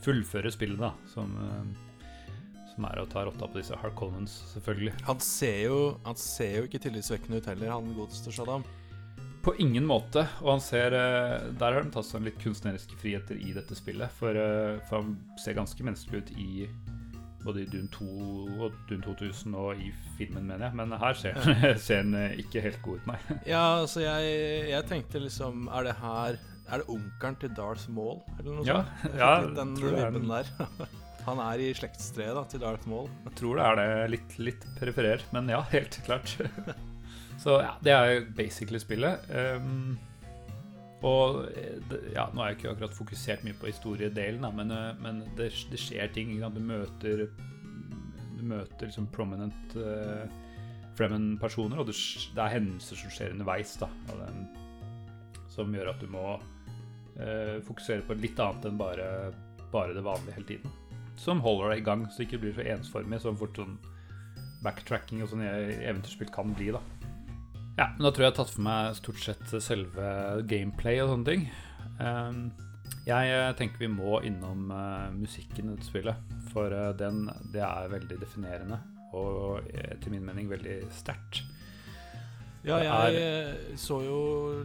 fullføre 0.00 0.54
spillet, 0.54 0.80
da, 0.80 0.94
som, 1.12 1.36
eh, 1.44 2.40
som 2.72 2.88
er 2.88 3.04
å 3.04 3.06
ta 3.12 3.28
rotta 3.28 3.52
på 3.52 3.60
disse 3.60 3.76
Harkonnens, 3.84 4.40
selvfølgelig. 4.54 4.96
Han 5.04 5.20
ser 5.28 5.60
jo 5.66 5.78
Han 6.08 6.16
ser 6.24 6.62
jo 6.62 6.66
ikke 6.70 6.80
tillitsvekkende 6.88 7.42
ut 7.42 7.52
heller, 7.52 7.74
han 7.76 7.94
godeste 8.00 8.32
Shaddam. 8.32 8.64
På 9.44 9.52
ingen 9.60 9.84
måte. 9.84 10.24
Og 10.40 10.54
han 10.56 10.64
ser 10.64 10.96
Der 10.96 11.68
har 11.68 11.84
de 11.84 11.92
tatt 11.92 12.08
seg 12.08 12.24
litt 12.24 12.40
kunstneriske 12.40 12.96
friheter 13.00 13.36
i 13.36 13.52
dette 13.56 13.76
spillet. 13.76 14.10
For, 14.18 14.34
for 14.88 15.02
han 15.02 15.18
ser 15.40 15.56
ganske 15.56 15.84
menneskelig 15.84 16.24
ut 16.24 16.32
i, 16.34 16.48
både 17.44 17.62
i 17.62 17.68
Dune 17.70 17.88
2 17.94 18.06
og 18.58 18.76
Dune 18.88 19.02
2000 19.04 19.56
og 19.58 19.80
i 19.80 19.90
filmen, 20.18 20.46
mener 20.48 20.68
jeg. 20.68 20.78
Men 20.80 20.94
her 21.00 21.18
ser, 21.18 21.38
ser 21.86 22.06
den 22.06 22.16
ikke 22.42 22.62
helt 22.64 22.80
god 22.84 23.00
ut, 23.00 23.10
nei. 23.12 23.18
Ja, 23.54 23.64
altså 23.80 24.02
jeg, 24.04 24.38
jeg 24.72 24.86
tenkte 24.90 25.22
liksom 25.22 25.68
Er 25.72 25.88
det 25.88 25.94
her 26.00 26.38
Er 26.68 26.82
det 26.82 26.88
onkelen 26.92 27.38
til 27.40 27.52
Darth 27.56 27.86
Maul, 27.90 28.18
eller 28.38 28.58
noe 28.58 28.66
Ja, 28.66 28.80
sånt? 29.02 29.20
Ja, 29.20 29.30
den 29.60 29.76
vibben 29.80 30.28
der. 30.32 30.50
Han 31.28 31.40
er 31.44 31.60
i 31.60 31.72
slektstreet 31.76 32.32
da, 32.36 32.42
til 32.48 32.62
Darth 32.62 32.86
Maul. 32.88 33.08
Jeg 33.26 33.34
tror 33.36 33.58
det 33.58 33.64
er 33.66 33.80
det 33.80 33.88
litt, 34.14 34.36
litt 34.40 34.62
periferer, 34.78 35.24
men 35.34 35.50
ja, 35.52 35.58
helt 35.74 35.98
klart. 36.06 36.38
Så 37.38 37.58
ja, 37.60 37.74
det 37.84 37.92
er 37.92 38.12
jo 38.14 38.22
basically 38.38 38.80
spillet. 38.80 39.26
Um, 39.28 39.98
og 41.06 41.44
eh, 41.54 41.78
ja, 42.14 42.26
nå 42.34 42.42
er 42.42 42.50
jeg 42.50 42.58
ikke 42.58 42.72
akkurat 42.72 42.96
fokusert 42.96 43.44
mye 43.46 43.56
på 43.58 43.68
historiedelen, 43.70 44.42
da, 44.42 44.50
men, 44.54 44.72
eh, 44.74 44.98
men 45.02 45.20
det, 45.38 45.52
det 45.70 45.78
skjer 45.78 46.10
ting. 46.14 46.34
Du 46.34 46.60
møter 46.60 47.28
Du 48.38 48.42
møter 48.46 48.86
liksom 48.86 49.08
prominent 49.10 49.74
uh, 49.74 50.26
Fremen-personer, 50.98 51.80
og 51.80 51.88
det, 51.88 51.96
det 52.34 52.42
er 52.42 52.52
hendelser 52.54 52.98
som 53.00 53.10
skjer 53.10 53.34
underveis, 53.34 53.72
da. 53.80 53.88
Den, 54.10 54.44
som 55.50 55.74
gjør 55.74 55.90
at 55.90 56.02
du 56.02 56.06
må 56.10 56.36
uh, 56.38 57.56
fokusere 57.66 58.06
på 58.06 58.14
litt 58.18 58.38
annet 58.38 58.68
enn 58.70 58.78
bare, 58.78 59.08
bare 59.72 59.96
det 59.96 60.06
vanlige 60.06 60.36
hele 60.38 60.50
tiden. 60.52 60.76
Som 61.18 61.42
holder 61.42 61.74
deg 61.74 61.82
i 61.82 61.86
gang, 61.90 62.06
så 62.06 62.22
det 62.22 62.28
ikke 62.28 62.42
blir 62.44 62.54
så 62.54 62.66
ensformig 62.76 63.18
som 63.22 63.38
fort 63.38 63.58
sånn 63.58 63.74
backtracking 64.62 65.22
og 65.22 65.32
sånn 65.32 65.42
i 65.46 65.50
eventyrspill 65.86 66.30
kan 66.34 66.54
bli, 66.54 66.70
da. 66.74 66.82
Ja, 67.78 67.92
men 67.94 68.08
da 68.08 68.10
tror 68.10 68.24
jeg 68.24 68.32
jeg 68.32 68.34
har 68.34 68.38
tatt 68.40 68.54
for 68.56 68.64
meg 68.66 68.94
stort 68.98 69.20
sett 69.22 69.52
selve 69.62 70.06
gameplay 70.50 70.98
og 70.98 71.12
sånne 71.12 71.28
ting. 71.28 71.44
Ehm, 72.02 72.40
jeg 73.06 73.30
eh, 73.30 73.50
tenker 73.56 73.84
vi 73.84 73.90
må 73.92 74.18
innom 74.26 74.72
eh, 74.74 75.04
musikken 75.14 75.68
i 75.68 75.76
dette 75.76 75.86
spillet, 75.86 76.32
for 76.50 76.74
eh, 76.74 76.90
den, 76.98 77.28
det 77.54 77.62
er 77.62 77.92
veldig 77.92 78.18
definerende 78.18 78.80
og 79.16 79.70
til 80.02 80.12
min 80.12 80.26
mening 80.26 80.50
veldig 80.50 80.82
sterkt. 80.92 81.38
Ja, 82.66 82.76
jeg 82.82 83.78
så 83.80 84.02
jo 84.04 84.18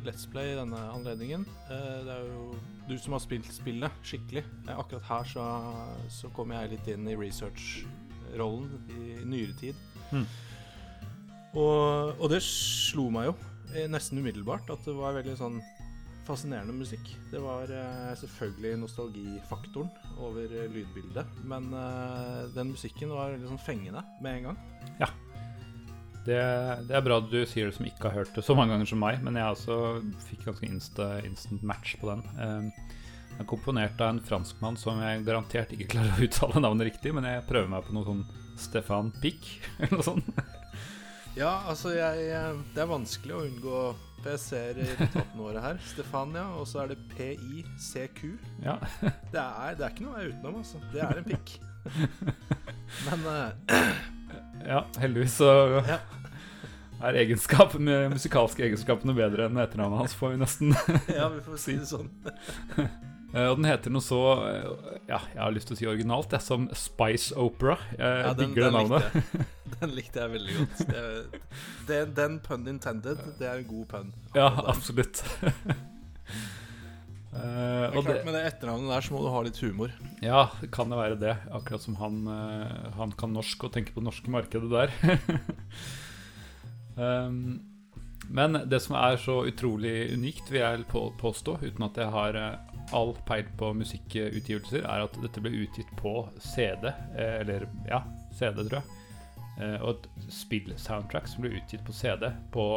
Let's 0.04 0.26
Play 0.28 0.50
i 0.52 0.58
denne 0.58 0.82
anledningen. 0.92 1.46
Det 1.70 2.12
er 2.12 2.26
jo 2.28 2.50
du 2.90 2.98
som 3.00 3.16
har 3.16 3.22
spilt 3.24 3.48
spillet 3.56 4.04
skikkelig. 4.04 4.44
Akkurat 4.74 5.06
her 5.08 5.30
så, 5.32 5.46
så 6.12 6.32
kom 6.36 6.52
jeg 6.52 6.74
litt 6.74 6.90
inn 6.92 7.08
i 7.08 7.16
research-rollen 7.16 8.74
i 8.92 9.22
nyere 9.24 9.56
tid. 9.62 9.80
Mm. 10.12 10.28
Og, 11.54 12.18
og 12.18 12.30
det 12.34 12.42
slo 12.46 13.10
meg 13.14 13.30
jo 13.30 13.34
eh, 13.74 13.90
nesten 13.92 14.22
umiddelbart 14.22 14.70
at 14.74 14.86
det 14.88 14.96
var 14.98 15.18
veldig 15.20 15.36
sånn 15.38 15.60
fascinerende 16.28 16.74
musikk. 16.74 17.10
Det 17.32 17.42
var 17.44 17.72
eh, 17.72 18.14
selvfølgelig 18.20 18.80
nostalgifaktoren 18.84 19.90
over 20.24 20.48
eh, 20.48 20.70
lydbildet, 20.72 21.44
men 21.50 21.68
eh, 21.76 22.40
den 22.56 22.72
musikken 22.72 23.12
var 23.14 23.34
veldig 23.36 23.52
sånn 23.52 23.64
fengende 23.66 24.06
med 24.24 24.40
en 24.40 24.50
gang. 24.50 24.64
Det, 26.24 26.40
det 26.88 26.96
er 26.96 27.04
bra 27.04 27.18
du 27.20 27.42
sier 27.44 27.68
det 27.68 27.76
som 27.76 27.88
ikke 27.88 28.08
har 28.08 28.22
hørt 28.22 28.38
det 28.38 28.46
så 28.48 28.56
mange 28.56 28.72
ganger 28.72 28.88
som 28.88 29.02
meg, 29.04 29.18
men 29.26 29.36
jeg 29.36 29.58
også 29.58 29.78
fikk 30.30 30.46
ganske 30.48 30.70
insta, 30.70 31.08
instant 31.28 31.66
match 31.68 31.98
på 32.00 32.08
den. 32.08 32.24
Um, 32.40 32.70
den 33.34 33.44
er 33.44 33.50
komponert 33.50 34.00
av 34.00 34.14
en 34.14 34.22
franskmann 34.24 34.80
som 34.80 35.02
jeg 35.04 35.26
garantert 35.28 35.74
ikke 35.76 35.90
klarer 35.98 36.16
å 36.16 36.24
uttale 36.24 36.64
navnet 36.64 36.94
riktig, 36.94 37.12
men 37.18 37.28
jeg 37.28 37.44
prøver 37.50 37.68
meg 37.74 37.84
på 37.84 37.98
noe 37.98 38.08
sånn 38.08 38.24
Stefan 38.62 39.12
Pick, 39.20 39.50
eller 39.82 39.98
noe 39.98 40.08
sånt. 40.08 40.30
Ja, 41.34 41.64
altså 41.70 41.90
jeg, 41.96 42.28
jeg 42.30 42.58
Det 42.76 42.82
er 42.84 42.90
vanskelig 42.90 43.34
å 43.34 43.44
unngå 43.48 43.78
PC-er 44.24 44.78
i 44.80 44.88
notatene 45.00 45.62
her 45.64 45.80
Stefania, 45.92 46.44
og 46.60 46.68
så 46.70 46.84
er 46.84 46.94
det 46.94 47.00
PICQ. 47.16 48.22
Ja, 48.64 48.78
Det 49.34 49.42
er, 49.42 49.74
det 49.80 49.84
er 49.88 49.90
ikke 49.90 50.06
noe 50.06 50.20
vei 50.20 50.28
utenom, 50.30 50.60
altså. 50.62 50.82
Det 50.94 51.02
er 51.04 51.20
en 51.20 51.28
pikk. 51.28 51.56
Men 53.08 53.26
uh, 53.28 53.80
ja 54.72 54.84
heldigvis 55.02 55.40
så 55.42 55.50
Ja. 55.90 55.98
er 57.04 57.18
egenskap, 57.26 57.74
musikalske 58.14 58.64
egenskapene 58.70 59.16
bedre 59.18 59.50
enn 59.50 59.60
etternavnet 59.60 60.06
hans, 60.06 60.14
får 60.16 60.36
vi 60.38 60.44
nesten 60.46 60.72
ja, 61.12 61.28
vi 61.34 61.42
får 61.44 61.60
si 61.60 61.76
det 61.82 61.90
sånn. 61.90 62.14
Eh, 63.34 63.48
Og 63.50 63.58
den 63.58 63.66
heter 63.66 63.90
noe 63.94 64.06
så 64.06 64.20
eh, 64.46 64.66
Ja, 65.10 65.20
jeg 65.34 65.42
har 65.42 65.54
lyst 65.56 65.68
til 65.72 65.76
å 65.76 65.80
si 65.80 65.88
originalt, 65.90 66.30
det, 66.30 66.38
er 66.38 66.46
som 66.46 66.68
Spice 66.78 67.34
Opera. 67.40 67.80
Jeg 67.98 68.20
Ja, 68.28 68.34
den, 68.38 68.54
digger 68.54 68.68
det 68.68 68.74
navnet. 68.78 69.16
likte 69.18 69.46
den 69.80 69.96
likte 69.98 70.22
jeg 70.22 70.34
veldig 70.36 70.58
godt. 70.60 70.78
Det, 70.92 71.04
det, 71.90 72.02
den 72.20 72.38
pun 72.46 72.68
intended, 72.70 73.18
det 73.40 73.48
er 73.50 73.64
en 73.64 73.70
god 73.72 73.88
pun. 73.96 74.14
Ja, 74.38 74.52
absolutt. 74.70 75.24
uh, 77.34 77.90
og 77.90 78.04
klart, 78.04 78.12
det, 78.14 78.22
Med 78.28 78.36
det 78.38 78.44
etternavnet 78.52 78.94
der 78.94 79.08
så 79.08 79.16
må 79.16 79.24
du 79.26 79.30
ha 79.34 79.42
litt 79.48 79.60
humor. 79.66 79.94
ja, 80.24 80.44
kan 80.72 80.94
det 80.94 81.00
være 81.02 81.18
det. 81.26 81.36
Akkurat 81.58 81.82
som 81.84 81.98
han, 82.00 82.22
eh, 82.30 82.92
han 83.00 83.12
kan 83.18 83.34
norsk 83.36 83.66
og 83.68 83.74
tenker 83.76 83.96
på 83.96 84.04
det 84.04 84.08
norske 84.12 84.30
markedet 84.32 84.70
der. 84.72 84.94
um, 86.96 87.62
men 88.38 88.62
det 88.70 88.80
som 88.86 88.96
er 89.02 89.18
så 89.20 89.42
utrolig 89.50 90.14
unikt, 90.14 90.48
vil 90.54 90.62
jeg 90.64 90.86
på, 90.94 91.08
påstå, 91.20 91.58
uten 91.66 91.90
at 91.90 91.98
jeg 92.00 92.14
har 92.14 92.40
eh, 92.40 92.73
all 92.94 93.14
peil 93.28 93.48
på 93.60 93.72
musikkutgivelser, 93.78 94.86
er 94.88 95.06
at 95.06 95.16
dette 95.24 95.42
ble 95.44 95.54
utgitt 95.64 95.90
på 96.00 96.16
CD, 96.44 96.90
eh, 97.16 97.40
eller 97.42 97.68
ja, 97.90 98.04
CD, 98.36 98.64
tror 98.66 98.80
jeg. 98.80 99.00
Eh, 99.62 99.80
og 99.86 99.96
et 99.96 100.30
spill-soundtrack 100.34 101.30
som 101.30 101.46
ble 101.46 101.56
utgitt 101.60 101.84
på 101.86 101.96
CD 101.96 102.30
på, 102.54 102.68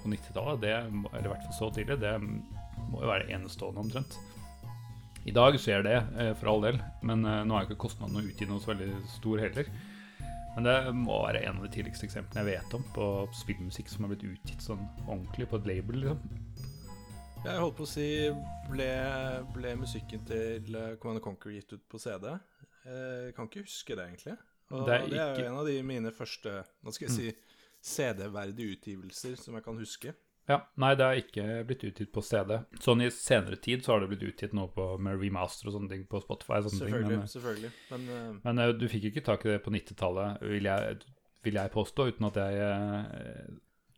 på 0.00 0.12
90-tallet, 0.12 0.66
eller 0.66 1.30
i 1.30 1.32
hvert 1.32 1.46
fall 1.48 1.56
så 1.58 1.70
tidlig, 1.74 2.00
det 2.02 2.16
må 2.20 3.02
jo 3.02 3.10
være 3.10 3.30
enestående 3.34 3.84
omtrent. 3.84 4.18
I 5.28 5.34
dag 5.36 5.58
skjer 5.60 5.84
det, 5.84 5.96
eh, 6.18 6.34
for 6.40 6.52
all 6.54 6.66
del, 6.66 6.82
men 7.06 7.24
nå 7.24 7.54
er 7.54 7.64
jo 7.64 7.70
ikke 7.70 7.86
kostnaden 7.86 8.20
å 8.20 8.26
utgi 8.26 8.48
noe 8.48 8.62
så 8.62 8.72
veldig 8.74 8.92
stor 9.18 9.42
heller. 9.42 9.72
Men 10.56 10.66
det 10.66 10.94
må 10.98 11.20
være 11.22 11.44
en 11.46 11.60
av 11.60 11.66
de 11.66 11.70
tidligste 11.76 12.08
eksemplene 12.08 12.42
jeg 12.42 12.56
vet 12.58 12.72
om 12.74 12.82
på 12.94 13.04
spillmusikk 13.38 13.90
som 13.90 14.04
har 14.04 14.10
blitt 14.12 14.26
utgitt 14.32 14.64
sånn 14.64 14.82
ordentlig 15.06 15.46
på 15.50 15.60
et 15.60 15.68
label. 15.70 16.00
liksom. 16.02 16.49
Jeg 17.40 17.56
holdt 17.56 17.76
på 17.78 17.86
å 17.86 17.88
si 17.88 18.06
Ble, 18.70 18.88
ble 19.54 19.72
musikken 19.80 20.22
til 20.28 20.76
eh, 20.76 20.94
Command 21.00 21.22
Conquer 21.24 21.54
gitt 21.56 21.72
ut 21.74 21.84
på 21.90 21.98
CD? 22.00 22.28
Jeg 22.84 23.34
kan 23.36 23.48
ikke 23.48 23.62
huske 23.64 23.96
det, 23.98 24.06
egentlig. 24.08 24.34
Og 24.70 24.84
Det 24.86 24.96
det 25.10 25.18
er 25.18 25.20
er, 25.20 25.30
ikke- 25.34 25.42
jo 25.44 25.48
en 25.50 25.58
av 25.60 25.66
de 25.66 25.82
mine 25.82 26.10
første 26.14 26.52
Hva 26.82 26.92
skal 26.94 27.08
jeg 27.08 27.16
si 27.16 27.32
CD-verdige 27.80 28.76
utgivelser 28.76 29.36
som 29.40 29.54
jeg 29.56 29.64
kan 29.64 29.78
huske. 29.80 30.12
Ja, 30.48 30.58
Nei, 30.76 30.94
det 30.98 31.04
har 31.06 31.14
ikke 31.20 31.44
blitt 31.66 31.84
utgitt 31.88 32.10
på 32.12 32.22
CD. 32.22 32.58
Sånn 32.82 33.00
i 33.04 33.08
senere 33.14 33.56
tid 33.56 33.82
så 33.84 33.92
har 33.94 34.00
det 34.00 34.10
blitt 34.10 34.26
utgitt 34.34 34.52
noe 34.52 34.68
på 34.68 34.98
med 35.00 35.16
remaster 35.20 35.68
og 35.70 35.74
sånne 35.78 35.88
ting 35.88 36.04
på 36.10 36.20
Spotify. 36.20 36.60
Sånne 36.60 36.76
ting, 36.76 36.92
Selvfølgelig. 36.92 37.18
men, 37.18 37.32
selvfølgelig 37.34 37.72
Men 37.90 38.08
eh, 38.16 38.40
men 38.44 38.58
eh, 38.58 38.72
du 38.72 38.86
fikk 38.88 39.02
jo 39.08 39.10
ikke 39.14 39.24
tak 39.24 39.46
i 39.46 39.52
det 39.54 39.62
på 39.64 39.70
90-tallet, 39.72 40.40
vil, 40.42 40.68
vil 41.44 41.54
jeg 41.54 41.70
påstå, 41.72 42.08
uten 42.12 42.26
at 42.28 42.36
jeg 42.36 42.60
eh, 42.66 43.46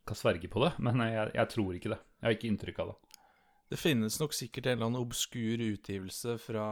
kan 0.07 0.15
sverge 0.15 0.47
på 0.51 0.63
det. 0.63 0.73
Men 0.85 0.99
jeg, 1.11 1.31
jeg 1.33 1.49
tror 1.49 1.73
ikke 1.75 1.89
det. 1.95 1.99
Jeg 2.21 2.27
har 2.29 2.37
ikke 2.37 2.51
inntrykk 2.53 2.79
av 2.79 2.87
det. 2.93 2.97
Det 3.73 3.79
finnes 3.81 4.19
nok 4.21 4.35
sikkert 4.37 4.67
en 4.69 4.75
eller 4.77 4.85
annen 4.91 5.01
obskur 5.01 5.61
utgivelse 5.65 6.35
fra, 6.41 6.65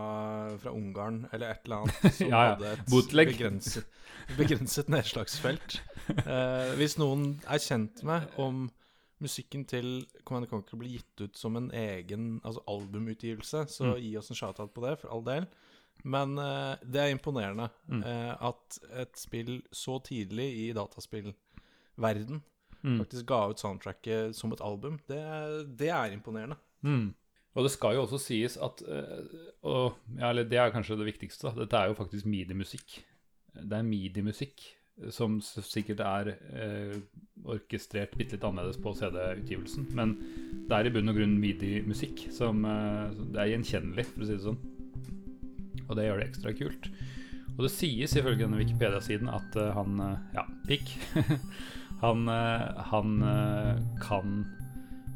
fra 0.61 0.73
Ungarn 0.77 1.23
eller 1.33 1.55
et 1.55 1.63
eller 1.65 1.81
annet 1.81 2.13
som 2.19 2.27
Ja, 2.29 2.41
ja. 2.43 2.51
hadde 2.53 2.73
et 2.75 2.83
Botlegg. 2.91 3.31
begrenset, 3.33 3.87
begrenset 4.37 4.91
nedslagsfelt. 4.93 5.79
Eh, 6.13 6.75
hvis 6.77 6.99
noen 7.01 7.39
er 7.49 7.63
kjent 7.63 8.03
med 8.05 8.29
om 8.41 8.67
musikken 9.21 9.65
til 9.69 10.05
Command 10.25 10.47
Conquer 10.49 10.77
blir 10.81 10.95
gitt 10.99 11.21
ut 11.25 11.37
som 11.37 11.57
en 11.57 11.67
egen 11.77 12.39
altså 12.43 12.61
albumutgivelse, 12.69 13.65
så 13.69 13.91
Mm. 13.91 13.99
gi 14.01 14.15
oss 14.17 14.29
en 14.31 14.37
shout-out 14.39 14.73
på 14.73 14.81
det, 14.85 14.95
for 15.01 15.09
all 15.13 15.23
del. 15.25 15.45
Men 16.03 16.37
eh, 16.41 16.75
det 16.85 17.01
er 17.03 17.11
imponerende 17.13 17.67
Mm. 17.89 18.03
eh, 18.03 18.33
at 18.41 18.79
et 19.03 19.17
spill 19.17 19.61
så 19.71 19.99
tidlig 20.05 20.47
i 20.69 20.71
dataspillverden 20.73 22.41
Mm. 22.83 22.97
faktisk 22.97 23.25
ga 23.29 23.43
ut 23.51 23.59
soundtracket 23.61 24.33
som 24.35 24.51
et 24.53 24.61
album. 24.65 24.95
Det, 25.07 25.19
det 25.77 25.89
er 25.93 26.11
imponerende. 26.15 26.55
Mm. 26.81 27.13
Og 27.51 27.65
det 27.67 27.71
skal 27.73 27.97
jo 27.97 28.05
også 28.05 28.19
sies 28.23 28.57
at 28.63 28.83
eh, 28.87 29.31
og, 29.67 29.97
ja, 30.17 30.29
eller 30.29 30.47
Det 30.47 30.57
er 30.57 30.71
kanskje 30.73 30.97
det 30.99 31.09
viktigste. 31.09 31.49
Da. 31.49 31.63
Dette 31.63 31.77
er 31.77 31.91
jo 31.91 31.97
faktisk 31.99 32.25
midi-musikk. 32.25 33.01
Det 33.55 33.77
er 33.77 33.87
midi-musikk 33.87 34.63
som 35.09 35.39
sikkert 35.41 36.01
er 36.05 36.33
eh, 36.53 36.97
orkestrert 37.49 38.13
bitte 38.17 38.35
litt 38.35 38.45
annerledes 38.45 38.79
på 38.81 38.93
CD-utgivelsen. 38.97 39.87
Men 39.97 40.13
det 40.69 40.77
er 40.77 40.89
i 40.89 40.93
bunn 40.93 41.11
og 41.11 41.17
grunn 41.17 41.39
midi-musikk 41.41 42.27
eh, 42.29 43.17
Det 43.33 43.41
er 43.41 43.51
gjenkjennelig, 43.55 44.07
for 44.11 44.23
å 44.23 44.29
si 44.29 44.37
det 44.37 44.45
sånn. 44.45 44.61
Og 45.87 45.97
det 45.97 46.07
gjør 46.07 46.21
det 46.21 46.29
ekstra 46.29 46.55
kult. 46.55 46.89
Og 47.57 47.65
det 47.65 47.73
sies 47.73 48.15
ifølge 48.15 48.45
denne 48.45 48.61
Wikipedia-siden 48.61 49.31
at 49.31 49.59
eh, 49.59 49.73
han 49.75 50.01
eh, 50.05 50.17
Ja, 50.37 50.47
Pikk. 50.69 50.95
han 52.05 52.27
eh, 52.31 52.83
han 52.91 53.17
kan 54.01 54.41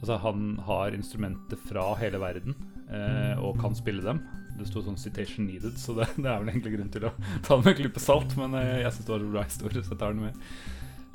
Altså, 0.05 0.19
han 0.21 0.59
har 0.67 0.93
instrumenter 0.93 1.57
fra 1.57 1.95
hele 1.97 2.19
verden 2.21 2.53
eh, 2.93 3.39
og 3.41 3.57
kan 3.57 3.73
spille 3.73 4.03
dem. 4.05 4.19
Det 4.59 4.67
sto 4.69 4.83
sånn 4.85 4.99
'citation 5.01 5.47
needed', 5.49 5.79
så 5.81 5.95
det, 5.97 6.05
det 6.21 6.29
er 6.29 6.43
vel 6.43 6.51
egentlig 6.51 6.75
grunn 6.75 6.91
til 6.93 7.07
å 7.09 7.11
ta 7.41 7.55
det 7.55 7.63
med 7.63 7.71
en 7.71 7.79
klype 7.79 8.03
salt. 8.03 8.35
Men 8.37 8.53
eh, 8.59 8.83
jeg 8.83 8.91
syns 8.93 9.07
det 9.07 9.13
var 9.15 9.25
en 9.25 9.31
bra 9.33 9.45
historie, 9.47 9.81
så 9.81 9.95
jeg 9.95 10.01
tar 10.03 10.13
den 10.13 10.27
med. 10.27 10.37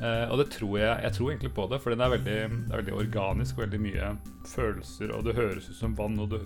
Eh, 0.00 0.24
og 0.26 0.40
det 0.40 0.48
tror 0.56 0.74
jeg 0.80 1.04
Jeg 1.04 1.14
tror 1.14 1.30
egentlig 1.30 1.52
på 1.54 1.68
det, 1.70 1.78
for 1.84 1.94
det 1.94 2.02
er 2.02 2.14
veldig, 2.16 2.36
det 2.66 2.74
er 2.74 2.82
veldig 2.82 2.98
organisk 2.98 3.60
og 3.60 3.64
veldig 3.68 3.80
mye 3.86 4.10
følelser, 4.56 5.14
og 5.14 5.22
det 5.28 5.38
høres 5.38 5.70
ut 5.70 5.78
som 5.84 5.94
vann, 5.94 6.18
og 6.18 6.34
det 6.34 6.42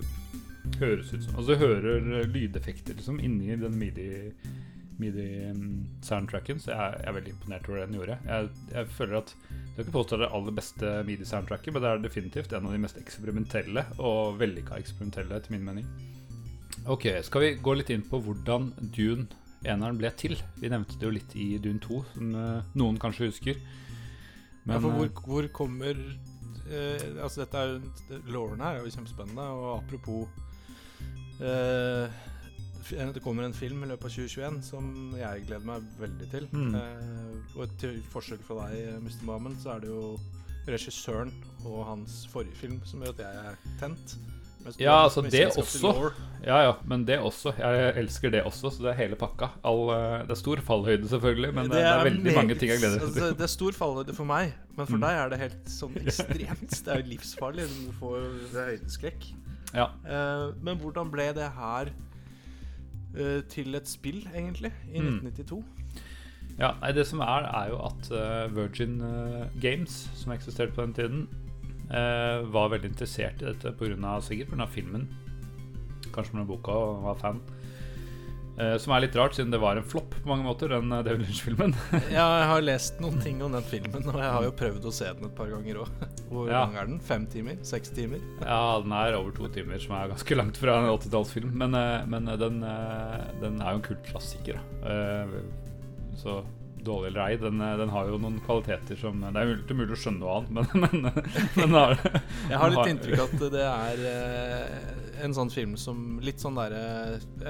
høres 0.77 1.09
ut 1.15 1.25
som 1.25 1.41
Altså, 1.41 1.55
du 1.55 1.65
hører 1.65 2.29
lydeffekter 2.29 3.01
liksom 3.01 3.17
inni 3.25 3.57
den 3.57 3.81
midi 3.81 4.11
midi-soundtracken, 5.01 6.59
så 6.63 6.71
jeg, 6.71 6.97
jeg 7.01 7.09
er 7.09 7.15
veldig 7.17 7.33
imponert 7.35 7.69
over 7.69 7.79
det 7.79 7.87
den 7.89 7.97
gjorde. 7.99 8.17
Jeg, 8.25 8.49
jeg 8.71 8.89
føler 8.97 9.17
at 9.19 9.33
Jeg 9.35 9.71
skal 9.71 9.83
ikke 9.85 9.95
påstå 9.97 10.19
det 10.19 10.27
er 10.27 10.35
aller 10.37 10.57
beste 10.59 10.91
midi-soundtracket, 11.07 11.73
men 11.73 11.83
det 11.83 11.89
er 11.91 12.03
definitivt 12.03 12.53
en 12.55 12.67
av 12.69 12.75
de 12.75 12.83
mest 12.85 12.99
eksperimentelle 13.01 13.85
og 13.99 14.37
vellykka 14.39 14.77
eksperimentelle, 14.79 15.39
etter 15.39 15.55
min 15.55 15.65
mening. 15.67 15.89
Ok, 16.91 17.09
skal 17.25 17.41
vi 17.41 17.55
gå 17.65 17.73
litt 17.75 17.89
inn 17.91 18.05
på 18.05 18.19
hvordan 18.21 18.69
Dune 18.95 19.25
eneren 19.65 19.97
ble 19.99 20.11
til? 20.19 20.37
Vi 20.61 20.69
nevnte 20.71 20.99
det 20.99 21.07
jo 21.07 21.13
litt 21.15 21.35
i 21.39 21.47
Dune 21.61 21.81
2, 21.83 21.99
som 22.13 22.35
eh, 22.39 22.71
noen 22.77 22.99
kanskje 23.01 23.31
husker. 23.31 23.59
ja, 24.65 24.77
for 24.77 24.89
hvor, 24.89 25.07
eh, 25.09 25.23
hvor 25.25 25.47
kommer 25.53 25.97
eh, 26.69 27.07
Altså, 27.21 27.43
dette 27.43 27.57
er 27.57 27.73
jo 27.73 28.21
Lauren 28.29 28.61
her 28.61 28.77
er 28.77 28.85
jo 28.85 28.93
kjempespennende, 28.93 29.47
og 29.49 29.79
apropos 29.79 30.27
eh, 31.41 32.21
Det 32.89 33.21
kommer 33.23 33.43
en 33.47 33.53
film 33.53 33.83
i 33.83 33.87
løpet 33.89 34.05
av 34.05 34.13
2021 34.13 34.61
som 34.67 34.89
jeg 35.17 35.45
gleder 35.47 35.65
meg 35.65 35.87
veldig 35.99 36.27
til. 36.31 36.45
Mm. 36.53 36.75
Eh, 36.77 37.57
og 37.57 37.73
til 37.81 37.97
forskjell 38.13 38.41
fra 38.45 38.67
deg, 38.69 38.99
Mr. 39.01 39.23
Mamen, 39.25 39.57
så 39.61 39.75
er 39.75 39.85
det 39.85 39.89
jo 39.89 40.19
regissøren 40.67 41.31
og 41.65 41.83
hans 41.85 42.23
forrige 42.31 42.55
film 42.61 42.79
som 42.85 43.01
gjør 43.05 43.15
at 43.17 43.25
jeg 43.25 43.43
er 43.51 43.59
tent. 43.81 44.15
Ja, 44.81 45.03
altså, 45.05 45.21
det 45.21 45.43
også. 45.53 45.91
Ja, 46.41 46.55
ja, 46.65 46.71
men 46.89 47.03
det 47.05 47.19
også. 47.21 47.51
Jeg 47.57 47.91
elsker 48.01 48.31
det 48.33 48.39
også, 48.49 48.71
så 48.73 48.81
det 48.81 48.89
er 48.95 48.97
hele 49.03 49.17
pakka. 49.21 49.51
All, 49.65 49.83
eh, 49.93 50.23
det 50.25 50.33
er 50.33 50.39
stor 50.39 50.61
fallhøyde, 50.65 51.05
selvfølgelig, 51.11 51.51
men 51.53 51.69
det, 51.69 51.75
det 51.77 51.83
er 51.85 52.03
veldig 52.07 52.23
meget- 52.23 52.35
mange 52.39 52.55
ting 52.57 52.71
jeg 52.71 52.79
gleder 52.81 52.95
meg 52.97 53.05
altså, 53.07 53.19
til. 53.19 53.35
Det 53.37 53.45
er 53.45 53.53
stor 53.53 53.71
fallhøyde 53.77 54.15
for 54.17 54.25
meg, 54.25 54.53
men 54.75 54.87
for 54.87 54.97
Mm. 54.97 55.01
deg 55.05 55.19
er 55.21 55.29
det 55.29 55.39
helt 55.39 55.69
sånn 55.69 55.95
ekstremt. 56.01 56.69
Det 56.85 56.87
er 56.87 57.01
jo 57.03 57.09
livsfarlig. 57.13 57.67
Du 57.85 57.91
får 57.99 58.25
høydeskrekk. 58.57 59.29
Ja. 59.75 59.85
Uh, 60.05 60.53
men 60.63 60.77
hvordan 60.79 61.11
ble 61.11 61.29
det 61.33 61.51
her 61.59 61.89
eh, 63.17 63.41
til 63.49 63.75
et 63.75 63.87
spill, 63.87 64.27
egentlig, 64.35 64.71
i 64.93 64.99
Mm. 64.99 65.19
1992? 65.25 65.63
Ja, 66.59 66.71
nei, 66.81 66.91
Det 66.91 67.07
som 67.07 67.19
er, 67.19 67.47
er 67.51 67.69
jo 67.69 67.79
at 67.83 68.11
uh, 68.11 68.55
Virgin 68.55 69.01
eh, 69.01 69.47
Games, 69.61 70.09
som 70.15 70.31
eksisterte 70.31 70.73
på 70.73 70.81
den 70.81 70.93
tiden, 70.93 71.27
var 72.51 72.69
veldig 72.71 72.89
interessert 72.89 73.41
i 73.41 73.45
dette 73.45 73.71
av, 74.03 74.21
sikkert 74.21 74.49
pga. 74.49 74.65
filmen. 74.65 75.07
Kanskje 76.13 76.33
pga. 76.33 76.43
boka 76.45 76.71
og 76.71 77.03
var 77.03 77.15
fan. 77.15 77.41
Eh, 78.57 78.77
som 78.79 78.93
er 78.95 79.01
litt 79.03 79.15
rart, 79.19 79.33
siden 79.35 79.51
det 79.51 79.59
var 79.59 79.75
en 79.75 79.83
flopp 79.83 80.13
på 80.21 80.29
mange 80.29 80.45
måter, 80.47 80.69
den 80.71 80.87
uh, 80.93 81.01
David 81.03 81.25
Lynch-filmen. 81.25 81.73
Ja, 82.17 82.23
jeg 82.39 82.45
har 82.47 82.61
lest 82.63 83.01
noen 83.03 83.17
ting 83.19 83.41
om 83.43 83.51
den 83.51 83.65
filmen, 83.67 84.05
og 84.07 84.15
jeg 84.21 84.29
har 84.31 84.45
jo 84.47 84.53
prøvd 84.55 84.87
å 84.87 84.93
se 84.95 85.09
den 85.17 85.27
et 85.27 85.35
par 85.35 85.49
ganger 85.51 85.81
òg. 85.83 85.89
Hvor 86.31 86.47
Ja. 86.47 86.61
lang 86.63 86.77
er 86.79 86.87
den? 86.87 87.01
Fem 87.03 87.25
timer? 87.27 87.57
Seks 87.67 87.91
timer? 87.97 88.23
ja, 88.39 88.61
den 88.79 88.95
er 88.95 89.17
over 89.19 89.35
to 89.35 89.49
timer, 89.51 89.75
som 89.83 89.97
er 89.99 90.13
ganske 90.13 90.37
langt 90.39 90.59
fra 90.61 90.77
en 90.79 90.87
80-tallsfilm. 90.93 91.51
Men, 91.51 91.75
uh, 91.75 92.07
men 92.07 92.31
den, 92.39 92.63
den 93.43 93.59
er 93.59 93.75
jo 93.75 93.81
en 93.81 93.87
kult 93.89 94.07
klassiker. 94.07 94.61
Så 96.15 96.39
dårlig 96.85 97.09
eller 97.11 97.21
ei, 97.25 97.37
den, 97.41 97.61
eh, 97.61 97.73
den 97.81 97.89
har 97.93 98.07
jo 98.11 98.19
noen 98.21 98.37
kvaliteter 98.45 98.99
som 98.99 99.19
Det 99.25 99.41
er 99.41 99.53
ikke 99.57 99.77
mulig 99.77 99.95
å 99.97 100.01
skjønne 100.03 100.21
noe 100.21 100.35
annet, 100.37 100.75
men, 100.83 101.01
men, 101.01 101.17
men 101.59 101.75
har, 101.79 101.95
Jeg 102.49 102.59
har 102.61 102.73
litt 102.75 102.91
inntrykk 102.93 103.23
av 103.25 103.33
at 103.35 103.45
det 103.55 103.65
er 103.65 104.05
eh, 104.11 104.93
en 105.25 105.33
sånn 105.37 105.49
film 105.53 105.75
som 105.79 106.19
Litt 106.25 106.41
sånn 106.43 106.57
derre 106.59 106.81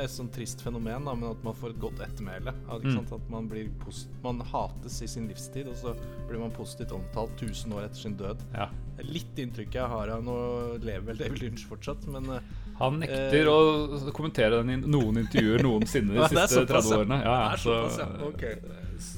Et 0.04 0.12
sånn 0.14 0.30
trist 0.34 0.62
fenomen, 0.66 1.06
da, 1.08 1.16
men 1.18 1.32
at 1.34 1.44
man 1.46 1.56
får 1.58 1.74
et 1.76 1.80
godt 1.82 2.02
ettermæle. 2.06 2.54
At, 2.70 2.84
Mm. 2.86 3.00
at 3.18 3.30
man 3.34 3.48
blir 3.50 3.70
post 3.82 4.10
Man 4.24 4.40
hates 4.52 5.00
i 5.02 5.08
sin 5.10 5.26
livstid, 5.32 5.68
og 5.72 5.76
så 5.80 5.96
blir 6.30 6.40
man 6.44 6.54
positivt 6.54 6.94
omtalt 6.96 7.34
1000 7.42 7.74
år 7.76 7.88
etter 7.90 8.04
sin 8.06 8.18
død. 8.20 8.44
ja. 8.56 8.70
Litt 9.04 9.36
inntrykk 9.38 9.74
jeg 9.76 9.88
har 9.92 10.10
av 10.14 10.22
Nå 10.24 10.36
lever 10.80 11.02
vel 11.10 11.18
David 11.20 11.42
Lynch 11.42 11.66
fortsatt, 11.68 12.06
men 12.08 12.30
eh, 12.38 12.40
Han 12.80 13.00
nekter 13.02 13.42
Eh. 13.42 13.50
å 13.52 14.12
kommentere 14.16 14.62
noen 14.64 15.18
intervjuer 15.22 15.64
noensinne 15.64 16.14
de 16.16 16.28
siste 16.32 16.62
såpass, 16.62 16.88
30 16.90 16.98
årene. 17.02 17.18
Ja, 17.24 17.34
ja, 17.36 17.50
Det 17.50 17.54
er 17.54 17.64
såpass, 17.66 17.98
ja. 18.00 18.08
Ok. 18.28 18.44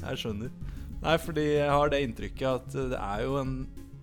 Jeg 0.08 0.18
skjønner. 0.22 0.50
Nei, 1.02 1.16
fordi 1.22 1.44
jeg 1.58 1.70
har 1.70 1.88
det 1.94 2.00
inntrykket 2.02 2.48
at 2.48 2.74
eh, 2.74 2.88
det 2.94 2.98
er 2.98 3.22
jo 3.26 3.36
en 3.38 3.52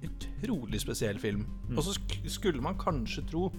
utrolig 0.05 0.79
spesiell 0.83 1.17
film. 1.19 1.45
Mm. 1.69 1.77
Og 1.77 1.83
så 1.83 1.95
skulle 2.29 2.61
man 2.63 2.77
kanskje 2.79 3.25
tro, 3.27 3.49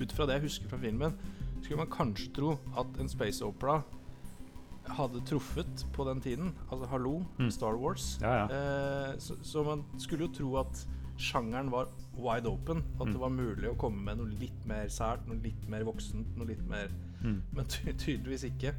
ut 0.00 0.12
fra 0.12 0.26
det 0.26 0.38
jeg 0.40 0.46
husker 0.48 0.68
fra 0.72 0.78
filmen, 0.82 1.16
skulle 1.62 1.78
man 1.84 1.92
kanskje 1.92 2.32
tro 2.36 2.54
at 2.80 3.00
en 3.00 3.08
space 3.08 3.40
opera 3.44 3.82
hadde 4.90 5.20
truffet 5.28 5.84
på 5.94 6.04
den 6.08 6.20
tiden. 6.20 6.52
Altså 6.72 6.88
hallo, 6.90 7.22
Mm. 7.38 7.50
Star 7.50 7.76
Wars. 7.78 8.18
Ja, 8.22 8.32
ja. 8.34 8.46
Eh, 8.46 9.14
så, 9.18 9.36
så 9.42 9.62
man 9.64 9.84
skulle 9.98 10.26
jo 10.26 10.32
tro 10.34 10.56
at 10.64 10.84
sjangeren 11.20 11.70
var 11.72 11.88
wide 12.16 12.48
open. 12.50 12.82
At 13.00 13.06
Mm. 13.06 13.12
det 13.12 13.20
var 13.20 13.30
mulig 13.30 13.68
å 13.70 13.76
komme 13.78 14.02
med 14.08 14.18
noe 14.18 14.32
litt 14.40 14.64
mer 14.66 14.86
sært, 14.88 15.26
noe 15.28 15.40
litt 15.42 15.68
mer 15.68 15.84
voksent, 15.84 16.36
noe 16.36 16.46
litt 16.48 16.66
mer 16.68 16.88
Mm. 17.22 17.42
Men 17.52 17.66
ty 17.68 17.92
tydeligvis 17.92 18.44
ikke. 18.48 18.74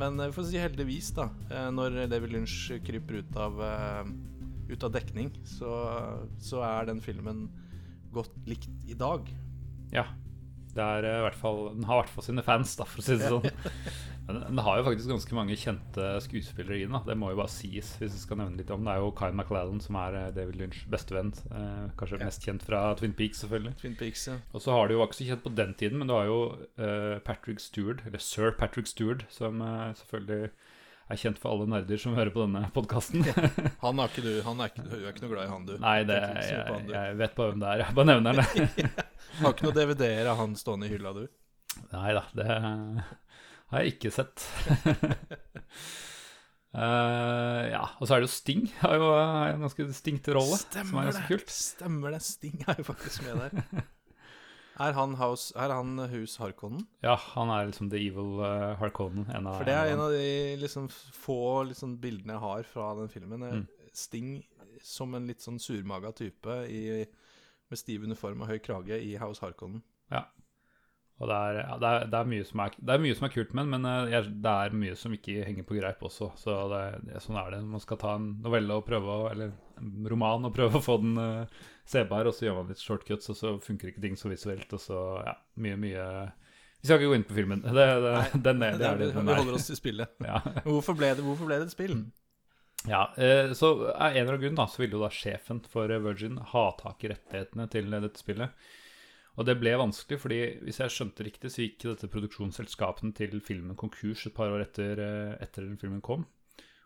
Men 0.00 0.16
vi 0.16 0.30
for 0.32 0.42
å 0.42 0.46
si 0.48 0.56
heldigvis, 0.56 1.10
da, 1.14 1.26
eh, 1.50 1.66
når 1.70 2.08
David 2.08 2.30
Lynch 2.32 2.70
kryper 2.82 3.18
ut 3.20 3.36
av, 3.36 3.60
eh, 3.60 4.04
ut 4.72 4.82
av 4.84 4.92
dekning, 4.92 5.30
så, 5.44 6.26
så 6.40 6.62
er 6.64 6.86
den 6.86 7.00
filmen 7.04 7.50
godt 8.10 8.32
likt 8.46 8.70
i 8.88 8.94
dag. 8.94 9.28
ja. 9.92 10.06
Det 10.72 10.80
er 10.80 11.04
eh, 11.04 11.18
i 11.18 11.22
hvert 11.28 11.34
fall 11.36 11.74
Den 11.74 11.84
har 11.84 11.98
i 11.98 12.00
hvert 12.06 12.14
fall 12.14 12.24
sine 12.24 12.42
fans, 12.42 12.74
da, 12.76 12.84
for 12.88 13.02
å 13.02 13.04
si 13.04 13.18
det 13.18 13.28
sånn. 13.28 13.44
Men 14.22 14.38
den 14.44 14.58
har 14.62 14.78
jo 14.78 14.84
faktisk 14.86 15.10
ganske 15.10 15.34
mange 15.34 15.56
kjente 15.58 16.04
skuespillere 16.22 16.76
i 16.78 16.84
den. 16.86 16.94
Det 17.08 17.16
må 17.18 17.32
jo 17.32 17.38
bare 17.40 17.50
sies, 17.50 17.88
hvis 17.98 18.12
jeg 18.14 18.22
skal 18.22 18.38
nevne 18.38 18.60
litt 18.60 18.70
om 18.70 18.84
Det 18.86 18.92
er 18.94 19.00
jo 19.02 19.08
Kyle 19.18 19.34
MacLellan 19.34 19.80
som 19.82 19.96
er 19.98 20.14
eh, 20.20 20.28
David 20.36 20.60
Lynch' 20.60 20.84
bestevenn. 20.92 21.32
Eh, 21.50 21.88
kanskje 21.98 22.20
Ja. 22.20 22.28
mest 22.28 22.46
kjent 22.46 22.62
fra 22.62 22.82
Twin 23.00 23.16
Peaks, 23.18 23.40
selvfølgelig. 23.42 23.74
Twin 23.80 23.96
Peaks, 23.98 24.26
ja. 24.30 24.36
Og 24.54 24.62
så 24.62 24.76
har 24.76 24.86
du 24.88 24.94
jo 24.94 25.02
ikke 25.02 25.18
så 25.18 25.26
kjent 25.32 25.42
på 25.42 25.54
den 25.58 25.74
tiden, 25.74 25.98
men 25.98 26.06
du 26.06 26.14
har 26.14 26.28
jo 26.30 26.38
eh, 26.78 27.18
Patrick 27.26 27.58
Stewart, 27.60 28.04
eller 28.06 28.22
sir 28.22 28.52
Patrick 28.54 28.86
Stewart, 28.86 29.26
som 29.28 29.58
eh, 29.60 29.90
selvfølgelig 30.04 30.52
er 31.12 31.18
kjent 31.18 31.40
for 31.42 31.52
alle 31.52 31.66
nerder 31.68 31.98
som 32.00 32.14
hører 32.14 32.30
på 32.32 32.44
denne 32.46 32.62
podkasten. 32.72 33.26
Han 33.84 33.98
er 34.00 34.08
ikke 34.12 34.22
du, 34.24 34.30
han 34.46 34.62
er 34.62 34.70
ikke, 34.70 34.84
du 34.86 34.94
er 35.02 35.10
ikke 35.10 35.24
noe 35.26 35.32
glad 35.34 35.44
i 35.48 35.50
han, 35.50 35.66
du. 35.66 35.74
Nei, 35.82 35.96
det, 36.08 36.20
på 36.22 36.78
jeg, 36.78 36.86
jeg 36.94 37.18
vet 37.18 37.34
bare 37.36 37.50
hvem 37.50 37.60
det 37.64 37.72
er. 37.74 37.82
Jeg 37.82 37.96
bare 37.98 38.08
nevner 38.12 38.38
det. 38.38 38.86
Har 39.42 39.50
ikke 39.56 39.66
noe 39.66 39.74
DVD-er 39.76 40.30
av 40.30 40.38
han 40.40 40.54
stående 40.56 40.86
i 40.88 40.94
hylla, 40.94 41.12
du. 41.18 41.26
Nei 41.90 42.14
da, 42.16 42.22
det 42.38 42.46
har 43.72 43.82
jeg 43.82 43.96
ikke 43.96 44.12
sett. 44.14 44.44
Uh, 46.72 47.64
ja, 47.74 47.86
og 47.98 48.06
så 48.06 48.14
er 48.14 48.22
det 48.22 48.28
jo 48.28 48.34
Sting. 48.34 48.68
Har 48.82 48.98
jo 49.00 49.08
en 49.16 49.64
ganske 49.66 49.88
distinkt 49.88 50.28
rolle, 50.32 50.60
som 50.60 51.00
er 51.00 51.10
Stemmer 51.16 51.42
det. 51.42 51.56
Stemmer 51.56 52.14
det. 52.16 52.22
Sting 52.26 52.62
er 52.66 52.78
jo 52.80 52.86
faktisk 52.92 53.26
med 53.26 53.42
der. 53.42 53.82
Er 54.80 54.94
han, 54.96 55.12
house, 55.20 55.52
er 55.52 55.68
han 55.68 55.98
Hus 56.08 56.38
Harkonnen? 56.40 56.86
Ja, 57.04 57.12
han 57.34 57.50
er 57.52 57.66
liksom 57.68 57.90
the 57.92 57.98
evil 58.00 58.40
uh, 58.40 58.72
Harkonnen. 58.80 59.26
En 59.28 59.46
av, 59.46 59.58
For 59.60 59.68
det 59.68 59.74
er 59.76 59.92
en 59.92 60.00
av 60.00 60.14
de 60.14 60.56
liksom 60.62 60.88
få 60.88 61.68
liksom, 61.68 61.98
bildene 62.00 62.38
jeg 62.38 62.42
har 62.42 62.64
fra 62.70 62.86
den 62.96 63.12
filmen. 63.12 63.44
Mm. 63.44 63.66
Sting 63.92 64.30
som 64.82 65.12
en 65.14 65.28
litt 65.28 65.44
sånn 65.44 65.60
surmaga 65.62 66.14
type 66.16 66.56
i, 66.72 67.04
med 67.70 67.80
stiv 67.80 68.08
uniform 68.08 68.42
og 68.42 68.50
høy 68.50 68.58
krage 68.64 68.98
i 68.98 69.12
House 69.20 69.44
Harkonnen. 69.44 69.84
Og 71.22 71.28
det 71.30 71.36
er, 71.38 71.58
ja, 71.60 71.74
det, 71.78 71.88
er, 71.88 72.06
det, 72.10 72.18
er 72.18 72.64
er, 72.66 72.76
det 72.78 72.94
er 72.94 73.02
mye 73.04 73.16
som 73.16 73.26
er 73.28 73.32
kult 73.32 73.52
med 73.54 73.62
den, 73.68 73.74
men 73.76 73.88
eh, 74.10 74.30
det 74.42 74.54
er 74.66 74.72
mye 74.74 74.96
som 74.98 75.12
ikke 75.14 75.44
henger 75.46 75.66
på 75.68 75.76
greip 75.78 76.02
også. 76.02 76.32
Så 76.40 76.56
sånn 77.22 77.38
er 77.38 77.52
det. 77.54 77.60
Man 77.70 77.82
skal 77.84 78.00
ta 78.00 78.16
en 78.18 78.32
novelle 78.42 78.78
og 78.78 78.86
prøve 78.88 79.14
å, 79.14 79.28
eller 79.30 79.52
en 79.78 80.08
roman 80.10 80.48
og 80.48 80.54
prøve 80.56 80.80
å 80.80 80.84
få 80.84 80.98
den 81.02 81.14
uh, 81.18 81.62
sebar, 81.88 82.26
og 82.26 82.34
så 82.34 82.48
gjør 82.48 82.58
man 82.60 82.72
litt 82.72 82.82
shortcuts, 82.82 83.30
og 83.30 83.38
så 83.38 83.54
funker 83.62 83.92
ikke 83.92 84.02
ting 84.02 84.18
så 84.18 84.32
visuelt, 84.32 84.66
og 84.74 84.82
så 84.82 84.98
ja, 85.26 85.36
mye, 85.62 85.78
mye 85.84 86.08
Vi 86.82 86.90
skal 86.90 86.98
ikke 86.98 87.12
gå 87.12 87.20
inn 87.20 87.28
på 87.30 87.38
filmen. 87.38 87.62
Det, 87.62 87.86
det, 88.06 88.16
den 88.48 88.66
er, 88.66 88.80
det 88.82 88.90
er 88.90 89.00
vi 89.00 89.08
er. 89.12 89.22
holder 89.30 89.60
oss 89.60 89.70
til 89.70 89.78
spillet. 89.78 90.18
Ja. 90.32 90.42
Hvorfor 90.66 90.98
ble 90.98 91.14
det, 91.14 91.22
hvorfor 91.26 91.46
ble 91.50 91.62
det 91.62 91.70
et 91.70 91.76
spill? 91.76 92.00
Ja, 92.88 93.14
eh, 93.14 93.52
så 93.54 93.72
av 93.94 94.10
en 94.10 94.16
eller 94.16 94.32
annen 94.32 94.42
grunn 94.42 94.58
da, 94.58 94.66
så 94.66 94.82
ville 94.82 94.96
jo 94.98 95.04
da 95.04 95.10
sjefen 95.14 95.60
for 95.70 95.90
eh, 95.92 96.02
Virgin 96.02 96.40
ha 96.50 96.64
tak 96.80 97.04
i 97.04 97.12
rettighetene 97.12 97.68
til 97.70 97.92
eh, 97.92 98.02
dette 98.02 98.18
spillet. 98.18 98.64
Og 99.40 99.48
det 99.48 99.56
ble 99.60 99.72
vanskelig, 99.80 100.18
fordi 100.20 100.40
hvis 100.66 100.82
jeg 100.82 100.92
skjønte 100.92 101.24
riktig, 101.24 101.50
så 101.52 101.64
gikk 101.64 101.86
dette 101.86 102.10
produksjonsselskapene 102.12 103.14
til 103.16 103.38
filmen 103.44 103.78
konkurs 103.80 104.26
et 104.28 104.36
par 104.36 104.52
år 104.52 104.66
etter, 104.66 105.00
eh, 105.00 105.34
etter 105.40 105.64
den 105.64 105.78
filmen 105.80 106.02
kom. 106.04 106.26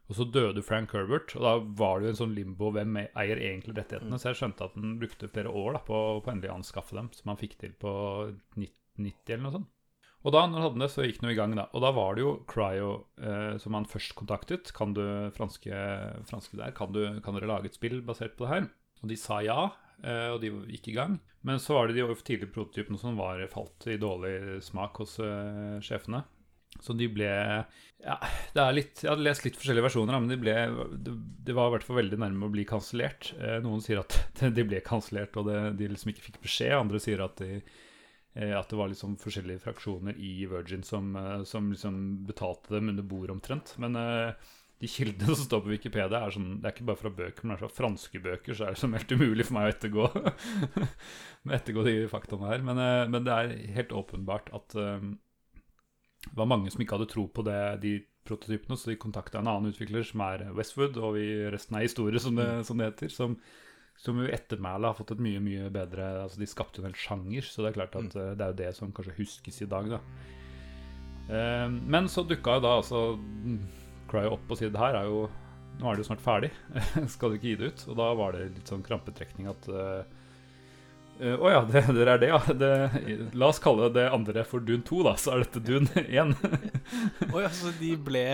Og 0.06 0.14
så 0.14 0.26
døde 0.30 0.62
Frank 0.62 0.92
Herbert, 0.94 1.34
og 1.34 1.42
da 1.42 1.54
var 1.80 1.98
det 1.98 2.06
jo 2.06 2.12
en 2.12 2.20
sånn 2.20 2.36
limbo 2.36 2.70
hvem 2.74 3.00
eier 3.02 3.40
egentlig 3.42 3.74
rettighetene. 3.74 4.20
Så 4.22 4.30
jeg 4.30 4.38
skjønte 4.38 4.68
at 4.68 4.76
han 4.78 4.98
brukte 5.00 5.30
flere 5.32 5.50
år 5.50 5.74
da, 5.74 5.80
på, 5.88 6.02
på 6.22 6.30
endelig 6.30 6.52
å 6.52 6.58
anskaffe 6.60 6.94
dem, 6.94 7.10
som 7.16 7.32
han 7.32 7.40
fikk 7.40 7.56
til 7.58 7.74
på 7.80 7.90
1990 8.54 9.34
eller 9.34 9.42
noe 9.48 9.56
sånt. 9.56 9.72
Og 10.26 10.34
da 10.34 10.42
når 10.42 10.58
han 10.58 10.64
hadde 10.64 10.82
det, 10.82 10.90
så 10.90 11.04
gikk 11.06 11.20
han 11.22 11.30
i 11.30 11.38
gang, 11.38 11.52
da. 11.58 11.66
Og 11.74 11.82
da 11.84 11.90
var 11.94 12.16
det 12.16 12.22
jo 12.24 12.30
Cryo 12.50 12.92
eh, 13.18 13.58
som 13.62 13.76
han 13.78 13.86
først 13.86 14.14
kontaktet. 14.18 14.72
Kan 14.74 14.94
du 14.96 15.02
franske, 15.36 15.82
franske 16.26 16.58
der, 16.58 16.72
kan, 16.74 16.94
du, 16.94 17.02
kan 17.22 17.36
dere 17.36 17.50
lage 17.50 17.70
et 17.70 17.78
spill 17.78 18.00
basert 18.06 18.34
på 18.38 18.46
det 18.46 18.52
her? 18.54 18.70
Og 19.02 19.10
de 19.12 19.18
sa 19.20 19.38
ja, 19.44 19.68
og 20.04 20.40
de 20.42 20.50
gikk 20.74 20.90
i 20.92 20.96
gang. 20.96 21.14
Men 21.46 21.60
så 21.62 21.76
var 21.76 21.86
det 21.86 21.94
de 21.94 22.14
tidlige 22.26 22.50
prototypene 22.50 22.98
som 22.98 23.18
var 23.20 23.38
falt 23.52 23.86
i 23.86 24.00
dårlig 24.02 24.62
smak 24.66 24.98
hos 24.98 25.12
eh, 25.22 25.76
sjefene. 25.84 26.24
Så 26.82 26.92
de 26.98 27.06
ble 27.08 27.28
Ja, 27.30 28.16
det 28.52 28.60
er 28.60 28.74
litt 28.74 29.00
Jeg 29.00 29.08
hadde 29.08 29.24
lest 29.24 29.46
litt 29.46 29.56
forskjellige 29.56 29.86
versjoner, 29.86 30.18
men 30.20 30.28
de 30.28 30.36
ble 30.36 30.56
Det, 31.06 31.14
det 31.46 31.54
var 31.56 31.70
i 31.70 31.76
hvert 31.76 31.86
fall 31.86 32.00
veldig 32.02 32.18
nærme 32.20 32.48
å 32.48 32.52
bli 32.52 32.66
kansellert. 32.68 33.30
Eh, 33.38 33.60
noen 33.64 33.84
sier 33.84 34.02
at 34.02 34.18
de 34.58 34.66
ble 34.66 34.82
kansellert 34.84 35.38
og 35.38 35.46
det, 35.48 35.60
de 35.78 35.92
liksom 35.92 36.10
ikke 36.12 36.26
fikk 36.26 36.42
beskjed. 36.48 36.74
Andre 36.80 37.02
sier 37.02 37.22
at 37.24 37.38
de 37.38 37.60
eh, 37.60 38.52
at 38.58 38.66
det 38.72 38.80
var 38.82 38.90
liksom 38.90 39.14
forskjellige 39.22 39.62
fraksjoner 39.68 40.18
i 40.18 40.34
Virgin 40.50 40.82
som, 40.84 41.14
eh, 41.16 41.40
som 41.46 41.70
liksom 41.70 42.02
betalte 42.26 42.74
dem 42.74 42.90
under 42.90 43.06
bordet 43.06 43.38
omtrent. 43.38 43.76
Men 43.78 44.02
eh, 44.02 44.50
de 44.76 44.88
kildene 44.90 45.32
som 45.32 45.46
står 45.46 45.62
på 45.64 45.72
Wikipedia, 45.72 46.18
er 46.20 46.34
sånn, 46.34 46.58
det 46.60 46.68
er 46.68 46.74
ikke 46.74 46.88
bare 46.90 47.00
fra 47.00 47.12
bøker, 47.18 47.44
men 47.44 47.54
det 47.54 47.56
er 47.56 47.62
fra 47.62 47.76
franske 47.78 48.20
bøker, 48.20 48.56
så 48.56 48.66
er 48.66 48.74
det 48.74 48.80
som 48.82 48.96
helt 48.96 49.14
umulig 49.14 49.46
for 49.48 49.56
meg 49.56 49.68
å 49.68 49.72
ettergå, 49.72 50.08
ettergå 51.58 51.84
de 51.86 51.94
faktaene 52.12 52.50
her. 52.50 52.66
Men, 52.66 52.80
eh, 52.82 53.04
men, 53.08 53.24
det 53.24 53.36
er 53.36 53.54
helt 53.78 53.94
åpenbart 53.96 54.50
at 54.56 54.76
um, 54.76 55.14
det 56.26 56.36
var 56.36 56.50
mange 56.50 56.72
som 56.74 56.82
ikke 56.84 56.98
hadde 56.98 57.08
tro 57.14 57.24
på 57.32 57.44
det, 57.46 57.60
de 57.86 57.94
prototypene, 58.26 58.76
så 58.76 58.90
de 58.90 58.98
kontakta 59.00 59.40
en 59.40 59.48
annen 59.48 59.72
utvikler 59.72 60.04
som 60.04 60.24
er 60.26 60.44
Westwood, 60.58 60.98
og 61.00 61.16
vi, 61.16 61.24
resten 61.54 61.78
er 61.78 61.86
historie, 61.86 62.20
som 62.20 62.36
det, 62.36 62.50
som 62.68 62.82
det 62.82 62.90
heter. 62.92 63.12
som 63.12 63.40
som 63.96 64.18
jo 64.20 64.26
ettermælet 64.28 64.90
har 64.90 64.96
fått 64.98 65.14
et 65.14 65.20
mye 65.24 65.40
mye 65.40 65.70
bedre 65.72 66.04
Altså 66.20 66.36
De 66.42 66.48
skapte 66.50 66.82
jo 66.82 66.84
en 66.84 66.90
hel 66.90 66.98
sjanger, 67.00 67.46
så 67.48 67.62
det 67.64 67.70
er 67.70 67.76
klart 67.78 67.94
at 67.96 68.10
mm. 68.12 68.34
det 68.36 68.44
er 68.44 68.50
jo 68.50 68.58
det 68.58 68.72
som 68.76 68.90
kanskje 68.92 69.14
huskes 69.16 69.62
i 69.64 69.68
dag. 69.72 69.88
da 69.94 71.70
Men 71.80 72.10
så 72.12 72.26
dukka 72.28 72.58
jo 72.58 72.64
da 72.66 72.74
altså 72.82 73.00
Cry 74.16 74.28
opp 74.32 74.52
og 74.52 74.58
si 74.58 74.70
det 74.72 74.80
her 74.80 74.96
er 75.02 75.10
jo 75.10 75.26
Nå 75.76 75.90
er 75.90 75.96
det 75.98 76.06
jo 76.06 76.08
snart 76.08 76.22
ferdig, 76.24 76.48
skal 77.12 77.28
du 77.28 77.36
ikke 77.36 77.50
gi 77.50 77.56
det 77.60 77.66
ut? 77.68 77.82
Og 77.92 77.98
da 77.98 78.06
var 78.16 78.32
det 78.32 78.46
litt 78.54 78.70
sånn 78.70 78.84
krampetrekning 78.86 79.50
at 79.50 79.66
uh, 79.68 80.06
å 81.16 81.24
uh, 81.24 81.42
oh 81.44 81.50
ja, 81.52 81.58
det, 81.68 81.82
det, 81.92 82.06
er 82.08 82.22
det, 82.22 82.30
ja. 82.30 82.38
Det, 82.48 82.70
la 83.36 83.50
oss 83.52 83.60
kalle 83.60 83.90
det 83.92 84.06
andre 84.08 84.44
for 84.48 84.64
Dune 84.64 84.84
2, 84.84 85.02
da. 85.04 85.14
Så 85.20 85.34
er 85.34 85.44
dette 85.44 85.60
Dune 85.64 86.04
1. 86.04 86.32
Å 87.28 87.34
oh 87.34 87.40
ja, 87.44 87.52
så 87.52 87.72
de 87.76 87.92
ble 88.08 88.24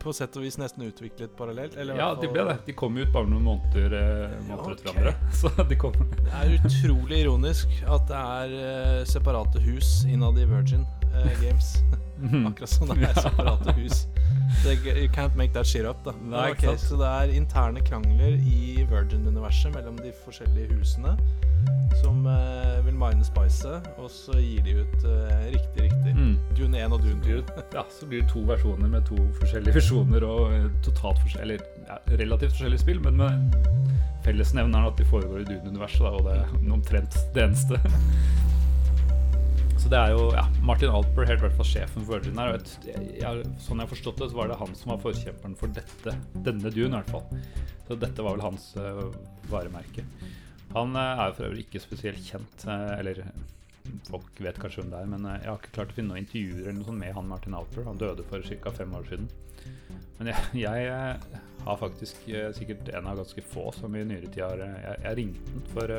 på 0.00 0.12
sett 0.16 0.36
og 0.36 0.44
vis 0.44 0.56
nesten 0.60 0.86
utviklet 0.86 1.32
parallelt? 1.36 1.76
ja, 1.76 2.08
de 2.20 2.28
ble 2.28 2.46
det. 2.48 2.56
De 2.68 2.76
kom 2.76 2.96
ut 2.96 3.12
bare 3.12 3.28
noen 3.28 3.44
måneder, 3.44 3.96
eh, 3.96 4.38
måneder 4.48 4.76
etter 4.76 4.88
hverandre. 4.90 5.14
Så 5.40 5.52
de. 5.56 5.80
Det 6.20 6.38
er 6.40 6.56
utrolig 6.60 7.22
ironisk 7.24 7.76
at 7.88 8.08
det 8.08 8.24
er 8.40 8.56
uh, 8.56 9.04
separate 9.08 9.64
hus 9.64 10.00
innad 10.08 10.40
i 10.40 10.48
Virgin 10.48 10.84
uh, 11.14 11.42
Games. 11.42 11.76
Mhm. 12.20 12.46
Akkurat 12.50 12.68
som 12.68 12.88
det 12.88 13.08
er 13.08 13.20
separate 13.20 13.72
hus. 13.72 14.06
Det, 14.64 14.78
you 14.84 15.08
can't 15.08 15.36
make 15.36 15.52
that 15.52 15.66
shit 15.66 15.86
up, 15.86 15.96
da. 16.04 16.12
Nei, 16.22 16.50
okay, 16.50 16.76
så 16.76 16.98
det 17.00 17.06
er 17.06 17.36
interne 17.36 17.80
krangler 17.80 18.34
i 18.34 18.84
Virgin-universet 18.90 19.74
mellom 19.74 19.98
de 19.98 20.12
forskjellige 20.24 20.74
husene 20.74 21.16
som 22.00 22.26
uh, 22.26 22.86
vil 22.86 22.94
mine 22.94 23.24
spicet, 23.24 23.88
og 23.98 24.10
så 24.12 24.36
gir 24.38 24.62
de 24.64 24.76
ut 24.80 25.04
uh, 25.04 25.32
riktig, 25.50 25.82
riktig. 25.88 26.14
Mm. 26.16 26.36
Dune 26.56 26.80
1 26.84 26.92
og 26.92 27.02
Dune 27.02 27.20
2. 27.24 27.62
ja, 27.74 27.84
så 27.90 28.08
blir 28.08 28.22
det 28.22 28.30
to 28.32 28.44
versjoner 28.48 28.88
med 28.88 29.04
to 29.08 29.18
forskjellige 29.40 29.74
visjoner 29.74 30.24
og 30.26 30.70
totalt 30.86 31.20
forskjellig, 31.24 31.58
ja, 31.88 31.98
relativt 32.22 32.56
forskjellige 32.56 32.84
spill, 32.84 33.02
men 33.04 33.20
med 33.20 33.58
fellesnevneren 34.24 34.88
at 34.92 34.98
de 34.98 35.08
foregår 35.08 35.44
i 35.44 35.48
Dune-universet, 35.50 36.06
og 36.06 36.24
det 36.28 36.38
er 36.40 36.72
omtrent 36.72 37.20
det 37.34 37.48
eneste. 37.48 37.80
Så 39.80 39.88
det 39.88 39.96
er 39.96 40.10
jo 40.12 40.26
ja, 40.34 40.42
Martin 40.60 40.92
Alper, 40.92 41.24
helt 41.24 41.40
i 41.40 41.44
hvert 41.46 41.56
fall 41.56 41.68
sjefen 41.68 42.04
for 42.04 42.18
Virgin 42.18 42.36
her. 42.36 42.52
Og 42.52 42.58
et, 42.60 42.88
jeg, 43.16 43.44
sånn 43.64 43.80
jeg 43.80 43.86
har 43.86 43.88
forstått 43.88 44.18
det, 44.20 44.26
så 44.28 44.36
var 44.36 44.50
det 44.50 44.58
han 44.60 44.74
som 44.76 44.92
var 44.92 44.98
forkjemperen 45.00 45.54
for 45.56 45.72
dette. 45.72 46.12
Denne 46.44 46.72
Dune, 46.74 46.90
i 46.90 46.98
hvert 46.98 47.12
fall. 47.14 47.40
Så 47.88 47.96
dette 48.02 48.26
var 48.26 48.36
vel 48.36 48.44
hans 48.44 48.66
uh, 48.76 49.06
varemerke. 49.48 50.04
Han 50.74 50.92
uh, 50.98 51.00
er 51.14 51.30
jo 51.30 51.38
for 51.38 51.48
øvrig 51.48 51.64
ikke 51.64 51.82
spesielt 51.82 52.20
kjent, 52.26 52.66
uh, 52.68 52.92
eller 52.98 53.22
folk 54.10 54.42
vet 54.44 54.60
kanskje 54.60 54.82
hvem 54.82 54.92
det 54.92 55.00
er, 55.00 55.08
men 55.14 55.24
jeg 55.32 55.48
har 55.48 55.56
ikke 55.62 55.72
klart 55.78 55.94
å 55.94 55.96
finne 55.96 56.12
noen 56.12 56.26
intervjuer 56.26 56.60
eller 56.60 56.76
noe 56.76 56.88
sånt 56.90 57.00
med 57.00 57.16
han 57.16 57.32
Martin 57.32 57.56
Alper. 57.56 57.88
Han 57.88 58.02
døde 58.04 58.26
for 58.28 58.44
ca. 58.52 58.74
fem 58.76 58.92
år 59.00 59.08
siden. 59.08 59.32
Men 60.20 60.30
jeg, 60.34 60.52
jeg 60.66 61.40
har 61.64 61.80
faktisk 61.80 62.28
sikkert 62.60 62.92
en 62.92 63.08
av 63.08 63.24
ganske 63.24 63.48
få 63.48 63.70
som 63.80 63.96
i 63.96 64.04
nyere 64.04 64.28
tid 64.28 64.44
har 64.44 64.60
Jeg, 64.60 65.00
jeg 65.08 65.20
ringte 65.22 65.56
den 65.56 65.66
for 65.72 65.96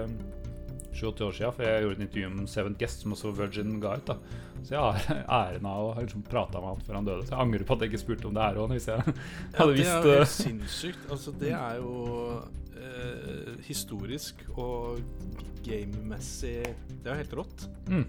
7-8 0.91 1.25
år 1.27 1.35
siden, 1.37 1.53
for 1.55 1.65
jeg 1.65 1.83
gjorde 1.83 1.97
et 1.97 2.05
intervju 2.05 2.29
om 2.29 2.47
Seventh 2.51 2.79
Guest, 2.81 3.03
som 3.03 3.15
også 3.15 3.33
Virgin 3.37 3.77
ga 3.83 3.95
ut. 3.97 4.11
da 4.11 4.17
Så 4.61 4.75
jeg 4.75 4.81
har 4.81 5.21
æren 5.41 5.67
av 5.71 5.83
å 5.87 5.91
ha 5.95 6.05
liksom 6.05 6.23
prata 6.27 6.61
med 6.61 6.73
han 6.73 6.85
før 6.87 6.99
han 6.99 7.09
døde. 7.09 7.27
Så 7.27 7.35
jeg 7.35 7.45
angrer 7.45 7.67
på 7.67 7.77
at 7.77 7.85
jeg 7.85 7.93
ikke 7.93 8.03
spurte 8.05 8.29
om 8.29 8.37
det 8.37 8.47
her 8.47 8.61
òg, 8.61 8.73
hvis 8.75 8.89
jeg 8.91 9.15
hadde 9.59 9.77
visst 9.77 9.91
ja, 9.91 9.99
Det 10.01 10.11
er 10.11 10.17
jo 10.17 10.23
helt 10.25 10.35
sinnssykt. 10.35 11.05
Altså, 11.15 11.35
det 11.41 11.53
er 11.57 11.81
jo 11.81 11.93
eh, 12.81 13.53
historisk 13.67 14.43
og 14.55 15.03
gamemessig 15.65 16.57
Det 16.65 17.05
er 17.05 17.13
jo 17.13 17.21
helt 17.21 17.37
rått. 17.41 17.69
Mm. 17.87 18.07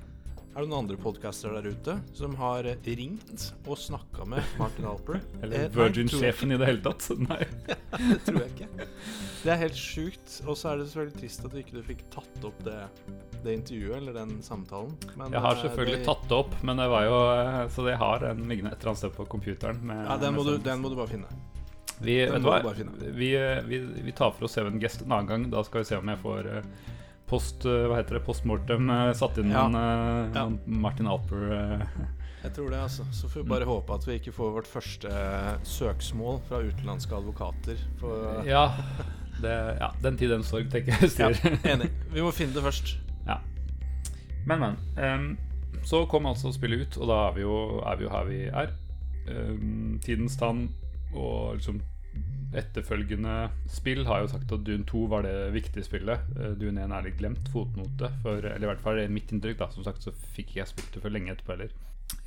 Er 0.52 0.66
det 0.66 0.68
noen 0.68 0.82
andre 0.82 0.98
podcaster 1.00 1.54
der 1.56 1.64
ute 1.72 1.94
som 2.12 2.34
har 2.36 2.66
ringt 2.84 3.44
og 3.64 3.78
snakka 3.80 4.26
med 4.28 4.44
Martin 4.60 4.84
Alper? 4.84 5.22
Eller 5.42 5.62
eh, 5.64 5.70
Virgin-sjefen 5.72 6.52
i 6.52 6.58
det 6.60 6.68
hele 6.68 6.82
tatt? 6.84 7.06
Nei. 7.30 7.38
det 7.96 8.18
tror 8.26 8.42
jeg 8.42 8.52
ikke. 8.52 8.86
Det 9.46 9.54
er 9.54 9.60
helt 9.62 9.80
sjukt. 9.80 10.34
Og 10.44 10.58
så 10.60 10.74
er 10.74 10.82
det 10.82 10.90
selvfølgelig 10.90 11.22
trist 11.22 11.48
at 11.48 11.56
du 11.56 11.62
ikke 11.62 11.84
fikk 11.86 12.04
tatt 12.12 12.44
opp 12.44 12.60
det, 12.68 12.76
det 13.46 13.56
intervjuet 13.62 13.96
eller 14.02 14.18
den 14.20 14.36
samtalen. 14.44 14.92
Men, 15.14 15.32
jeg 15.32 15.44
har 15.46 15.56
eh, 15.56 15.64
selvfølgelig 15.64 16.02
det... 16.02 16.06
tatt 16.10 16.28
det 16.28 16.40
opp, 16.42 16.60
men 16.60 16.84
det 16.84 16.92
var 16.98 17.08
jo 17.08 17.18
eh, 17.32 17.58
Så 17.72 17.88
det 17.88 17.98
har 18.04 18.28
en 18.34 18.46
liggende 18.52 18.76
et 18.76 18.78
eller 18.82 18.92
annet 18.92 19.04
sted 19.06 19.16
på 19.16 19.28
computeren. 19.32 19.80
Med, 19.88 20.04
ja, 20.04 20.20
den 20.20 20.36
må, 20.36 20.44
du, 20.44 20.58
den 20.60 20.84
må, 20.84 20.92
du, 20.92 21.00
bare 21.00 21.14
finne. 21.14 21.32
Vi, 21.96 22.20
vet 22.28 22.44
du 22.44 22.50
hva? 22.52 22.60
Vi, 23.00 23.32
vi, 23.72 23.84
vi, 24.04 24.12
tar 24.12 24.36
for 24.36 24.50
oss 24.50 24.60
Even 24.60 24.76
Guest 24.84 25.06
en 25.06 25.16
annen 25.16 25.32
gang. 25.32 25.52
Da 25.56 25.64
skal 25.64 25.80
vi 25.80 25.94
se 25.94 26.02
om 26.02 26.12
jeg 26.12 26.20
får 26.20 26.52
post, 27.32 27.64
eh, 27.68 27.86
hva 27.88 28.00
heter 28.00 28.18
det, 28.18 28.24
postmortem 28.26 28.90
eh, 28.92 29.12
satt 29.16 29.38
inn 29.40 29.52
ja. 29.54 29.64
en, 29.68 30.34
ja. 30.34 30.44
Martin 30.66 31.08
Alper. 31.10 31.46
Eh. 31.56 31.86
Jeg 32.42 32.56
tror 32.56 32.72
det, 32.74 32.80
altså. 32.82 33.06
Så 33.14 33.30
får 33.30 33.44
vi 33.44 33.52
bare 33.52 33.66
mm. 33.68 33.70
håpe 33.70 33.96
at 33.96 34.06
vi 34.08 34.18
ikke 34.18 34.34
får 34.34 34.56
vårt 34.56 34.68
første 34.70 35.12
søksmål 35.68 36.40
fra 36.48 36.58
utenlandske 36.66 37.14
advokater. 37.16 37.78
ja, 38.48 38.64
det, 39.42 39.54
ja, 39.78 39.92
den 40.02 40.18
tid, 40.18 40.34
den 40.34 40.44
sorg, 40.46 40.66
tenker 40.72 40.98
jeg. 40.98 41.12
Ja, 41.22 41.30
enig. 41.74 41.92
Vi 42.12 42.24
må 42.24 42.34
finne 42.34 42.56
det 42.58 42.66
først. 42.66 42.96
Ja. 43.22 43.36
Men, 44.50 44.58
men. 44.58 44.78
Um, 44.98 45.26
så 45.86 46.00
kom 46.10 46.26
altså 46.26 46.50
spillet 46.50 46.88
ut, 46.88 46.96
og 46.98 47.06
da 47.06 47.18
er 47.28 47.36
vi 47.36 47.44
jo, 47.44 47.54
er 47.86 48.00
vi 48.00 48.02
jo 48.02 48.10
her 48.10 48.26
vi 48.26 48.40
er. 48.50 48.72
Um, 49.30 50.00
tidens 50.02 50.34
tann 50.40 50.64
og 51.14 51.60
liksom 51.60 51.78
etterfølgende 52.52 53.36
spill 53.70 54.04
har 54.08 54.22
jo 54.22 54.32
sagt 54.34 54.52
at 54.52 54.64
Dune 54.66 54.84
2 54.88 55.04
var 55.12 55.24
det 55.26 55.36
viktige 55.54 55.86
spillet. 55.86 56.26
Eh, 56.36 56.52
Dune 56.60 56.84
1 56.84 56.92
er 56.92 57.06
litt 57.06 57.18
glemt 57.20 57.48
fotnote, 57.52 58.10
for, 58.24 58.44
eller 58.44 58.66
i 58.66 58.70
hvert 58.72 58.84
fall 58.84 59.00
mitt 59.12 59.32
inntrykk. 59.32 59.58
da 59.62 59.70
Som 59.72 59.86
sagt 59.86 60.04
så 60.04 60.12
fikk 60.36 60.56
jeg 60.58 60.68
spilt 60.70 60.92
det 60.92 61.02
for 61.04 61.14
lenge 61.14 61.32
etterpå 61.32 61.56
heller. 61.56 61.72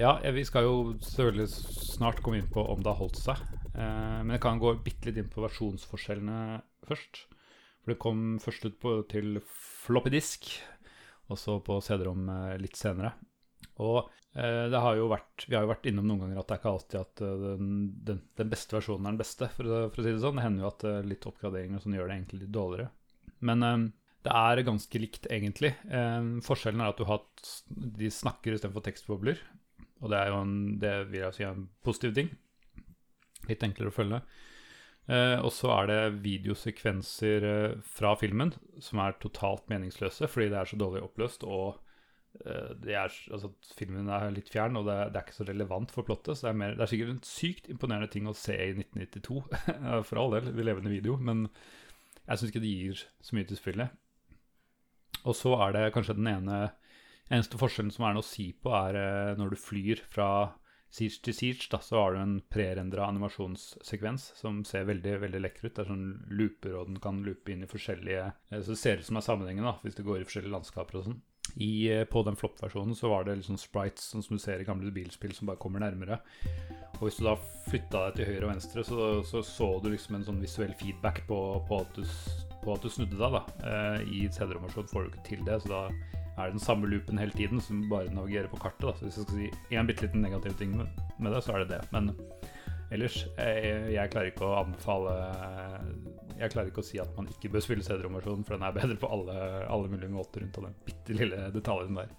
Ja, 0.02 0.18
vi 0.34 0.44
skal 0.48 0.66
jo 0.66 0.76
selvfølgelig 1.06 1.48
snart 1.94 2.24
komme 2.26 2.42
inn 2.42 2.50
på 2.52 2.64
om 2.64 2.82
det 2.82 2.90
har 2.90 3.00
holdt 3.00 3.22
seg. 3.22 3.42
Eh, 3.76 4.20
men 4.24 4.34
jeg 4.36 4.44
kan 4.48 4.62
gå 4.62 4.74
bitte 4.86 5.10
litt 5.10 5.22
inn 5.22 5.32
på 5.32 5.46
versjonsforskjellene 5.46 6.62
først. 6.90 7.26
For 7.84 7.94
det 7.94 8.02
kom 8.02 8.40
først 8.42 8.66
ut 8.66 8.80
på, 8.82 8.98
til 9.12 9.38
floppy 9.86 10.10
disk, 10.16 10.50
og 11.30 11.38
så 11.38 11.60
på 11.62 11.78
CD-rom 11.86 12.26
eh, 12.34 12.58
litt 12.62 12.80
senere. 12.80 13.14
Og 13.84 14.10
Eh, 14.36 14.66
det 14.68 14.80
har 14.84 14.98
jo 15.00 15.08
vært, 15.08 15.46
vi 15.48 15.56
har 15.56 15.64
jo 15.64 15.72
vært 15.72 15.86
innom 15.88 16.10
noen 16.10 16.26
ganger 16.26 16.42
at 16.42 16.50
det 16.50 16.56
er 16.56 16.60
ikke 16.60 16.72
alltid 16.74 16.98
at 17.00 17.22
eh, 17.24 17.44
den, 17.46 17.68
den, 18.08 18.18
den 18.36 18.50
beste 18.52 18.76
versjonen 18.76 19.06
er 19.08 19.14
den 19.14 19.22
beste, 19.22 19.48
for, 19.56 19.76
for, 19.94 20.02
å 20.02 20.04
si 20.04 20.12
det 20.12 20.24
sånn. 20.24 20.40
Det 20.40 20.44
hender 20.46 20.66
jo 20.66 20.72
at 20.74 20.88
eh, 20.90 21.04
litt 21.08 21.28
oppgraderinger 21.30 21.84
sånn 21.84 21.96
gjør 21.96 22.10
det 22.12 22.18
egentlig 22.18 22.40
litt 22.42 22.56
dårligere. 22.58 22.90
Men 23.48 23.64
um, 23.64 23.86
det 24.26 24.34
er 24.42 24.64
ganske 24.68 25.00
likt, 25.00 25.30
egentlig. 25.32 25.72
Um, 25.88 26.34
forskjellen 26.44 26.84
er 26.84 26.92
at 26.92 27.00
du 27.00 27.08
har 27.08 27.24
de 28.02 28.10
snakker 28.12 28.58
istedenfor 28.58 28.84
tekstbobler. 28.84 29.40
Og 30.04 30.12
det 30.12 30.20
er 30.20 30.34
jo 30.34 30.42
en, 30.42 30.58
det 30.82 30.94
vil 31.14 31.22
jeg 31.22 31.38
si 31.38 31.46
er 31.46 31.56
en 31.56 31.70
positiv 31.86 32.18
ting. 32.18 32.34
Litt 33.48 33.64
enklere 33.64 33.94
å 33.94 33.96
følge. 33.96 34.20
Uh, 35.06 35.38
og 35.46 35.52
så 35.54 35.72
er 35.78 35.92
det 35.92 36.02
videosekvenser 36.26 37.48
fra 37.88 38.16
filmen 38.20 38.52
som 38.84 39.00
er 39.06 39.16
totalt 39.22 39.68
meningsløse 39.70 40.28
fordi 40.28 40.50
det 40.50 40.58
er 40.58 40.72
så 40.72 40.80
dårlig 40.82 41.04
oppløst 41.06 41.46
og 41.46 41.78
er, 42.44 43.14
altså, 43.32 43.52
filmen 43.78 44.10
er 44.12 44.28
litt 44.36 44.52
fjern, 44.52 44.78
og 44.80 44.88
det 44.90 44.96
er, 44.96 45.12
det 45.14 45.20
er, 45.20 45.26
ikke 45.28 45.38
så 45.38 45.48
relevant 45.48 45.94
for 45.96 46.08
plottet. 46.08 46.36
Så 46.36 46.48
det 46.48 46.52
er, 46.52 46.60
mer, 46.62 46.76
det 46.76 46.86
er 46.86 46.92
sikkert 46.92 47.14
en 47.14 47.26
sykt 47.30 47.70
imponerende 47.72 48.12
ting 48.12 48.30
å 48.30 48.36
se 48.38 48.56
i 48.56 48.74
1992, 48.76 49.40
for 50.10 50.22
all 50.22 50.36
del, 50.38 50.50
i 50.52 50.68
levende 50.68 50.94
video. 50.94 51.20
Men 51.22 51.46
jeg 52.26 52.42
syns 52.42 52.52
ikke 52.52 52.64
det 52.66 52.74
gir 52.74 53.06
så 53.24 53.38
mye 53.38 53.50
til 53.50 53.62
spillet. 53.62 54.02
Og 55.26 55.38
så 55.38 55.56
er 55.66 55.74
det 55.76 55.94
kanskje 55.96 56.18
den 56.18 56.30
ene 56.30 56.60
eneste 57.34 57.58
forskjellen 57.58 57.94
som 57.94 58.06
er 58.06 58.16
noe 58.16 58.26
å 58.26 58.28
si 58.28 58.52
på, 58.54 58.72
er 58.76 59.00
eh, 59.00 59.34
når 59.40 59.54
du 59.54 59.60
flyr 59.60 60.02
fra 60.12 60.30
Siege 60.96 61.20
til 61.26 61.36
Siege, 61.36 61.68
da, 61.72 61.82
så 61.84 61.98
har 62.00 62.14
du 62.14 62.22
en 62.22 62.36
prerendra 62.54 63.10
animasjonssekvens 63.10 64.30
som 64.38 64.62
ser 64.68 64.86
veldig 64.88 65.18
veldig 65.26 65.42
lekker 65.42 65.68
ut. 65.68 65.74
Det 65.74 65.84
er 65.84 65.90
sånn 65.90 66.06
looper, 66.32 66.78
og 66.80 66.92
den 66.92 67.02
kan 67.04 67.20
loope 67.26 67.52
inn 67.52 67.66
i 67.66 67.72
forskjellige 67.72 68.28
eh, 68.30 68.62
Så 68.62 68.76
det 68.76 68.82
ser 68.82 69.02
ut 69.02 69.10
som 69.10 69.20
er 69.20 69.26
sammenhengen, 69.26 69.68
da, 69.68 69.78
hvis 69.84 69.98
det 69.98 70.06
går 70.08 70.22
i 70.22 70.28
forskjellige 70.28 70.56
landskaper 70.56 71.02
og 71.02 71.10
sånn. 71.10 71.20
I, 71.56 71.88
eh, 71.92 72.04
på 72.04 72.24
den 72.24 72.36
flop-versjonen 72.36 72.96
så 72.96 73.10
var 73.10 73.24
det 73.24 73.38
liksom 73.40 73.58
sprites 73.60 74.10
sånn 74.12 74.24
som 74.26 74.36
du 74.36 74.44
ser 74.44 74.60
i 74.60 74.68
gamle 74.68 74.92
bilspill, 74.92 75.34
som 75.36 75.48
bare 75.48 75.62
kommer 75.62 75.84
nærmere. 75.84 76.20
Og 76.98 77.06
hvis 77.08 77.20
du 77.20 77.26
da 77.28 77.36
flytta 77.70 78.08
deg 78.08 78.18
til 78.18 78.30
høyre 78.32 78.48
og 78.48 78.52
venstre, 78.54 78.84
så 78.88 79.08
så, 79.28 79.44
så 79.46 79.70
du 79.84 79.90
liksom 79.92 80.18
en 80.18 80.28
sånn 80.28 80.42
visuell 80.44 80.76
feedback 80.80 81.24
på, 81.30 81.40
på, 81.70 81.80
at, 81.84 81.96
du, 81.96 82.04
på 82.64 82.76
at, 82.76 82.84
du, 82.84 82.92
snudde 82.92 83.20
deg. 83.20 83.38
da 83.38 83.72
eh, 83.72 84.04
I 84.20 84.28
CD-romasjon 84.28 84.92
får 84.92 85.06
du 85.06 85.14
ikke 85.14 85.28
til 85.30 85.48
det, 85.48 85.62
så 85.64 85.72
da 85.72 85.82
er 86.36 86.50
det 86.50 86.58
den 86.58 86.66
samme 86.66 86.90
loopen 86.92 87.20
hele 87.22 87.32
tiden 87.32 87.62
som 87.64 87.86
bare 87.92 88.12
navigerer 88.12 88.52
på 88.52 88.60
kartet. 88.60 88.90
da 88.90 88.96
Så 88.98 89.08
hvis 89.08 89.22
jeg 89.22 89.30
skal 89.30 89.40
si 89.40 89.76
én 89.78 89.88
bitte 89.88 90.08
liten 90.08 90.26
negativ 90.26 90.58
ting 90.60 90.76
med, 90.76 90.92
med 91.20 91.32
det, 91.32 91.44
så 91.46 91.56
er 91.56 91.64
det 91.64 91.78
det. 91.78 91.82
Men 91.96 92.12
ellers, 92.94 93.22
jeg, 93.38 93.80
jeg 93.96 94.12
klarer 94.14 94.32
ikke 94.32 94.46
å 94.46 94.60
anbefale 94.62 95.16
jeg 96.36 96.52
klarer 96.52 96.70
ikke 96.70 96.84
å 96.84 96.86
si 96.86 97.00
at 97.00 97.12
man 97.16 97.30
ikke 97.32 97.50
bør 97.54 97.64
spille 97.64 97.86
CD-romversjonen, 97.86 98.44
for 98.48 98.58
den 98.58 98.68
er 98.68 98.76
bedre 98.76 98.98
på 99.00 99.10
alle, 99.12 99.36
alle, 99.72 99.92
mulige 99.92 100.12
måter 100.12 100.44
rundt 100.44 100.60
den 100.60 100.78
bitte 100.88 101.16
lille 101.16 101.50
detaljen 101.56 102.00
der. 102.00 102.12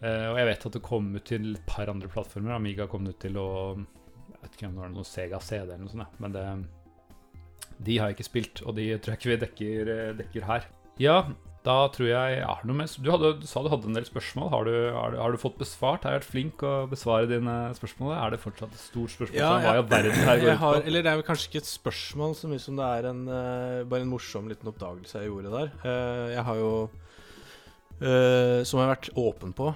Uh, 0.00 0.30
og 0.32 0.38
jeg 0.40 0.48
vet 0.48 0.66
at 0.66 0.76
det 0.76 0.84
kom 0.86 1.10
ut 1.12 1.26
til 1.28 1.50
et 1.52 1.66
par 1.68 1.92
andre 1.92 2.08
plattformer. 2.08 2.56
Amiga 2.56 2.86
kom 2.88 3.04
ut 3.08 3.18
til 3.20 3.36
å 3.36 3.48
Jeg 3.76 4.38
vet 4.40 4.54
ikke 4.56 4.70
om 4.70 4.78
det 4.78 4.84
var 4.86 4.92
noe 4.94 5.04
Sega 5.04 5.40
CD 5.44 5.66
eller 5.66 5.82
noe 5.84 5.92
sånt, 5.92 6.20
men 6.24 6.32
det, 6.32 6.44
de 7.84 7.96
har 8.00 8.08
jeg 8.08 8.16
ikke 8.16 8.28
spilt, 8.30 8.62
og 8.64 8.78
de 8.78 8.86
tror 8.96 9.12
jeg 9.12 9.20
ikke 9.20 9.30
vi 9.30 9.40
dekker, 9.42 9.90
eh, 9.92 10.12
dekker 10.16 10.46
her. 10.48 10.68
Ja, 11.00 11.16
da 11.60 11.74
tror 11.92 12.08
jeg 12.08 12.36
ja, 12.38 12.54
noe 12.64 12.76
mer. 12.78 12.88
Du, 12.88 13.10
hadde, 13.12 13.34
du 13.42 13.44
sa 13.48 13.60
du 13.60 13.68
hadde 13.68 13.90
en 13.90 13.96
del 13.98 14.06
spørsmål. 14.08 14.48
Har 14.54 14.64
du, 14.64 14.72
har, 14.96 15.12
du, 15.12 15.18
har 15.20 15.34
du 15.34 15.40
fått 15.40 15.58
besvart? 15.60 16.06
Har 16.06 16.14
jeg 16.14 16.22
vært 16.22 16.30
flink 16.30 16.64
å 16.64 16.72
besvare 16.88 17.28
dine 17.28 17.56
spørsmål? 17.76 18.14
Er 18.16 18.32
det 18.32 18.40
fortsatt 18.40 18.72
et 18.72 18.80
stort 18.80 19.12
spørsmål? 19.12 19.36
Ja, 19.36 19.50
går 19.60 19.76
jeg 19.76 19.84
ut 19.84 20.62
har, 20.62 20.80
eller 20.80 21.04
det 21.04 21.12
er 21.12 21.20
vel 21.20 21.26
kanskje 21.26 21.50
ikke 21.50 21.60
et 21.60 21.68
spørsmål 21.68 22.32
så 22.38 22.48
mye 22.48 22.64
som 22.64 22.80
det 22.80 22.88
er 22.96 23.10
en, 23.10 23.22
eh, 23.28 23.82
bare 23.92 24.06
en 24.06 24.12
morsom 24.14 24.48
liten 24.48 24.72
oppdagelse 24.72 25.20
jeg 25.20 25.28
gjorde 25.28 25.52
der. 25.52 25.70
Eh, 25.84 26.24
jeg 26.32 26.46
har 26.48 26.62
jo, 26.62 26.72
eh, 28.00 28.64
som 28.64 28.80
jeg 28.80 28.86
har 28.86 28.94
vært 28.94 29.12
åpen 29.20 29.52
på, 29.60 29.68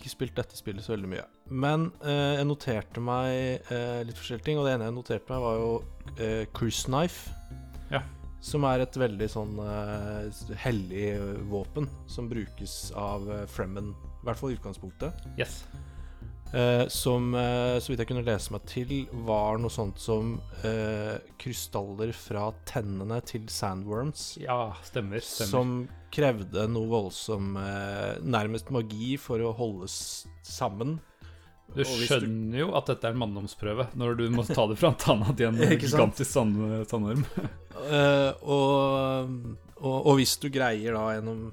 ikke 0.00 0.14
spilt 0.14 0.40
dette 0.40 0.56
spillet 0.56 0.86
så 0.86 0.96
veldig 0.96 1.12
mye. 1.12 1.28
Men 1.52 1.90
jeg 2.04 2.48
noterte 2.48 3.04
meg 3.04 3.68
litt 4.08 4.16
forskjellige 4.16 4.48
ting, 4.48 4.60
og 4.60 4.64
det 4.64 4.78
ene 4.78 4.88
jeg 4.88 4.96
noterte 4.96 5.28
meg, 5.28 5.44
var 5.44 5.60
jo 5.60 6.46
Cruise 6.56 6.88
Knife. 6.88 7.36
Som 8.40 8.64
er 8.68 8.84
et 8.84 8.96
veldig 9.00 9.28
sånn 9.32 9.58
uh, 9.58 10.54
hellig 10.62 11.10
våpen 11.50 11.88
som 12.06 12.30
brukes 12.30 12.92
av 12.94 13.26
uh, 13.26 13.44
Fremen, 13.50 13.92
i 13.92 14.26
hvert 14.28 14.38
fall 14.40 14.54
i 14.54 14.58
utgangspunktet. 14.58 15.26
Yes. 15.40 15.62
Uh, 16.54 16.88
som, 16.88 17.34
eh, 17.36 17.76
så 17.76 17.92
vidt 17.92 18.00
jeg 18.00 18.08
kunne 18.08 18.24
lese 18.24 18.54
meg 18.54 18.62
til, 18.70 18.92
var 19.28 19.58
noe 19.60 19.72
sånt 19.72 20.00
som 20.00 20.38
eh, 20.64 21.18
krystaller 21.36 22.14
fra 22.16 22.46
tennene 22.68 23.18
til 23.28 23.44
sandworms. 23.52 24.38
Ja, 24.40 24.72
stemmer. 24.86 25.20
stemmer. 25.20 25.50
Som 25.50 25.74
krevde 26.14 26.64
noe 26.72 26.88
voldsom 26.88 27.52
eh, 27.60 28.16
Nærmest 28.24 28.72
magi 28.72 29.18
for 29.20 29.44
å 29.44 29.52
holdes 29.58 29.98
sammen. 30.46 30.96
Du 31.76 31.82
skjønner 31.84 32.58
jo 32.62 32.70
at 32.78 32.88
dette 32.90 33.06
er 33.06 33.14
en 33.14 33.20
manndomsprøve 33.20 33.84
når 34.00 34.16
du 34.18 34.24
må 34.34 34.42
ta 34.48 34.64
det 34.70 34.78
fra 34.80 34.90
tanna 34.98 35.34
til 35.36 35.50
en 35.50 35.58
gigantisk 35.82 36.30
sand, 36.30 36.56
sandorm. 36.90 37.24
Eh, 37.84 38.32
og, 38.42 39.34
og, 39.78 39.96
og 40.08 40.14
hvis 40.18 40.36
du 40.42 40.48
greier 40.54 40.96
da 40.96 41.04
gjennom 41.18 41.44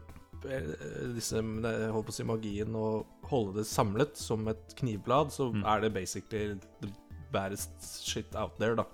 eh, 0.48 0.72
disse 1.18 1.42
holdt 1.44 2.08
på 2.08 2.14
å 2.14 2.16
si 2.16 2.26
magien 2.28 2.78
å 2.80 2.88
holde 3.30 3.60
det 3.60 3.68
samlet 3.70 4.16
som 4.18 4.48
et 4.52 4.76
knivblad, 4.80 5.34
så 5.36 5.52
Mm. 5.52 5.64
er 5.68 5.82
det 5.86 5.94
basically 5.94 6.56
the 6.82 6.90
baddest 7.34 7.76
shit 8.08 8.34
out 8.36 8.56
there, 8.62 8.76
da. 8.80 8.86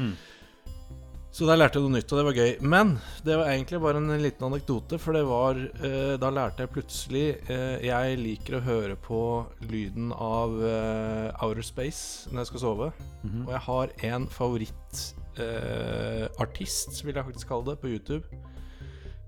Mm. 0.00 0.14
Så 1.36 1.44
der 1.44 1.58
lærte 1.60 1.76
jeg 1.76 1.84
noe 1.84 1.92
nytt, 1.98 2.08
og 2.14 2.16
det 2.16 2.22
var 2.24 2.38
gøy. 2.38 2.52
Men 2.64 2.94
det 3.26 3.34
var 3.36 3.50
egentlig 3.52 3.76
bare 3.84 4.00
en 4.00 4.22
liten 4.22 4.46
anekdote, 4.46 4.96
for 4.96 5.12
det 5.12 5.20
var 5.28 5.58
eh, 5.84 6.16
Da 6.16 6.30
lærte 6.32 6.64
jeg 6.64 6.72
plutselig 6.72 7.36
eh, 7.52 7.76
Jeg 7.84 8.16
liker 8.22 8.56
å 8.56 8.64
høre 8.64 8.96
på 8.96 9.44
lyden 9.68 10.16
av 10.16 10.56
eh, 10.64 11.28
Outer 11.44 11.60
Space 11.66 12.30
når 12.30 12.38
jeg 12.40 12.46
skal 12.54 12.62
sove. 12.64 12.88
Mhm. 13.20 13.44
Og 13.44 13.52
jeg 13.52 13.60
har 13.66 13.86
en 14.08 14.24
favorittartist, 14.32 16.88
eh, 16.88 17.04
vil 17.04 17.16
jeg 17.20 17.28
faktisk 17.28 17.48
kalle 17.52 17.68
det, 17.68 17.76
på 17.84 17.92
YouTube. 17.92 18.24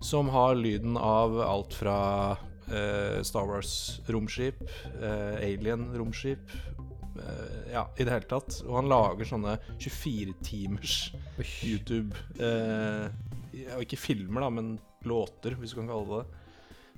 Som 0.00 0.32
har 0.32 0.56
lyden 0.56 0.96
av 0.96 1.36
alt 1.44 1.76
fra 1.76 2.40
eh, 2.72 3.20
Star 3.20 3.44
Wars-romskip, 3.52 4.64
eh, 4.96 5.44
Alien-romskip 5.44 6.40
Ja, 7.72 7.86
i 7.98 8.04
det 8.04 8.12
hele 8.14 8.28
tatt. 8.30 8.60
Og 8.66 8.74
han 8.78 8.88
lager 8.90 9.28
sånne 9.28 9.56
24-timers 9.78 10.96
YouTube 11.66 12.16
eh, 12.40 13.08
Ikke 13.82 13.98
filmer, 14.00 14.44
da, 14.46 14.50
men 14.50 14.74
låter, 15.08 15.54
hvis 15.60 15.74
du 15.74 15.80
kan 15.82 15.88
kalle 15.90 16.06
det 16.08 16.20
det. 16.24 16.44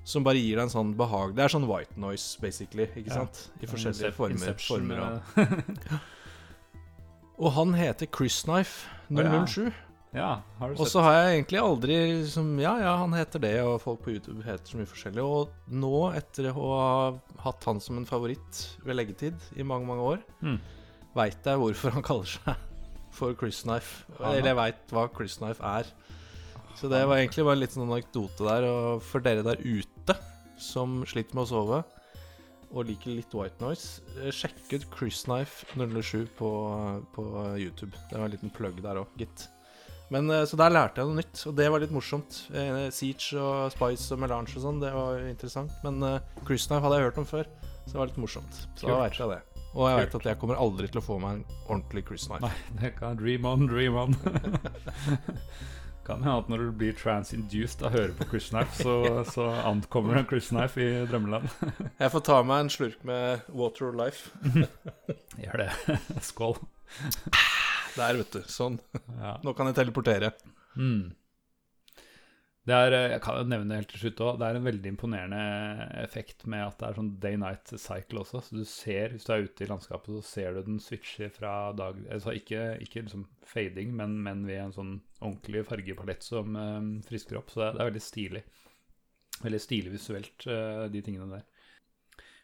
Som 0.08 0.24
bare 0.24 0.40
gir 0.40 0.56
deg 0.56 0.64
en 0.64 0.72
sånn 0.72 0.94
behag 0.96 1.34
Det 1.36 1.42
er 1.44 1.52
sånn 1.52 1.66
white 1.68 1.98
noise, 2.00 2.38
basically. 2.40 2.86
Ikke 2.96 3.10
Ja. 3.12 3.18
sant? 3.20 3.50
I 3.60 3.68
forskjellige 3.68 4.12
former. 4.16 4.54
Former 4.64 5.02
eh, 5.36 5.98
Og 7.40 7.52
han 7.56 7.74
heter 7.76 8.08
Chris 8.12 8.42
Knife 8.44 8.88
007. 9.10 9.68
Ja, 9.68 9.72
har 10.12 10.72
du 10.74 10.80
Og 10.82 10.88
så 10.90 11.02
har 11.04 11.12
jeg 11.20 11.34
egentlig 11.36 11.60
aldri 11.62 11.96
liksom, 12.22 12.48
Ja, 12.58 12.72
ja, 12.82 12.96
han 12.98 13.12
heter 13.14 13.38
det, 13.44 13.52
og 13.62 13.76
folk 13.82 14.00
på 14.02 14.10
YouTube 14.16 14.42
heter 14.42 14.66
så 14.72 14.80
mye 14.80 14.88
forskjellig. 14.90 15.22
Og 15.22 15.52
nå, 15.70 15.92
etter 16.18 16.48
å 16.50 16.64
ha 16.74 17.44
hatt 17.44 17.64
han 17.68 17.78
som 17.80 18.00
en 18.00 18.08
favoritt 18.08 18.64
ved 18.82 18.96
leggetid 18.98 19.38
i 19.56 19.62
mange, 19.62 19.86
mange 19.86 20.02
år, 20.16 20.24
Mm. 20.42 20.58
veit 21.14 21.44
jeg 21.46 21.58
hvorfor 21.62 21.90
han 21.94 22.02
kaller 22.02 22.26
seg 22.26 22.56
for 23.12 23.34
Chris 23.38 23.62
Knife. 23.62 24.04
Aha. 24.18 24.32
Eller 24.32 24.50
jeg 24.50 24.56
veit 24.58 24.82
hva 24.96 25.06
Chris 25.14 25.36
Knife 25.38 25.62
er. 25.62 25.86
Så 26.74 26.88
det 26.90 27.04
var 27.06 27.18
egentlig 27.18 27.44
bare 27.44 27.58
en 27.58 27.62
liten 27.62 27.82
anekdote 27.86 28.46
der. 28.46 28.66
Og 28.66 29.02
for 29.02 29.20
dere 29.20 29.42
der 29.46 29.62
ute 29.62 30.16
som 30.58 31.04
sliter 31.06 31.34
med 31.38 31.44
å 31.46 31.50
sove 31.50 31.80
og 32.70 32.86
liker 32.86 33.10
litt 33.16 33.32
white 33.34 33.58
noise, 33.62 34.00
eh, 34.22 34.30
sjekk 34.30 34.58
ut 34.76 34.84
Chris 34.94 35.24
Knife 35.26 35.66
007 35.74 36.28
på, 36.38 36.50
på 37.14 37.24
YouTube. 37.58 37.90
Det 38.10 38.14
var 38.18 38.26
en 38.28 38.34
liten 38.36 38.50
plugg 38.54 38.78
der 38.82 39.00
òg, 39.02 39.08
gitt. 39.18 39.48
Men 40.10 40.30
eh, 40.30 40.44
Så 40.48 40.58
der 40.60 40.72
lærte 40.74 41.02
jeg 41.02 41.10
noe 41.10 41.20
nytt, 41.20 41.42
og 41.46 41.56
det 41.58 41.68
var 41.72 41.82
litt 41.82 41.94
morsomt. 41.94 42.42
Eh, 42.54 42.88
Siege 42.94 43.38
og 43.40 43.74
Spice 43.74 44.14
og 44.14 44.22
Melange 44.24 44.56
og 44.56 44.64
sånn, 44.66 44.82
det 44.82 44.92
var 44.94 45.22
interessant. 45.30 45.74
Men 45.86 46.02
uh, 46.02 46.42
Chris 46.46 46.66
Knife 46.68 46.82
hadde 46.86 46.98
jeg 46.98 47.10
hørt 47.10 47.22
om 47.22 47.28
før, 47.28 47.50
så 47.84 47.92
det 47.92 48.02
var 48.02 48.10
litt 48.10 48.22
morsomt. 48.22 48.62
Så 48.74 48.90
da 48.90 49.00
veit 49.04 49.18
jeg 49.20 49.32
det. 49.32 49.40
Og 49.70 49.86
jeg 49.86 49.98
vet 50.00 50.16
at 50.18 50.24
jeg 50.32 50.38
kommer 50.40 50.58
aldri 50.58 50.88
til 50.90 50.98
å 50.98 51.04
få 51.04 51.20
meg 51.22 51.38
en 51.38 51.44
ordentlig 51.68 52.02
Chris 52.08 52.26
Knife. 52.26 52.42
Nei, 52.42 52.64
det 52.82 52.96
kan 52.98 53.20
dream 53.20 53.46
on, 53.46 53.68
dream 53.70 54.00
on. 54.00 54.18
kan 56.10 56.24
hende 56.24 56.38
at 56.42 56.50
når 56.50 56.64
du 56.64 56.70
blir 56.80 56.96
trans-induced 56.98 57.84
av 57.84 57.92
å 57.92 58.00
høre 58.00 58.16
på 58.18 58.26
Chris 58.32 58.50
Knife, 58.50 58.82
så, 58.82 58.96
så 59.34 59.46
ankommer 59.62 60.18
en 60.18 60.26
Chris 60.26 60.50
Knife 60.50 60.82
i 60.82 61.06
drømmeland. 61.06 61.46
Jeg 62.00 62.14
får 62.16 62.26
ta 62.26 62.42
meg 62.42 62.66
en 62.66 62.74
slurk 62.74 63.06
med 63.06 63.46
Water 63.54 63.92
of 63.92 63.98
Life. 64.00 64.34
Gjør 65.38 65.66
det. 65.68 65.72
Skål. 66.32 66.58
Der, 67.96 68.18
vet 68.20 68.36
du. 68.36 68.42
Sånn. 68.50 68.78
Ja. 69.18 69.38
Nå 69.46 69.54
kan 69.58 69.70
jeg 69.70 69.80
teleportere. 69.80 70.34
Mm. 70.78 71.10
Det 72.68 72.76
er, 72.76 72.94
eh, 72.94 73.12
jeg 73.14 73.22
kan 73.24 73.48
nevne 73.48 73.78
helt 73.78 73.88
til 73.90 74.02
slutt 74.02 74.20
også, 74.20 74.38
det 74.38 74.46
er 74.46 74.56
en 74.58 74.66
veldig 74.66 74.90
imponerende 74.92 75.44
effekt 76.02 76.44
med 76.50 76.60
at 76.66 76.76
det 76.78 76.88
er 76.90 76.98
sånn 76.98 77.12
day-night 77.22 77.72
cycle 77.72 78.20
også. 78.20 78.42
Så 78.44 78.58
du 78.58 78.66
ser, 78.68 79.14
hvis 79.14 79.24
du 79.26 79.32
er 79.34 79.46
ute 79.46 79.64
i 79.64 79.70
landskapet, 79.70 80.12
så 80.12 80.20
ser 80.28 80.54
du 80.54 80.60
den 80.66 80.82
switche 80.82 81.30
fra 81.32 81.54
dag 81.76 81.98
altså 82.12 82.34
Ikke, 82.36 82.76
ikke 82.84 83.06
liksom 83.06 83.24
fading, 83.48 83.94
men, 83.96 84.18
men 84.26 84.44
ved 84.46 84.60
en 84.66 84.76
sånn 84.76 84.92
ordentlig 85.18 85.64
fargepalett 85.70 86.26
som 86.26 86.52
um, 86.54 86.92
frisker 87.08 87.40
opp. 87.40 87.50
Så 87.50 87.62
det 87.62 87.66
er, 87.70 87.78
det 87.78 87.82
er 87.82 87.90
veldig 87.90 88.04
stilig. 88.04 88.44
Veldig 89.40 89.62
stilig 89.64 89.94
visuelt, 89.96 90.46
uh, 90.46 90.84
de 90.92 91.02
tingene 91.06 91.40
der. 91.40 91.59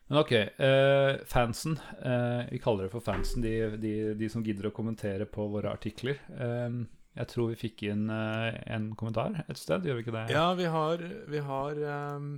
Men 0.07 0.19
ok, 0.23 0.33
eh, 0.33 1.17
fansen. 1.27 1.79
eh, 2.03 2.45
vi 2.53 2.59
kaller 2.63 2.87
det 2.87 2.93
for 2.93 3.03
fansen, 3.03 3.43
de, 3.43 3.55
de, 3.83 3.95
de 4.15 4.29
som 4.31 4.45
gidder 4.47 4.69
å 4.69 4.75
kommentere 4.77 5.27
på 5.27 5.49
våre 5.51 5.73
artikler. 5.75 6.21
Eh, 6.31 6.85
jeg 7.17 7.31
tror 7.33 7.49
vi 7.51 7.57
fikk 7.59 7.83
inn 7.89 8.11
eh, 8.13 8.61
en 8.77 8.91
kommentar 8.99 9.41
et 9.49 9.59
sted, 9.59 9.87
gjør 9.89 9.99
vi 9.99 10.05
ikke 10.05 10.15
det? 10.19 10.27
Ja, 10.37 10.47
vi 10.55 10.69
har, 10.71 11.03
vi 11.33 11.41
har 11.43 11.83
ehm, 11.91 12.31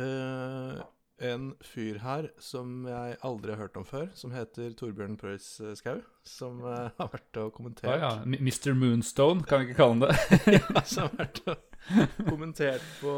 eh, 0.00 0.82
en 1.28 1.50
fyr 1.62 1.98
her 2.02 2.30
som 2.42 2.82
jeg 2.88 3.18
aldri 3.22 3.54
har 3.54 3.60
hørt 3.66 3.76
om 3.78 3.86
før, 3.86 4.08
som 4.18 4.32
heter 4.34 4.72
Torbjørn 4.78 5.14
eh, 5.62 5.74
Skau, 5.78 6.00
som 6.26 6.64
eh, 6.66 6.88
har 6.98 7.12
vært 7.12 7.40
og 7.42 7.52
kommentert. 7.60 7.86
kommentert 7.86 8.00
ja. 8.02 8.14
Mr. 8.24 8.74
Moonstone, 8.80 9.44
kan 9.46 9.62
vi 9.62 9.70
ikke 9.70 9.78
kalle 9.84 9.94
han 9.94 10.06
det? 10.08 10.16
Ja, 10.58 10.82
som 10.82 11.12
har 11.12 11.20
vært 11.20 11.44
og 11.52 12.26
kommentert 12.26 12.84
på, 13.02 13.14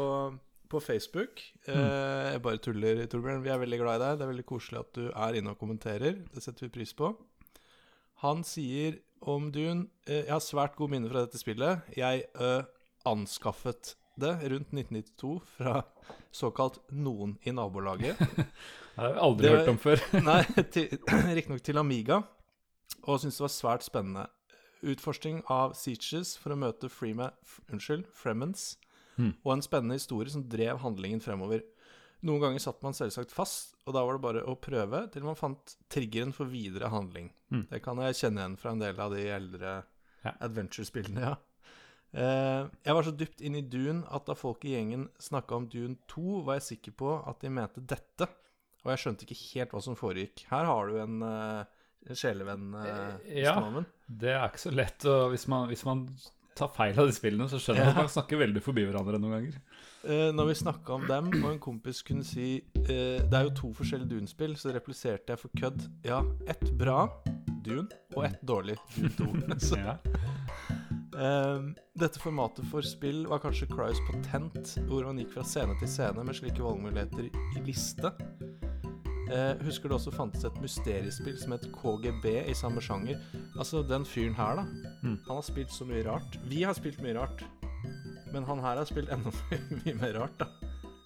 på 0.69 0.79
Facebook. 0.83 1.41
Eh, 1.67 2.31
jeg 2.33 2.41
bare 2.45 2.59
tuller, 2.63 3.03
Torbjørn. 3.09 3.43
Vi 3.45 3.51
er 3.53 3.59
veldig 3.61 3.79
glad 3.81 3.99
i 3.99 4.03
deg. 4.05 4.17
Det 4.19 4.25
er 4.27 4.31
veldig 4.33 4.45
koselig 4.49 4.79
at 4.81 4.91
du 4.97 5.03
er 5.09 5.37
inne 5.39 5.53
og 5.53 5.59
kommenterer. 5.61 6.17
Det 6.33 6.43
setter 6.43 6.67
vi 6.67 6.73
pris 6.79 6.93
på. 6.97 7.11
Han 8.23 8.43
sier 8.47 8.97
om 9.27 9.49
Dune 9.53 9.87
eh, 10.07 10.23
Jeg 10.25 10.33
har 10.33 10.43
svært 10.43 10.75
gode 10.77 10.93
minner 10.95 11.11
fra 11.13 11.25
dette 11.25 11.39
spillet. 11.41 11.85
Jeg 11.97 12.25
ø, 12.37 12.51
anskaffet 13.09 13.95
det 14.17 14.31
rundt 14.49 14.71
1992 14.73 15.35
fra 15.57 15.81
såkalt 16.33 16.79
noen 16.91 17.35
i 17.45 17.53
nabolaget. 17.53 18.17
Det 18.97 19.03
har 19.03 19.11
jeg 19.13 19.21
aldri 19.21 19.45
Det- 19.45 19.57
hørt 19.59 19.67
om 19.69 19.77
før. 19.77 20.01
Nei, 20.25 20.39
riktignok 21.37 21.61
til 21.61 21.77
Amiga, 21.77 22.15
og 23.05 23.19
syntes 23.21 23.37
det 23.37 23.43
var 23.45 23.51
svært 23.53 23.85
spennende. 23.85 24.23
Utforsking 24.81 25.43
av 25.53 25.75
Seaches 25.77 26.31
for 26.41 26.53
å 26.53 26.57
møte 26.57 26.89
Freema, 26.89 27.27
unnskyld, 27.69 28.07
Fremens, 28.17 28.71
Hmm. 29.17 29.33
og 29.43 29.55
en 29.55 29.65
spennende 29.65 29.97
historie 29.97 30.29
som 30.29 30.43
drev 30.49 30.77
handlingen 30.83 31.21
fremover. 31.23 31.63
Noen 32.25 32.41
ganger 32.41 32.61
satt 32.61 32.81
man 32.85 32.95
selvsagt 32.97 33.33
fast, 33.33 33.75
og 33.85 33.93
da 33.93 34.01
var 34.05 34.17
det 34.17 34.23
bare 34.23 34.45
å 34.49 34.55
prøve 34.61 35.03
til 35.13 35.25
man 35.25 35.37
fant 35.37 35.75
triggeren 35.93 36.33
for 36.33 36.49
videre 36.49 36.89
handling. 36.89 37.31
Mm. 37.53 37.67
Det 37.69 37.81
kan 37.85 37.99
jeg 38.01 38.17
kjenne 38.17 38.41
igjen 38.41 38.57
fra 38.61 38.73
en 38.73 38.81
del 38.81 38.99
av 38.99 39.13
de 39.13 39.27
eldre 39.35 39.75
Ja. 40.25 40.33
adventure-spillene, 40.41 41.21
ja. 41.21 41.35
Eh, 42.17 42.63
jeg 42.87 42.95
var 42.95 43.03
så 43.03 43.13
dypt 43.13 43.41
inn 43.43 43.57
i 43.59 43.61
Dune 43.61 44.05
at 44.15 44.25
da 44.25 44.33
folk 44.37 44.63
i 44.65 44.73
gjengen 44.73 45.07
snakka 45.21 45.55
om 45.59 45.67
Dune 45.69 45.97
2, 46.07 46.41
var 46.47 46.57
jeg 46.57 46.67
sikker 46.71 46.95
på 46.97 47.13
at 47.27 47.41
de 47.43 47.51
mente 47.53 47.83
dette. 47.85 48.27
Og 48.85 48.93
jeg 48.93 49.01
skjønte 49.03 49.27
ikke 49.27 49.41
helt 49.53 49.73
hva 49.75 49.81
som 49.83 49.97
foregikk. 49.99 50.45
Her 50.49 50.65
har 50.69 50.87
du 50.87 50.97
en 51.03 51.21
uh, 51.21 51.65
sjelevenn, 52.15 52.69
uh, 52.73 53.17
ja. 53.27 53.57
Det 54.07 54.31
er 54.31 54.47
ikke 54.47 54.63
så 54.63 54.71
lett 54.73 55.05
å 55.09 55.17
Hvis 55.33 55.47
man, 55.51 55.67
hvis 55.67 55.83
man 55.85 56.05
tar 56.57 56.71
feil 56.73 56.97
av 56.99 57.09
de 57.09 57.15
spillene, 57.15 57.47
så 57.51 57.59
skjønner 57.61 57.85
jeg 57.85 57.93
at 57.93 57.99
man 58.01 58.11
snakker 58.11 58.41
veldig 58.41 58.63
forbi 58.65 58.85
hverandre 58.87 59.19
noen 59.21 59.35
ganger. 59.37 59.59
Uh, 60.07 60.29
når 60.35 60.51
vi 60.51 60.57
snakka 60.61 60.95
om 60.97 61.07
dem, 61.09 61.29
og 61.41 61.49
en 61.51 61.61
kompis 61.61 62.03
kunne 62.05 62.23
si 62.23 62.59
uh, 62.61 62.87
Det 62.87 63.33
er 63.33 63.47
jo 63.47 63.55
to 63.57 63.71
forskjellige 63.75 64.13
Dune-spill, 64.13 64.55
så 64.59 64.71
repliserte 64.75 65.33
jeg 65.33 65.41
for 65.41 65.53
kødd 65.57 65.87
ja, 66.07 66.21
ett 66.47 66.63
bra 66.79 67.07
Dune 67.65 67.89
og 68.15 68.25
ett 68.29 68.41
dårlig 68.47 68.77
Dune 69.17 69.57
2. 69.57 69.77
Ja. 69.87 69.97
Uh, 71.17 71.73
dette 71.97 72.21
formatet 72.21 72.67
for 72.69 72.85
spill 72.85 73.23
var 73.29 73.41
kanskje 73.41 73.69
Cryos 73.71 74.01
patent, 74.05 74.75
hvor 74.85 75.07
man 75.07 75.17
gikk 75.17 75.33
fra 75.33 75.45
scene 75.47 75.73
til 75.81 75.89
scene 75.89 76.25
med 76.25 76.37
slike 76.37 76.61
valgmuligheter 76.61 77.31
i 77.57 77.63
liste. 77.65 78.13
Eh, 79.31 79.65
husker 79.65 79.89
det 79.91 79.97
også 79.97 80.13
fantes 80.15 80.45
et 80.47 80.59
mysteriespill 80.63 81.37
som 81.41 81.51
het 81.55 81.67
KGB 81.75 82.25
i 82.49 82.53
samme 82.57 82.79
sjanger. 82.83 83.19
Altså, 83.57 83.83
den 83.87 84.05
fyren 84.07 84.35
her, 84.37 84.61
da. 84.61 84.67
Mm. 85.03 85.17
Han 85.27 85.35
har 85.35 85.43
spilt 85.47 85.71
så 85.75 85.85
mye 85.89 86.05
rart. 86.07 86.37
Vi 86.47 86.63
har 86.63 86.73
spilt 86.77 87.01
mye 87.03 87.17
rart. 87.19 87.43
Men 88.33 88.43
han 88.47 88.59
her 88.59 88.75
har 88.81 88.85
spilt 88.89 89.09
enda 89.13 89.31
mye 89.83 89.93
mer 89.99 90.13
rart, 90.21 90.37
da. 90.39 90.47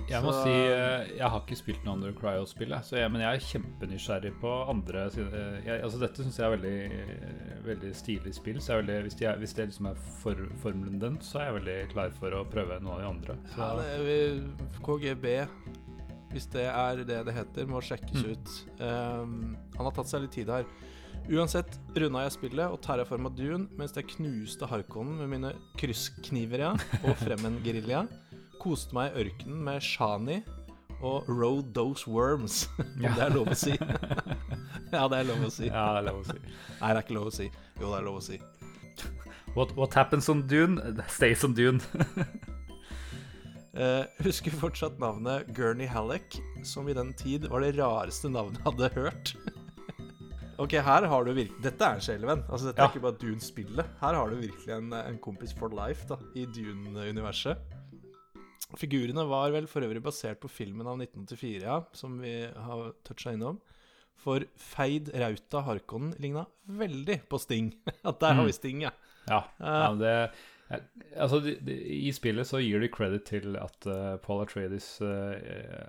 Jeg 0.09 0.24
må 0.26 0.32
Så- 0.34 0.43
si 0.43 0.49
eh, 0.51 1.11
jeg 1.19 1.30
har 1.30 1.39
ikke 1.45 1.55
spilt 1.55 1.84
noe 1.86 1.93
Under 1.93 2.11
Cryo-spill, 2.17 2.74
men 3.13 3.22
jeg 3.22 3.36
er 3.38 3.43
kjempenysgjerrig 3.45 4.32
på 4.41 4.49
andre 4.67 5.05
jeg, 5.13 5.78
Altså 5.86 5.99
Dette 6.01 6.24
syns 6.26 6.39
jeg 6.41 6.47
er 6.49 6.55
veldig, 6.57 7.61
veldig 7.67 7.91
stilig 7.95 8.34
spill. 8.36 8.57
Så 8.59 8.74
jeg 8.74 8.78
er 8.80 8.82
veldig, 8.82 8.97
hvis, 9.05 9.15
de 9.22 9.26
er, 9.30 9.38
hvis 9.39 9.53
det 9.53 9.67
liksom 9.69 9.86
er 9.91 10.01
for, 10.19 10.41
formelen 10.63 10.99
den, 10.99 11.19
så 11.24 11.39
er 11.39 11.45
jeg 11.51 11.57
veldig 11.61 11.78
klar 11.93 12.11
for 12.17 12.36
å 12.36 12.43
prøve 12.49 12.82
noe 12.84 12.97
av 12.97 12.99
de 13.03 13.07
andre. 13.13 13.38
Så, 13.53 13.61
Ja, 13.61 13.69
det 13.78 13.88
er, 13.93 14.03
vi- 14.09 14.76
KGB, 14.89 15.28
hvis 16.32 16.47
det 16.53 16.65
er 16.69 17.01
det 17.03 17.19
det 17.27 17.34
heter, 17.36 17.67
må 17.67 17.82
sjekkes 17.84 18.21
Mm. 18.23 18.32
ut. 18.32 18.53
Um, 18.79 19.57
han 19.77 19.86
har 19.88 19.91
tatt 19.97 20.07
seg 20.11 20.21
litt 20.25 20.32
tid 20.36 20.49
her. 20.49 20.65
Uansett 21.29 21.75
runda 21.95 22.23
jeg 22.25 22.32
spillet 22.34 22.71
og 22.73 22.79
terraforma 22.82 23.29
Dune 23.36 23.67
mens 23.77 23.93
jeg 23.93 24.07
knuste 24.15 24.65
Harkonnen 24.67 25.19
med 25.21 25.29
mine 25.29 25.51
krysskniver 25.77 26.63
ja, 26.63 26.71
og 27.05 27.13
Fremmen-gerilja. 27.21 28.05
Koste 28.61 28.95
meg 28.97 29.11
i 29.13 29.25
ørkenen 29.25 29.61
med 29.67 29.82
Shani 29.86 30.39
og 31.01 31.25
Road 31.29 31.73
Those 31.73 32.05
Worms, 32.09 32.67
om 32.79 33.01
Ja. 33.05 33.13
det 33.17 33.23
er 33.27 33.36
lov 33.36 33.47
å 33.49 33.55
si. 33.57 33.71
ja, 34.93 35.07
det 35.09 35.17
er 35.19 35.25
lov 35.29 35.45
å 35.45 35.49
si. 35.51 35.65
ja, 35.69 35.86
det 35.93 36.01
er 36.01 36.07
lov 36.11 36.19
å 36.21 36.25
si. 36.29 36.38
Nei, 36.82 36.89
det 36.91 36.97
er 36.97 37.01
ikke 37.05 37.15
lov 37.17 37.29
å 37.32 37.34
si. 37.38 37.47
Jo, 37.82 37.88
det 37.91 37.97
er 37.99 38.05
lov 38.05 38.19
å 38.19 38.25
si. 38.25 38.38
What, 39.55 39.73
what 39.75 39.93
happens 39.97 40.29
on 40.29 40.45
Dune, 40.47 40.77
stays 41.09 41.43
on 41.43 41.53
Dune. 41.57 41.82
Eh, 43.74 44.03
husker 44.26 44.51
fortsatt 44.51 44.97
navnet 44.99 45.47
Gurney 45.55 45.88
Halleck, 45.88 46.36
som 46.67 46.89
i 46.91 46.93
den 46.97 47.13
tid 47.15 47.45
var 47.47 47.63
det 47.63 47.78
rareste 47.78 48.28
navnet 48.32 48.59
jeg 48.59 48.65
hadde 48.67 48.89
hørt. 48.97 49.32
ok, 50.63 50.76
her 50.84 51.07
har 51.07 51.24
du 51.26 51.32
virkelig 51.34 51.63
Dette 51.63 51.88
er 51.88 51.95
en 51.99 52.03
sjelevenn. 52.03 52.43
Altså, 52.51 52.67
dette 52.67 52.82
Ja. 52.84 52.88
er 52.89 52.91
ikke 52.91 53.05
bare 53.05 53.19
Dune-spillet. 53.22 53.93
Her 54.01 54.17
har 54.19 54.30
du 54.30 54.36
virkelig 54.41 54.76
en, 54.76 54.91
en 54.93 55.17
kompis 55.24 55.53
for 55.55 55.72
life 55.72 56.03
da, 56.09 56.17
i 56.36 56.43
Dune-universet. 56.45 57.57
Figurene 58.80 59.24
var 59.28 59.51
vel 59.51 59.65
for 59.67 59.84
øvrig 59.84 59.99
basert 60.03 60.39
på 60.39 60.47
filmen 60.51 60.88
av 60.88 60.99
1984, 61.01 61.63
ja, 61.65 61.80
som 61.97 62.19
vi 62.24 62.36
har 62.47 62.91
toucha 63.07 63.34
innom. 63.36 63.57
For 64.22 64.43
Feid 64.59 65.09
Rauta 65.17 65.63
Harkonnen 65.65 66.13
ligna 66.22 66.43
veldig 66.69 67.22
på 67.32 67.39
Sting. 67.41 67.72
At 68.07 68.19
der 68.22 68.36
har 68.36 68.43
Mm. 68.43 68.47
vi 68.47 68.53
Sting, 68.59 68.82
ja. 68.86 68.91
Ja, 69.28 69.43
ja 69.59 69.89
men 69.91 69.99
det 69.99 70.13
Altså, 71.17 71.41
de, 71.43 71.55
de, 71.65 71.76
I 72.07 72.11
spillet 72.15 72.47
så 72.47 72.61
gir 72.63 72.80
de 72.84 72.89
credit 72.91 73.26
til 73.28 73.57
at 73.59 73.88
uh, 73.89 74.15
Paul 74.24 74.43
Atreides 74.45 74.88
uh, 75.03 75.34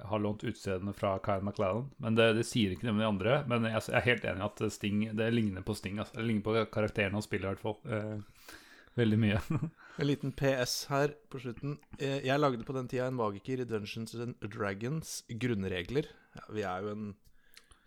har 0.09 0.23
lånt 0.23 0.43
utstedene 0.49 0.95
fra 0.97 1.15
Kyle 1.23 1.45
McLallen. 1.45 1.91
Men 2.03 2.19
det, 2.19 2.33
det 2.39 2.47
sier 2.49 2.75
ikke 2.75 2.89
noe 2.89 2.97
om 2.97 3.03
de 3.03 3.11
andre. 3.11 3.37
Men 3.51 3.69
jeg, 3.71 3.85
jeg 3.89 3.99
er 4.01 4.09
helt 4.09 4.27
enig 4.33 4.43
i 4.43 4.49
at 4.49 4.65
Sting 4.75 5.05
Det 5.19 5.31
ligner 5.35 5.67
på 5.67 5.77
Sting. 5.79 6.01
Altså. 6.03 6.19
Det 6.19 6.27
ligner 6.27 6.47
på 6.49 6.57
karakteren 6.75 7.19
han 7.19 7.25
spiller, 7.25 7.53
i 7.53 7.55
hvert 7.55 7.67
fall. 7.67 7.79
Uh, 7.87 8.59
veldig 8.99 9.23
mye. 9.23 9.45
En 10.01 10.09
liten 10.09 10.31
PS 10.33 10.87
her 10.89 11.11
på 11.29 11.37
slutten. 11.43 11.75
Jeg 12.01 12.41
lagde 12.41 12.65
på 12.65 12.73
den 12.73 12.87
tida 12.89 13.11
en 13.11 13.19
magiker 13.19 13.61
i 13.61 13.67
Dungeons 13.69 14.15
and 14.17 14.39
Dragons 14.41 15.19
grunnregler. 15.29 16.09
Ja, 16.33 16.47
vi 16.49 16.65
er 16.65 16.87
jo 16.87 16.95
en 16.95 17.11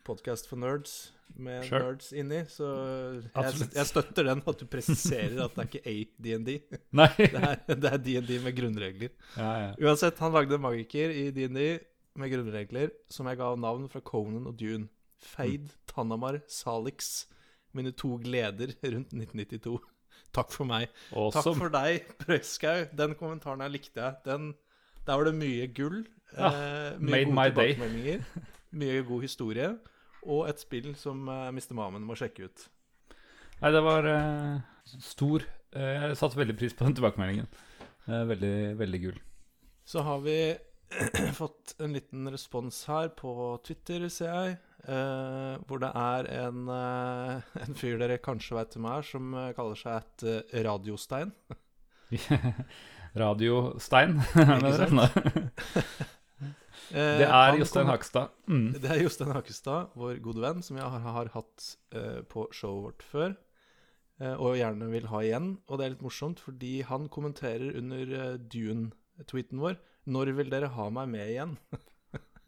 podkast 0.06 0.48
for 0.50 0.60
nerds 0.62 0.94
med 1.36 1.66
Sure. 1.68 1.82
nerds 1.82 2.12
inni, 2.16 2.44
så 2.52 2.68
jeg, 3.34 3.70
jeg 3.76 3.86
støtter 3.90 4.28
den, 4.30 4.44
at 4.46 4.60
du 4.62 4.66
presiserer 4.70 5.40
at 5.44 5.56
det 5.58 5.64
er 5.64 5.70
ikke 5.72 5.96
ADND. 5.96 6.52
Det 6.96 7.42
er, 7.42 7.58
det 7.76 7.94
DND 8.06 8.32
med 8.46 8.56
grunnregler. 8.56 9.10
Ja, 9.36 9.50
ja. 9.64 9.72
Uansett, 9.82 10.20
han 10.22 10.36
lagde 10.36 10.60
magiker 10.62 11.12
i 11.12 11.26
DND 11.36 11.62
med 12.22 12.32
grunnregler 12.32 12.94
som 13.12 13.28
jeg 13.28 13.40
ga 13.42 13.50
navn 13.60 13.90
fra 13.92 14.00
Conan 14.06 14.46
og 14.48 14.56
Dune. 14.60 14.88
Feid, 15.26 15.72
Tanamar, 15.90 16.38
Salix. 16.48 17.26
Mine 17.76 17.92
to 17.98 18.16
gleder 18.24 18.72
rundt 18.86 19.12
1992. 19.18 19.80
Takk 20.36 20.52
for 20.54 20.68
meg. 20.70 20.92
Takk 21.12 21.50
for 21.58 21.72
deg, 21.74 22.06
Prøyskau. 22.22 22.86
Den 22.96 23.16
kommentaren 23.20 23.64
her 23.66 23.72
likte 23.74 24.04
jeg. 24.04 24.22
Den, 24.28 24.54
der 25.08 25.18
var 25.20 25.28
det 25.28 25.36
mye 25.40 25.68
gull. 25.76 26.04
Ja, 26.36 26.52
eh, 26.52 27.02
made 27.02 27.32
mye 27.32 27.36
my 27.36 27.50
day. 27.56 28.22
Mye 28.76 29.04
god 29.08 29.24
historie. 29.26 29.74
Og 30.26 30.48
et 30.50 30.60
spill 30.62 30.92
som 30.98 31.28
uh, 31.30 31.48
Mr. 31.54 31.74
Mamen 31.78 32.06
må 32.06 32.18
sjekke 32.18 32.50
ut. 32.50 32.66
Nei, 33.62 33.72
det 33.72 33.84
var 33.86 34.10
uh, 34.10 34.60
stor 35.00 35.46
Uh, 35.76 35.82
Jeg 36.08 36.16
satte 36.16 36.38
veldig 36.40 36.54
pris 36.56 36.72
på 36.72 36.86
den 36.88 36.94
tilbakemeldingen. 36.96 37.50
Eh, 38.08 38.22
veldig, 38.30 38.78
veldig 38.80 39.00
gull. 39.02 39.18
Så 39.84 40.00
har 40.06 40.22
vi 40.24 40.38
fått 41.42 41.74
en 41.82 41.92
liten 41.98 42.30
respons 42.32 42.78
her 42.88 43.10
på 43.18 43.34
Twitter, 43.66 44.06
ser 44.14 44.30
jeg. 44.32 44.54
eh, 44.88 45.56
hvor 45.68 45.82
det 45.82 45.90
er 45.90 46.30
en, 46.46 46.68
eh, 46.70 47.42
en 47.66 47.76
fyr 47.76 47.98
dere 48.00 48.20
kanskje 48.24 48.56
vet 48.60 48.78
hvem 48.78 48.88
er, 48.94 49.08
som 49.10 49.34
eh, 49.34 49.52
kaller 49.58 49.82
seg 49.82 49.98
et 49.98 50.28
eh, 50.32 50.64
radiostein. 50.70 51.34
Radiostein. 53.26 54.20
mener 54.36 54.86
Eh, 54.86 56.25
det 56.92 57.28
er 57.28 57.58
Jostein 57.60 57.90
Hakstad. 57.90 58.36
Mm. 58.52 58.68
Det 58.82 58.92
er 58.92 59.02
Jostein 59.02 59.34
Hakestad, 59.36 59.96
vår 59.98 60.20
gode 60.26 60.44
venn, 60.44 60.62
som 60.66 60.78
jeg 60.80 60.86
har, 60.96 61.08
har 61.18 61.32
hatt 61.34 61.72
uh, 61.96 62.22
på 62.32 62.48
showet 62.56 62.86
vårt 62.90 63.06
før. 63.06 63.36
Uh, 64.22 64.36
og 64.36 64.60
gjerne 64.60 64.92
vil 64.92 65.10
ha 65.12 65.24
igjen. 65.24 65.50
Og 65.70 65.80
det 65.80 65.88
er 65.88 65.96
litt 65.96 66.06
morsomt, 66.06 66.44
fordi 66.44 66.78
han 66.88 67.10
kommenterer 67.12 67.80
under 67.80 68.16
uh, 68.16 68.30
Dune-tweeten 68.40 69.64
vår 69.64 69.80
'Når 70.06 70.36
vil 70.38 70.52
dere 70.54 70.70
ha 70.70 70.90
meg 70.94 71.10
med 71.10 71.30
igjen?' 71.34 71.58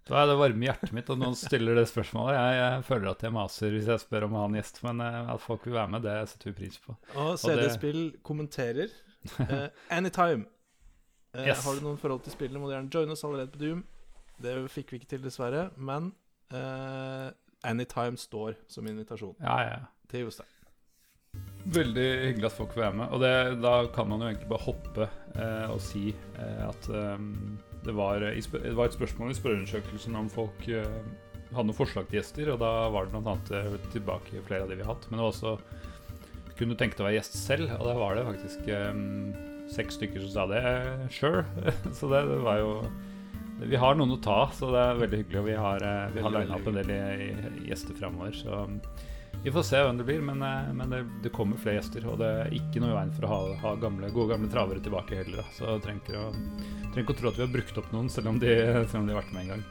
Da 0.07 0.21
er 0.21 0.29
det 0.29 0.37
varme 0.39 0.63
i 0.63 0.69
hjertet 0.69 0.93
mitt 0.95 1.09
at 1.11 1.19
noen 1.19 1.35
stiller 1.35 1.75
det 1.75 1.87
spørsmålet. 1.89 2.37
Jeg, 2.37 2.59
jeg 2.61 2.83
føler 2.87 3.09
at 3.11 3.23
jeg 3.25 3.35
maser 3.35 3.73
hvis 3.75 3.89
jeg 3.91 4.03
spør 4.03 4.27
om 4.27 4.37
å 4.37 4.43
ha 4.43 4.49
en 4.49 4.55
gjest, 4.55 4.79
men 4.85 5.03
eh, 5.03 5.31
at 5.33 5.43
folk 5.43 5.65
vil 5.67 5.75
være 5.75 5.91
med, 5.95 6.05
det 6.07 6.13
setter 6.31 6.51
vi 6.51 6.59
pris 6.61 6.77
på. 6.83 6.95
Og 7.19 7.33
CD-spill 7.41 7.99
kommenterer 8.27 8.93
eh, 9.43 9.67
'Anytime'. 9.91 10.47
Eh, 11.35 11.47
Yes. 11.47 11.65
Har 11.65 11.75
du 11.75 11.81
noen 11.85 11.97
forhold 12.01 12.23
til 12.23 12.33
spillene, 12.33 12.59
må 12.61 12.69
du 12.69 12.75
gjerne 12.75 12.89
joine 12.93 13.11
oss 13.11 13.23
allerede 13.27 13.51
på 13.53 13.59
Doom. 13.61 13.83
Det 14.41 14.53
fikk 14.69 14.91
vi 14.93 14.99
ikke 15.01 15.09
til, 15.15 15.21
dessverre. 15.25 15.69
Men 15.77 16.11
uh, 16.53 17.31
'Anytime' 17.65 18.17
står 18.21 18.55
som 18.67 18.85
invitasjon 18.87 19.35
Ja, 19.41 19.57
ja. 19.65 19.79
til 20.09 20.27
Jostein. 20.27 20.47
Veldig 21.67 22.05
hyggelig 22.23 22.45
at 22.45 22.51
folk 22.55 22.71
får 22.73 22.81
være 22.85 22.93
med. 23.01 23.07
Og 23.11 23.19
det, 23.21 23.61
da 23.61 23.73
kan 23.93 24.07
man 24.07 24.21
jo 24.23 24.27
egentlig 24.29 24.47
bare 24.49 24.63
hoppe 24.63 25.07
eh, 25.35 25.65
og 25.69 25.81
si 25.83 26.13
eh, 26.39 26.61
at 26.69 26.87
eh, 26.89 27.17
det, 27.83 27.93
var, 27.97 28.23
i 28.31 28.39
spør- 28.41 28.63
det 28.63 28.75
var 28.77 28.85
et 28.87 28.95
spørsmål 28.95 29.33
i 29.33 29.37
spørreundersøkelsen 29.37 30.15
om 30.15 30.29
folk 30.31 30.63
eh, 30.69 31.01
hadde 31.51 31.67
noen 31.67 31.75
forslag 31.77 32.07
til 32.07 32.21
gjester, 32.21 32.53
og 32.53 32.59
da 32.63 32.71
var 32.93 33.05
det 33.11 33.19
bl.a. 33.19 33.35
Tilbake 33.91 34.41
flere 34.47 34.63
av 34.63 34.69
de 34.71 34.79
vi 34.79 34.85
har 34.87 34.93
hatt. 34.95 35.09
Men 35.11 35.19
det 35.19 35.25
var 35.27 35.33
også 35.35 35.57
kunne 36.57 36.73
du 36.73 36.79
tenke 36.79 36.95
deg 36.97 37.03
å 37.03 37.09
være 37.09 37.19
gjest 37.19 37.35
selv, 37.41 37.69
og 37.75 37.85
da 37.85 37.93
var 37.99 38.15
det 38.17 38.25
faktisk 38.31 38.71
eh, 38.71 39.03
seks 39.73 39.99
stykker 39.99 40.23
som 40.25 40.31
sa 40.33 40.47
det. 40.51 40.63
Eh, 40.63 41.03
sure. 41.13 41.45
så 41.97 42.09
det, 42.11 42.23
det 42.29 42.39
var 42.45 42.63
jo 42.63 42.71
Vi 43.57 43.77
har 43.81 43.97
noen 43.97 44.13
å 44.13 44.21
ta, 44.21 44.45
så 44.53 44.69
det 44.73 44.81
er 44.85 45.03
veldig 45.03 45.21
hyggelig. 45.23 45.39
Og 45.41 45.47
vi 45.49 45.59
har, 45.65 45.83
eh, 45.83 46.09
vi 46.15 46.25
har 46.25 46.35
lina 46.35 46.57
opp 46.57 46.67
en 46.71 46.79
del 46.79 46.91
i, 46.93 47.03
i 47.27 47.69
gjester 47.71 47.97
framover, 47.97 48.35
så 48.37 48.65
vi 49.43 49.51
får 49.53 49.63
se 49.63 49.79
hvem 49.83 49.97
det 49.99 50.05
blir, 50.07 50.21
men, 50.25 50.41
eh, 50.41 50.69
men 50.73 50.93
det, 50.93 51.01
det 51.23 51.33
kommer 51.35 51.59
flere 51.61 51.79
gjester. 51.79 52.05
Og 52.09 52.19
det 52.21 52.29
er 52.43 52.55
ikke 52.57 52.81
noe 52.83 52.93
i 52.93 52.97
veien 52.97 53.13
for 53.15 53.27
å 53.27 53.31
ha, 53.31 53.41
ha 53.63 53.73
gamle, 53.81 54.09
gode 54.13 54.33
gamle 54.33 54.49
travere 54.51 54.83
tilbake 54.83 55.21
heller. 55.21 55.41
Da. 55.41 55.55
Så 55.55 55.77
trenger 55.83 56.21
å, 56.21 56.29
trenger 56.91 57.05
ikke 57.05 57.17
å 57.17 57.19
tro 57.21 57.31
at 57.31 57.39
vi 57.39 57.45
har 57.45 57.53
brukt 57.53 57.81
opp 57.81 57.91
noen, 57.95 58.11
selv 58.13 58.33
om 58.33 58.41
de, 58.41 58.53
selv 58.89 59.03
om 59.03 59.09
de 59.09 59.15
har 59.15 59.21
vært 59.21 59.35
med 59.35 59.45
en 59.45 59.53
gang. 59.55 59.67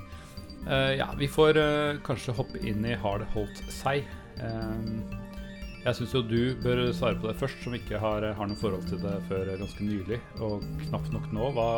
Uh, 0.66 0.92
ja, 0.98 1.06
vi 1.14 1.28
får 1.30 1.58
uh, 1.62 1.98
kanskje 2.02 2.32
hoppe 2.34 2.58
inn 2.66 2.82
i 2.88 2.96
Har 2.98 3.20
det 3.22 3.28
holdt 3.30 3.60
seg? 3.70 4.08
Eh, 4.42 5.25
jeg 5.86 5.94
syns 6.00 6.14
jo 6.16 6.20
du 6.26 6.40
bør 6.64 6.80
svare 6.96 7.18
på 7.20 7.28
det 7.28 7.36
først, 7.38 7.60
som 7.62 7.74
ikke 7.76 8.00
har, 8.02 8.24
har 8.34 8.48
noe 8.50 8.58
forhold 8.58 8.88
til 8.90 8.98
det 9.04 9.14
før 9.28 9.52
ganske 9.60 9.86
nylig, 9.86 10.18
og 10.42 10.64
knapt 10.88 11.12
nok 11.14 11.28
nå. 11.36 11.50
Hva 11.54 11.68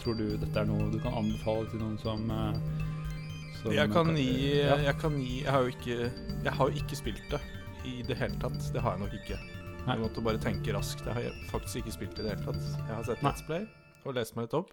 tror 0.00 0.18
du 0.18 0.24
dette 0.42 0.58
er 0.58 0.66
noe 0.66 0.88
du 0.90 0.98
kan 1.02 1.14
anbefale 1.20 1.68
til 1.70 1.84
noen 1.84 1.94
som, 2.02 2.24
eh, 2.34 2.58
som 3.60 3.76
Jeg 3.76 3.92
kan 3.94 4.10
gi 4.18 4.26
ja. 4.58 4.80
Jeg 4.88 4.98
kan 5.00 5.20
gi 5.20 5.36
Jeg 5.44 5.52
har 5.54 5.62
jo 5.62 5.72
ikke 5.72 5.98
Jeg 6.08 6.56
har 6.58 6.72
jo 6.72 6.82
ikke 6.82 6.98
spilt 6.98 7.24
det 7.30 7.40
i 7.84 8.02
det 8.02 8.18
hele 8.18 8.40
tatt. 8.42 8.58
Det 8.74 8.80
har 8.82 8.96
jeg 8.96 9.04
nok 9.04 9.16
ikke. 9.20 9.38
Nei. 9.84 9.94
Jeg 9.94 10.02
måtte 10.02 10.22
bare 10.24 10.40
tenke 10.40 10.72
raskt. 10.72 11.04
Jeg 11.04 11.14
har 11.14 11.40
faktisk 11.50 11.82
ikke 11.82 11.92
spilt 11.98 12.14
det 12.16 12.24
i 12.24 12.28
det 12.30 12.36
hele 12.38 12.46
tatt. 12.48 12.68
Jeg 12.80 12.94
har 12.94 13.06
sett. 13.06 13.24
Let's 13.26 13.44
Play 13.44 13.66
og 14.04 14.16
lest 14.16 14.34
meg 14.36 14.48
litt 14.48 14.56
opp. 14.56 14.72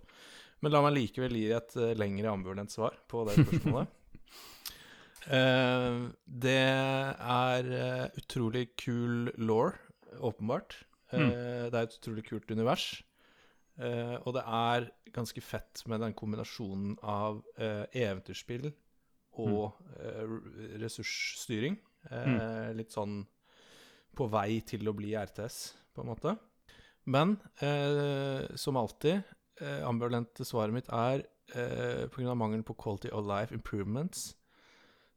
Men 0.61 0.73
la 0.73 0.81
meg 0.85 0.95
likevel 0.95 1.35
gi 1.37 1.49
et 1.53 1.75
eh, 1.77 1.93
lengre 1.99 2.31
ambivalent 2.31 2.71
svar 2.71 2.97
på 3.11 3.27
det 3.27 3.37
spørsmålet. 3.43 3.97
Eh, 5.31 5.99
det 6.25 6.57
er 6.57 7.71
eh, 7.77 8.19
utrolig 8.19 8.65
kul 8.79 9.31
law, 9.39 9.71
åpenbart. 10.19 10.75
Mm. 11.11 11.31
Det 11.71 11.75
er 11.75 11.85
et 11.85 11.97
utrolig 11.99 12.23
kult 12.27 12.51
univers. 12.51 13.01
Eh, 13.79 14.15
og 14.21 14.35
det 14.35 14.43
er 14.45 14.87
ganske 15.15 15.43
fett 15.43 15.83
med 15.91 16.03
den 16.03 16.15
kombinasjonen 16.15 16.95
av 17.03 17.41
eh, 17.57 17.83
eventyrspill 18.03 18.69
og 19.41 19.75
mm. 19.95 20.37
ressursstyring. 20.83 21.77
Mm. 22.11 22.75
Litt 22.75 22.91
sånn 22.95 23.21
på 24.17 24.27
vei 24.31 24.59
til 24.67 24.89
å 24.89 24.95
bli 24.95 25.13
RTS, 25.15 25.59
på 25.95 26.03
en 26.03 26.11
måte. 26.11 26.35
Men 27.11 27.37
eh, 27.63 28.49
som 28.59 28.77
alltid, 28.77 29.21
eh, 29.61 29.81
ambivalente 29.87 30.45
svaret 30.45 30.75
mitt 30.75 30.89
er 30.91 31.23
eh, 31.55 32.07
pga. 32.11 32.35
mangelen 32.35 32.65
på 32.67 32.75
quality 32.75 33.09
of 33.11 33.25
life 33.25 33.55
improvements, 33.55 34.35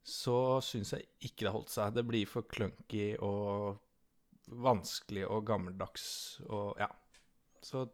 så 0.04 0.60
syns 0.64 0.92
jeg 0.94 1.08
ikke 1.24 1.46
det 1.46 1.54
holdt 1.54 1.72
seg. 1.72 1.94
Det 1.96 2.04
blir 2.06 2.28
for 2.28 2.46
clunky 2.48 3.14
og 3.24 3.80
vanskelig 4.52 5.24
og 5.30 5.46
gammeldags 5.48 6.04
og 6.50 6.76
ja. 6.80 6.90
Så 7.64 7.86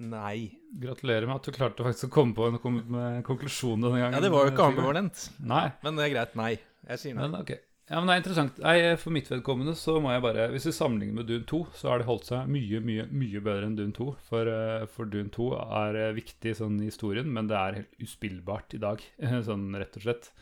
nei. 0.00 0.54
Gratulerer 0.80 1.28
med 1.28 1.36
at 1.36 1.44
du 1.44 1.52
klarte 1.52 1.84
faktisk 1.84 2.08
å 2.08 2.14
komme 2.14 2.32
på 2.36 2.46
en 2.48 2.56
kom 2.62 2.78
med 2.88 3.20
konklusjon 3.26 3.84
denne 3.84 4.00
gangen. 4.00 4.16
Ja, 4.16 4.22
det 4.24 4.32
var 4.32 4.46
jo 4.46 4.54
ikke 4.54 4.70
ambivalent. 4.70 5.26
Nei, 5.44 5.66
Men 5.84 6.00
det 6.00 6.06
er 6.06 6.14
greit. 6.14 6.38
Nei. 6.40 6.54
Jeg 6.88 7.02
sier 7.02 7.18
nei. 7.18 7.26
men 7.26 7.36
okay. 7.42 7.60
Ja, 7.90 7.98
men 7.98 8.08
det 8.08 8.14
er 8.14 8.22
interessant. 8.22 8.62
Nei, 8.64 8.94
For 8.96 9.12
mitt 9.12 9.28
vedkommende 9.28 9.74
så 9.76 9.98
må 10.00 10.14
jeg 10.14 10.24
bare 10.24 10.46
Hvis 10.54 10.70
vi 10.70 10.72
sammenligner 10.72 11.18
med 11.20 11.28
Dune 11.28 11.44
2, 11.50 11.60
så 11.76 11.90
har 11.90 12.00
det 12.00 12.08
holdt 12.08 12.30
seg 12.30 12.48
mye, 12.48 12.80
mye 12.80 13.04
mye 13.12 13.44
bedre 13.44 13.68
enn 13.68 13.76
Dune 13.76 13.92
2. 13.96 14.08
For, 14.30 14.48
eh, 14.48 14.86
for 14.88 15.12
Dune 15.12 15.28
2 15.34 15.50
er 15.60 16.00
eh, 16.00 16.14
viktig 16.16 16.56
sånn 16.62 16.80
i 16.80 16.88
historien, 16.88 17.28
men 17.28 17.50
det 17.52 17.60
er 17.60 17.78
helt 17.82 18.04
uspillbart 18.08 18.72
i 18.78 18.80
dag. 18.80 19.04
Sånn 19.48 19.68
rett 19.76 20.00
og 20.00 20.06
slett. 20.06 20.32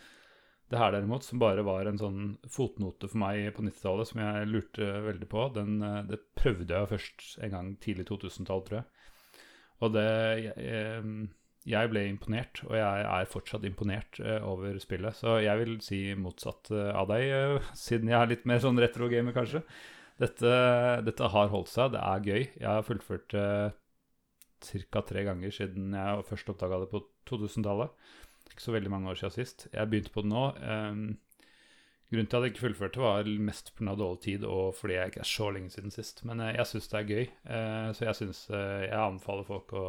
Det 0.73 0.81
her 0.81 0.95
derimot, 0.95 1.25
som 1.27 1.41
bare 1.43 1.65
var 1.67 1.85
en 1.85 2.01
sånn 2.01 2.21
fotnote 2.49 3.11
for 3.11 3.21
meg 3.21 3.51
på 3.53 3.65
90-tallet, 3.67 4.09
som 4.09 4.23
jeg 4.23 4.49
lurte 4.49 4.87
veldig 5.05 5.29
på, 5.29 5.45
den, 5.53 5.75
eh, 5.85 5.99
det 6.09 6.23
prøvde 6.39 6.73
jeg 6.73 6.89
først 6.95 7.27
en 7.45 7.53
gang 7.53 7.69
tidlig 7.83 8.07
2000-tall, 8.09 8.63
tror 8.65 8.79
jeg. 8.79 8.87
Og 9.85 9.93
det 9.93 10.07
jeg, 10.41 10.55
eh, 10.57 11.11
jeg 11.69 11.91
ble 11.93 12.07
imponert, 12.09 12.63
og 12.71 12.73
jeg 12.79 13.05
er 13.05 13.29
fortsatt 13.31 13.67
imponert 13.69 14.17
eh, 14.25 14.41
over 14.49 14.81
spillet. 14.81 15.19
Så 15.19 15.37
jeg 15.45 15.61
vil 15.61 15.77
si 15.85 16.01
motsatt 16.17 16.73
av 16.73 17.11
deg, 17.13 17.61
siden 17.85 18.09
jeg 18.09 18.19
er 18.23 18.33
litt 18.33 18.49
mer 18.49 18.65
sånn 18.65 18.81
retro-gamer, 18.81 19.37
kanskje. 19.37 19.61
Dette, 20.23 20.57
dette 21.05 21.31
har 21.35 21.53
holdt 21.53 21.69
seg, 21.69 21.93
det 21.93 22.01
er 22.01 22.27
gøy. 22.33 22.43
Jeg 22.63 22.69
har 22.69 22.85
fullført 22.87 23.29
det 23.37 23.47
ca. 24.89 25.03
tre 25.05 25.25
ganger 25.27 25.53
siden 25.53 25.95
jeg 25.97 26.27
først 26.29 26.51
oppdaga 26.53 26.81
det 26.83 26.91
på 26.93 27.03
2000-tallet. 27.29 27.93
Ikke 28.53 28.65
så 28.65 28.75
veldig 28.75 28.93
mange 28.93 29.11
år 29.11 29.21
siden 29.21 29.37
sist. 29.39 29.67
Jeg 29.73 29.91
begynte 29.91 30.13
på 30.15 30.25
det 30.25 30.33
nå. 30.33 30.47
Um, 30.61 31.05
grunnen 32.13 32.29
til 32.29 32.39
at 32.39 32.45
jeg 32.45 32.53
ikke 32.53 32.67
fullførte, 32.67 33.01
var 33.01 33.29
mest 33.41 33.73
pga. 33.77 33.95
dårlig 33.97 34.21
tid 34.21 34.45
og 34.45 34.75
fordi 34.77 34.99
jeg 34.99 35.13
ikke 35.13 35.23
er 35.25 35.31
så 35.33 35.51
lenge 35.51 35.71
siden 35.73 35.95
sist. 35.95 36.25
Men 36.29 36.41
eh, 36.45 36.57
jeg 36.59 36.69
syns 36.69 36.91
det 36.93 36.99
er 36.99 37.09
gøy, 37.09 37.23
eh, 37.57 37.93
så 37.97 38.05
jeg 38.05 38.19
syns 38.19 38.43
eh, 38.51 38.83
jeg 38.91 38.99
anbefaler 39.01 39.49
folk 39.49 39.73
å 39.73 39.87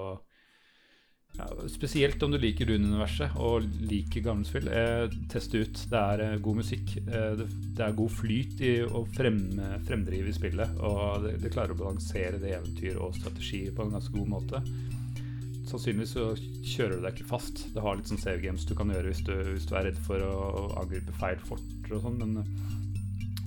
ja, 1.33 1.47
Spesielt 1.67 2.21
om 2.23 2.31
du 2.31 2.37
liker 2.37 2.67
Rune-universet 2.69 3.37
og 3.41 3.65
liker 3.89 4.21
gamle 4.21 4.45
spill. 4.45 4.67
Eh, 4.69 5.07
teste 5.33 5.63
ut. 5.63 5.79
Det 5.89 6.01
er 6.13 6.21
eh, 6.27 6.35
god 6.45 6.59
musikk. 6.61 6.93
Eh, 7.01 7.31
det, 7.39 7.47
det 7.73 7.85
er 7.87 7.95
god 7.97 8.13
flyt 8.13 8.61
i 8.61 8.73
å 8.85 9.01
frem, 9.17 9.39
fremdrive 9.87 10.29
i 10.29 10.35
spillet. 10.37 10.75
Og 10.85 11.25
det, 11.25 11.39
det 11.41 11.53
klarer 11.55 11.73
å 11.73 11.79
balansere 11.79 12.41
det 12.41 12.53
eventyr 12.59 13.01
og 13.01 13.17
strategi 13.17 13.65
på 13.73 13.87
en 13.87 13.97
ganske 13.97 14.13
god 14.13 14.29
måte. 14.35 14.61
Sannsynligvis 15.69 16.13
så 16.15 16.25
kjører 16.67 16.97
du 16.97 17.05
deg 17.05 17.15
ikke 17.15 17.29
fast. 17.29 17.65
Det 17.73 17.83
har 17.83 17.95
litt 17.97 18.09
sånn 18.11 18.21
save 18.21 18.41
games 18.43 18.65
du 18.67 18.73
kan 18.77 18.91
gjøre 18.91 19.11
hvis 19.13 19.23
du, 19.27 19.33
hvis 19.53 19.67
du 19.69 19.75
er 19.77 19.87
redd 19.89 19.99
for 20.05 20.23
å 20.25 20.65
angripe 20.81 21.15
feil 21.19 21.39
forter 21.47 21.95
og 21.95 22.03
sånn, 22.03 22.19
men 22.19 22.41
eh, 22.41 22.49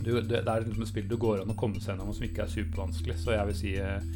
du, 0.06 0.10
det, 0.22 0.42
er 0.44 0.64
liksom 0.64 0.84
et 0.86 0.92
spill 0.92 1.08
du 1.10 1.16
går 1.20 1.42
an 1.42 1.52
å 1.52 1.58
komme 1.58 1.80
seg 1.80 1.94
gjennom, 1.94 2.14
som 2.16 2.26
ikke 2.28 2.46
er 2.46 2.52
supervanskelig. 2.52 3.18
Så 3.22 3.34
jeg 3.36 3.50
vil 3.50 3.58
si 3.60 3.74
eh, 3.80 4.08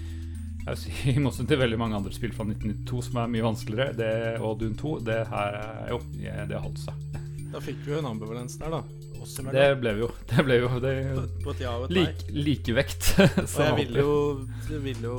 jeg 0.60 0.70
vil 0.70 0.80
si, 0.84 0.94
I 1.14 1.22
motsetning 1.24 1.52
til 1.54 1.62
veldig 1.64 1.80
mange 1.80 2.00
andre 2.00 2.14
spill 2.14 2.34
fra 2.36 2.46
1992 2.48 3.04
som 3.08 3.20
er 3.22 3.34
mye 3.34 3.46
vanskeligere, 3.48 3.96
det, 4.00 4.12
og 4.44 4.58
Dune 4.60 4.78
2, 4.80 4.96
det 5.08 5.20
her 5.32 5.60
er- 5.60 5.92
jo, 5.94 6.00
det 6.20 6.64
holdt 6.64 6.82
seg. 6.86 7.06
Da 7.50 7.62
fikk 7.64 7.80
vi 7.84 7.96
jo 7.96 8.00
en 8.02 8.12
ambivalens 8.12 8.58
der, 8.60 8.76
da. 8.78 8.99
Oss 9.20 9.36
Det 9.54 9.66
ble 9.80 9.92
vi 9.96 10.04
jo. 10.04 10.08
Det 10.30 10.44
ble 10.46 10.58
jo 10.62 10.70
det, 10.82 10.92
På, 11.14 11.24
på 11.44 11.54
et 11.54 11.62
ja 11.64 11.74
og 11.76 11.86
et 11.88 11.94
nei. 11.96 12.04
lik, 12.06 12.22
likevekt. 12.48 13.10
Og 13.40 13.56
jeg 13.64 13.76
vil 13.80 13.98
jo, 14.00 14.12
jeg 14.70 14.82
vil 14.84 15.02
jo 15.04 15.16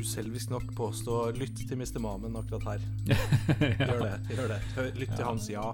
uselvisk 0.00 0.52
nok 0.54 0.70
påstå 0.78 1.18
lytt 1.38 1.64
til 1.68 1.78
Mr. 1.80 1.98
Mamen 2.02 2.38
akkurat 2.40 2.74
her. 2.74 2.86
Gjør 3.88 4.06
det. 4.06 4.14
gjør 4.32 4.54
det 4.54 4.88
Lytt 5.00 5.14
til 5.16 5.26
hans 5.26 5.50
ja. 5.52 5.66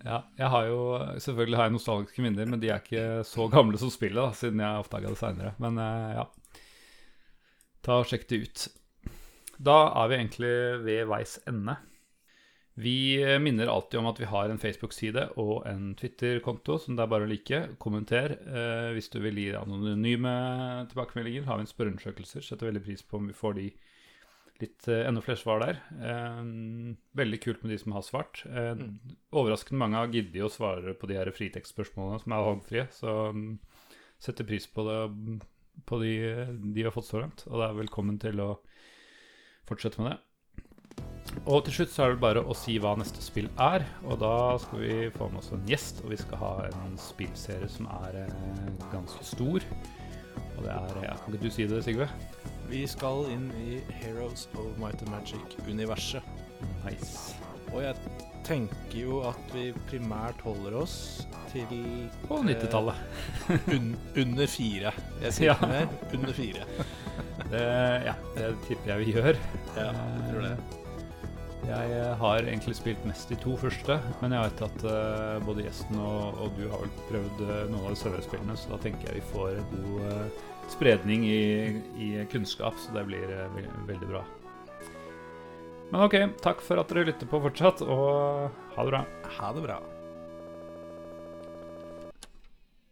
Ja, 0.00 0.22
jeg 0.38 0.48
har 0.48 0.66
jo, 0.70 0.80
selvfølgelig 1.20 1.58
har 1.60 1.66
jeg 1.68 1.74
nostalgiske 1.74 2.22
minner, 2.24 2.48
men 2.48 2.60
de 2.62 2.70
er 2.72 2.80
ikke 2.80 3.20
så 3.28 3.44
gamle 3.52 3.76
som 3.80 3.90
spillet, 3.92 4.16
da, 4.16 4.30
siden 4.36 4.62
jeg 4.64 4.80
oppdaga 4.80 5.10
det 5.12 5.20
seinere. 5.20 5.52
Men 5.60 5.76
eh, 5.76 6.14
ja. 6.16 6.24
Ta 7.84 7.98
og 8.00 8.08
Sjekk 8.08 8.24
det 8.30 8.38
ut. 8.46 8.64
Da 9.60 9.76
er 10.00 10.08
vi 10.08 10.16
egentlig 10.16 10.52
ved 10.86 11.04
veis 11.10 11.36
ende. 11.48 11.76
Vi 12.80 13.20
eh, 13.22 13.38
minner 13.42 13.68
alltid 13.68 14.00
om 14.00 14.08
at 14.08 14.20
vi 14.20 14.28
har 14.30 14.48
en 14.48 14.60
Facebook-side 14.60 15.26
og 15.42 15.66
en 15.68 15.92
Twitter-konto 15.98 16.78
som 16.80 16.96
det 16.96 17.04
er 17.04 17.12
bare 17.12 17.26
å 17.26 17.30
like. 17.30 17.62
Kommenter 17.82 18.36
eh, 18.38 18.90
hvis 18.96 19.10
du 19.12 19.18
vil 19.20 19.40
gi 19.40 19.50
anonyme 19.58 20.34
tilbakemeldinger. 20.92 21.44
Har 21.48 21.60
vi 21.60 21.66
en 21.66 21.72
spørreundersøkelser. 21.72 22.46
Setter 22.46 22.70
veldig 22.70 22.84
pris 22.86 23.04
på 23.04 23.20
om 23.20 23.28
vi 23.28 23.36
får 23.36 23.58
de 23.58 23.66
litt 24.60 24.88
eh, 24.88 25.02
enda 25.08 25.22
flere 25.24 25.40
svar 25.40 25.62
der. 25.64 25.80
Eh, 26.00 26.40
veldig 27.20 27.40
kult 27.42 27.62
med 27.64 27.74
de 27.74 27.80
som 27.82 27.96
har 27.96 28.06
svart. 28.06 28.42
Eh, 28.48 28.86
Overraskende 29.32 29.80
mange 29.82 30.00
har 30.00 30.12
giddet 30.14 30.46
å 30.46 30.52
svare 30.52 30.94
på 30.96 31.10
de 31.10 31.18
her 31.20 31.32
fritekstspørsmålene 31.36 32.22
som 32.22 32.36
er 32.36 32.48
valgfrie, 32.48 32.86
så 32.94 33.16
um, 33.34 33.44
setter 34.20 34.48
pris 34.48 34.66
på 34.70 34.84
det 34.88 34.98
på 35.88 36.00
de, 36.02 36.14
de 36.74 36.84
har 36.84 36.92
fått 36.92 37.08
så 37.08 37.22
langt, 37.22 37.46
og 37.48 37.60
det 37.60 37.68
er 37.68 37.78
velkommen 37.78 38.18
til 38.20 38.42
å 38.44 38.50
fortsette 39.68 40.02
med 40.02 40.12
det. 40.12 40.18
Og 41.46 41.62
til 41.66 41.72
slutt 41.76 41.92
så 41.94 42.04
er 42.04 42.14
det 42.14 42.20
bare 42.22 42.42
å 42.42 42.54
si 42.58 42.74
hva 42.82 42.96
neste 42.98 43.22
spill 43.22 43.46
er, 43.62 43.84
og 44.02 44.18
da 44.22 44.32
skal 44.58 44.80
vi 44.82 44.94
få 45.14 45.28
med 45.30 45.38
oss 45.42 45.52
en 45.54 45.62
gjest, 45.68 46.00
og 46.04 46.10
vi 46.10 46.18
skal 46.18 46.40
ha 46.42 46.52
en 46.72 46.96
spillserie 46.98 47.68
som 47.70 47.86
er 48.00 48.24
eh, 48.24 48.64
ganske 48.92 49.24
stor. 49.24 49.62
Og 50.56 50.64
det 50.66 50.72
er 50.74 50.98
ja, 51.06 51.14
Kan 51.22 51.36
ikke 51.36 51.44
du 51.46 51.54
si 51.54 51.66
det, 51.70 51.82
Sigve? 51.86 52.08
Vi 52.70 52.82
skal 52.90 53.24
inn 53.32 53.46
i 53.62 53.78
Heroes 54.02 54.48
of 54.58 54.74
Might 54.82 55.00
and 55.02 55.10
Magic-universet. 55.14 56.26
Nice. 56.84 57.36
Og 57.70 57.84
jeg 57.84 57.94
tenker 58.46 58.96
jo 58.98 59.20
at 59.28 59.54
vi 59.54 59.68
primært 59.88 60.40
holder 60.42 60.74
oss 60.82 60.96
til 61.52 61.70
På 62.26 62.40
90-tallet. 62.42 62.98
eh, 63.54 63.70
un, 63.76 63.92
under 64.24 64.50
fire. 64.50 64.92
Jeg 65.22 65.32
sier 65.38 65.52
Ja. 65.54 65.56
mer. 65.66 65.86
Under 66.18 66.34
fire. 66.34 66.66
Det, 67.50 67.60
ja, 68.06 68.12
det 68.36 68.50
tipper 68.68 68.92
jeg 68.92 69.00
vi 69.00 69.12
gjør. 69.16 69.38
Ja, 69.74 69.88
jeg 69.90 70.26
tror 70.28 70.44
det. 70.44 70.50
Jeg 71.68 71.92
eh, 71.92 72.14
har 72.16 72.40
egentlig 72.40 72.74
spilt 72.78 73.02
mest 73.08 73.28
de 73.28 73.36
to 73.40 73.52
første, 73.60 73.98
men 74.22 74.32
jeg 74.34 74.48
vet 74.48 74.62
at 74.64 74.84
uh, 74.88 75.36
både 75.44 75.66
gjesten 75.66 76.00
og, 76.00 76.40
og 76.40 76.56
du 76.56 76.64
har 76.72 76.80
vel 76.82 76.94
prøvd 77.10 77.42
uh, 77.44 77.52
noen 77.68 77.84
av 77.84 77.92
de 77.92 78.00
søvre 78.00 78.22
spillene, 78.24 78.56
så 78.56 78.72
da 78.72 78.80
tenker 78.80 79.10
jeg 79.10 79.20
vi 79.20 79.28
får 79.34 79.60
god 79.74 80.08
uh, 80.08 80.42
spredning 80.72 81.26
i, 81.28 81.40
i 82.00 82.10
kunnskap, 82.32 82.78
så 82.80 82.96
det 82.96 83.04
blir 83.10 83.28
ve 83.28 83.66
veldig 83.90 84.10
bra. 84.10 84.24
Men 85.90 86.04
ok, 86.06 86.16
takk 86.40 86.60
for 86.64 86.80
at 86.80 86.92
dere 86.92 87.10
lytter 87.10 87.28
på 87.28 87.42
fortsatt, 87.44 87.82
og 87.84 88.50
ha 88.76 88.84
det 88.86 88.92
bra. 88.94 89.06
Ha 89.40 89.54
det 89.56 89.66
bra. 89.66 89.80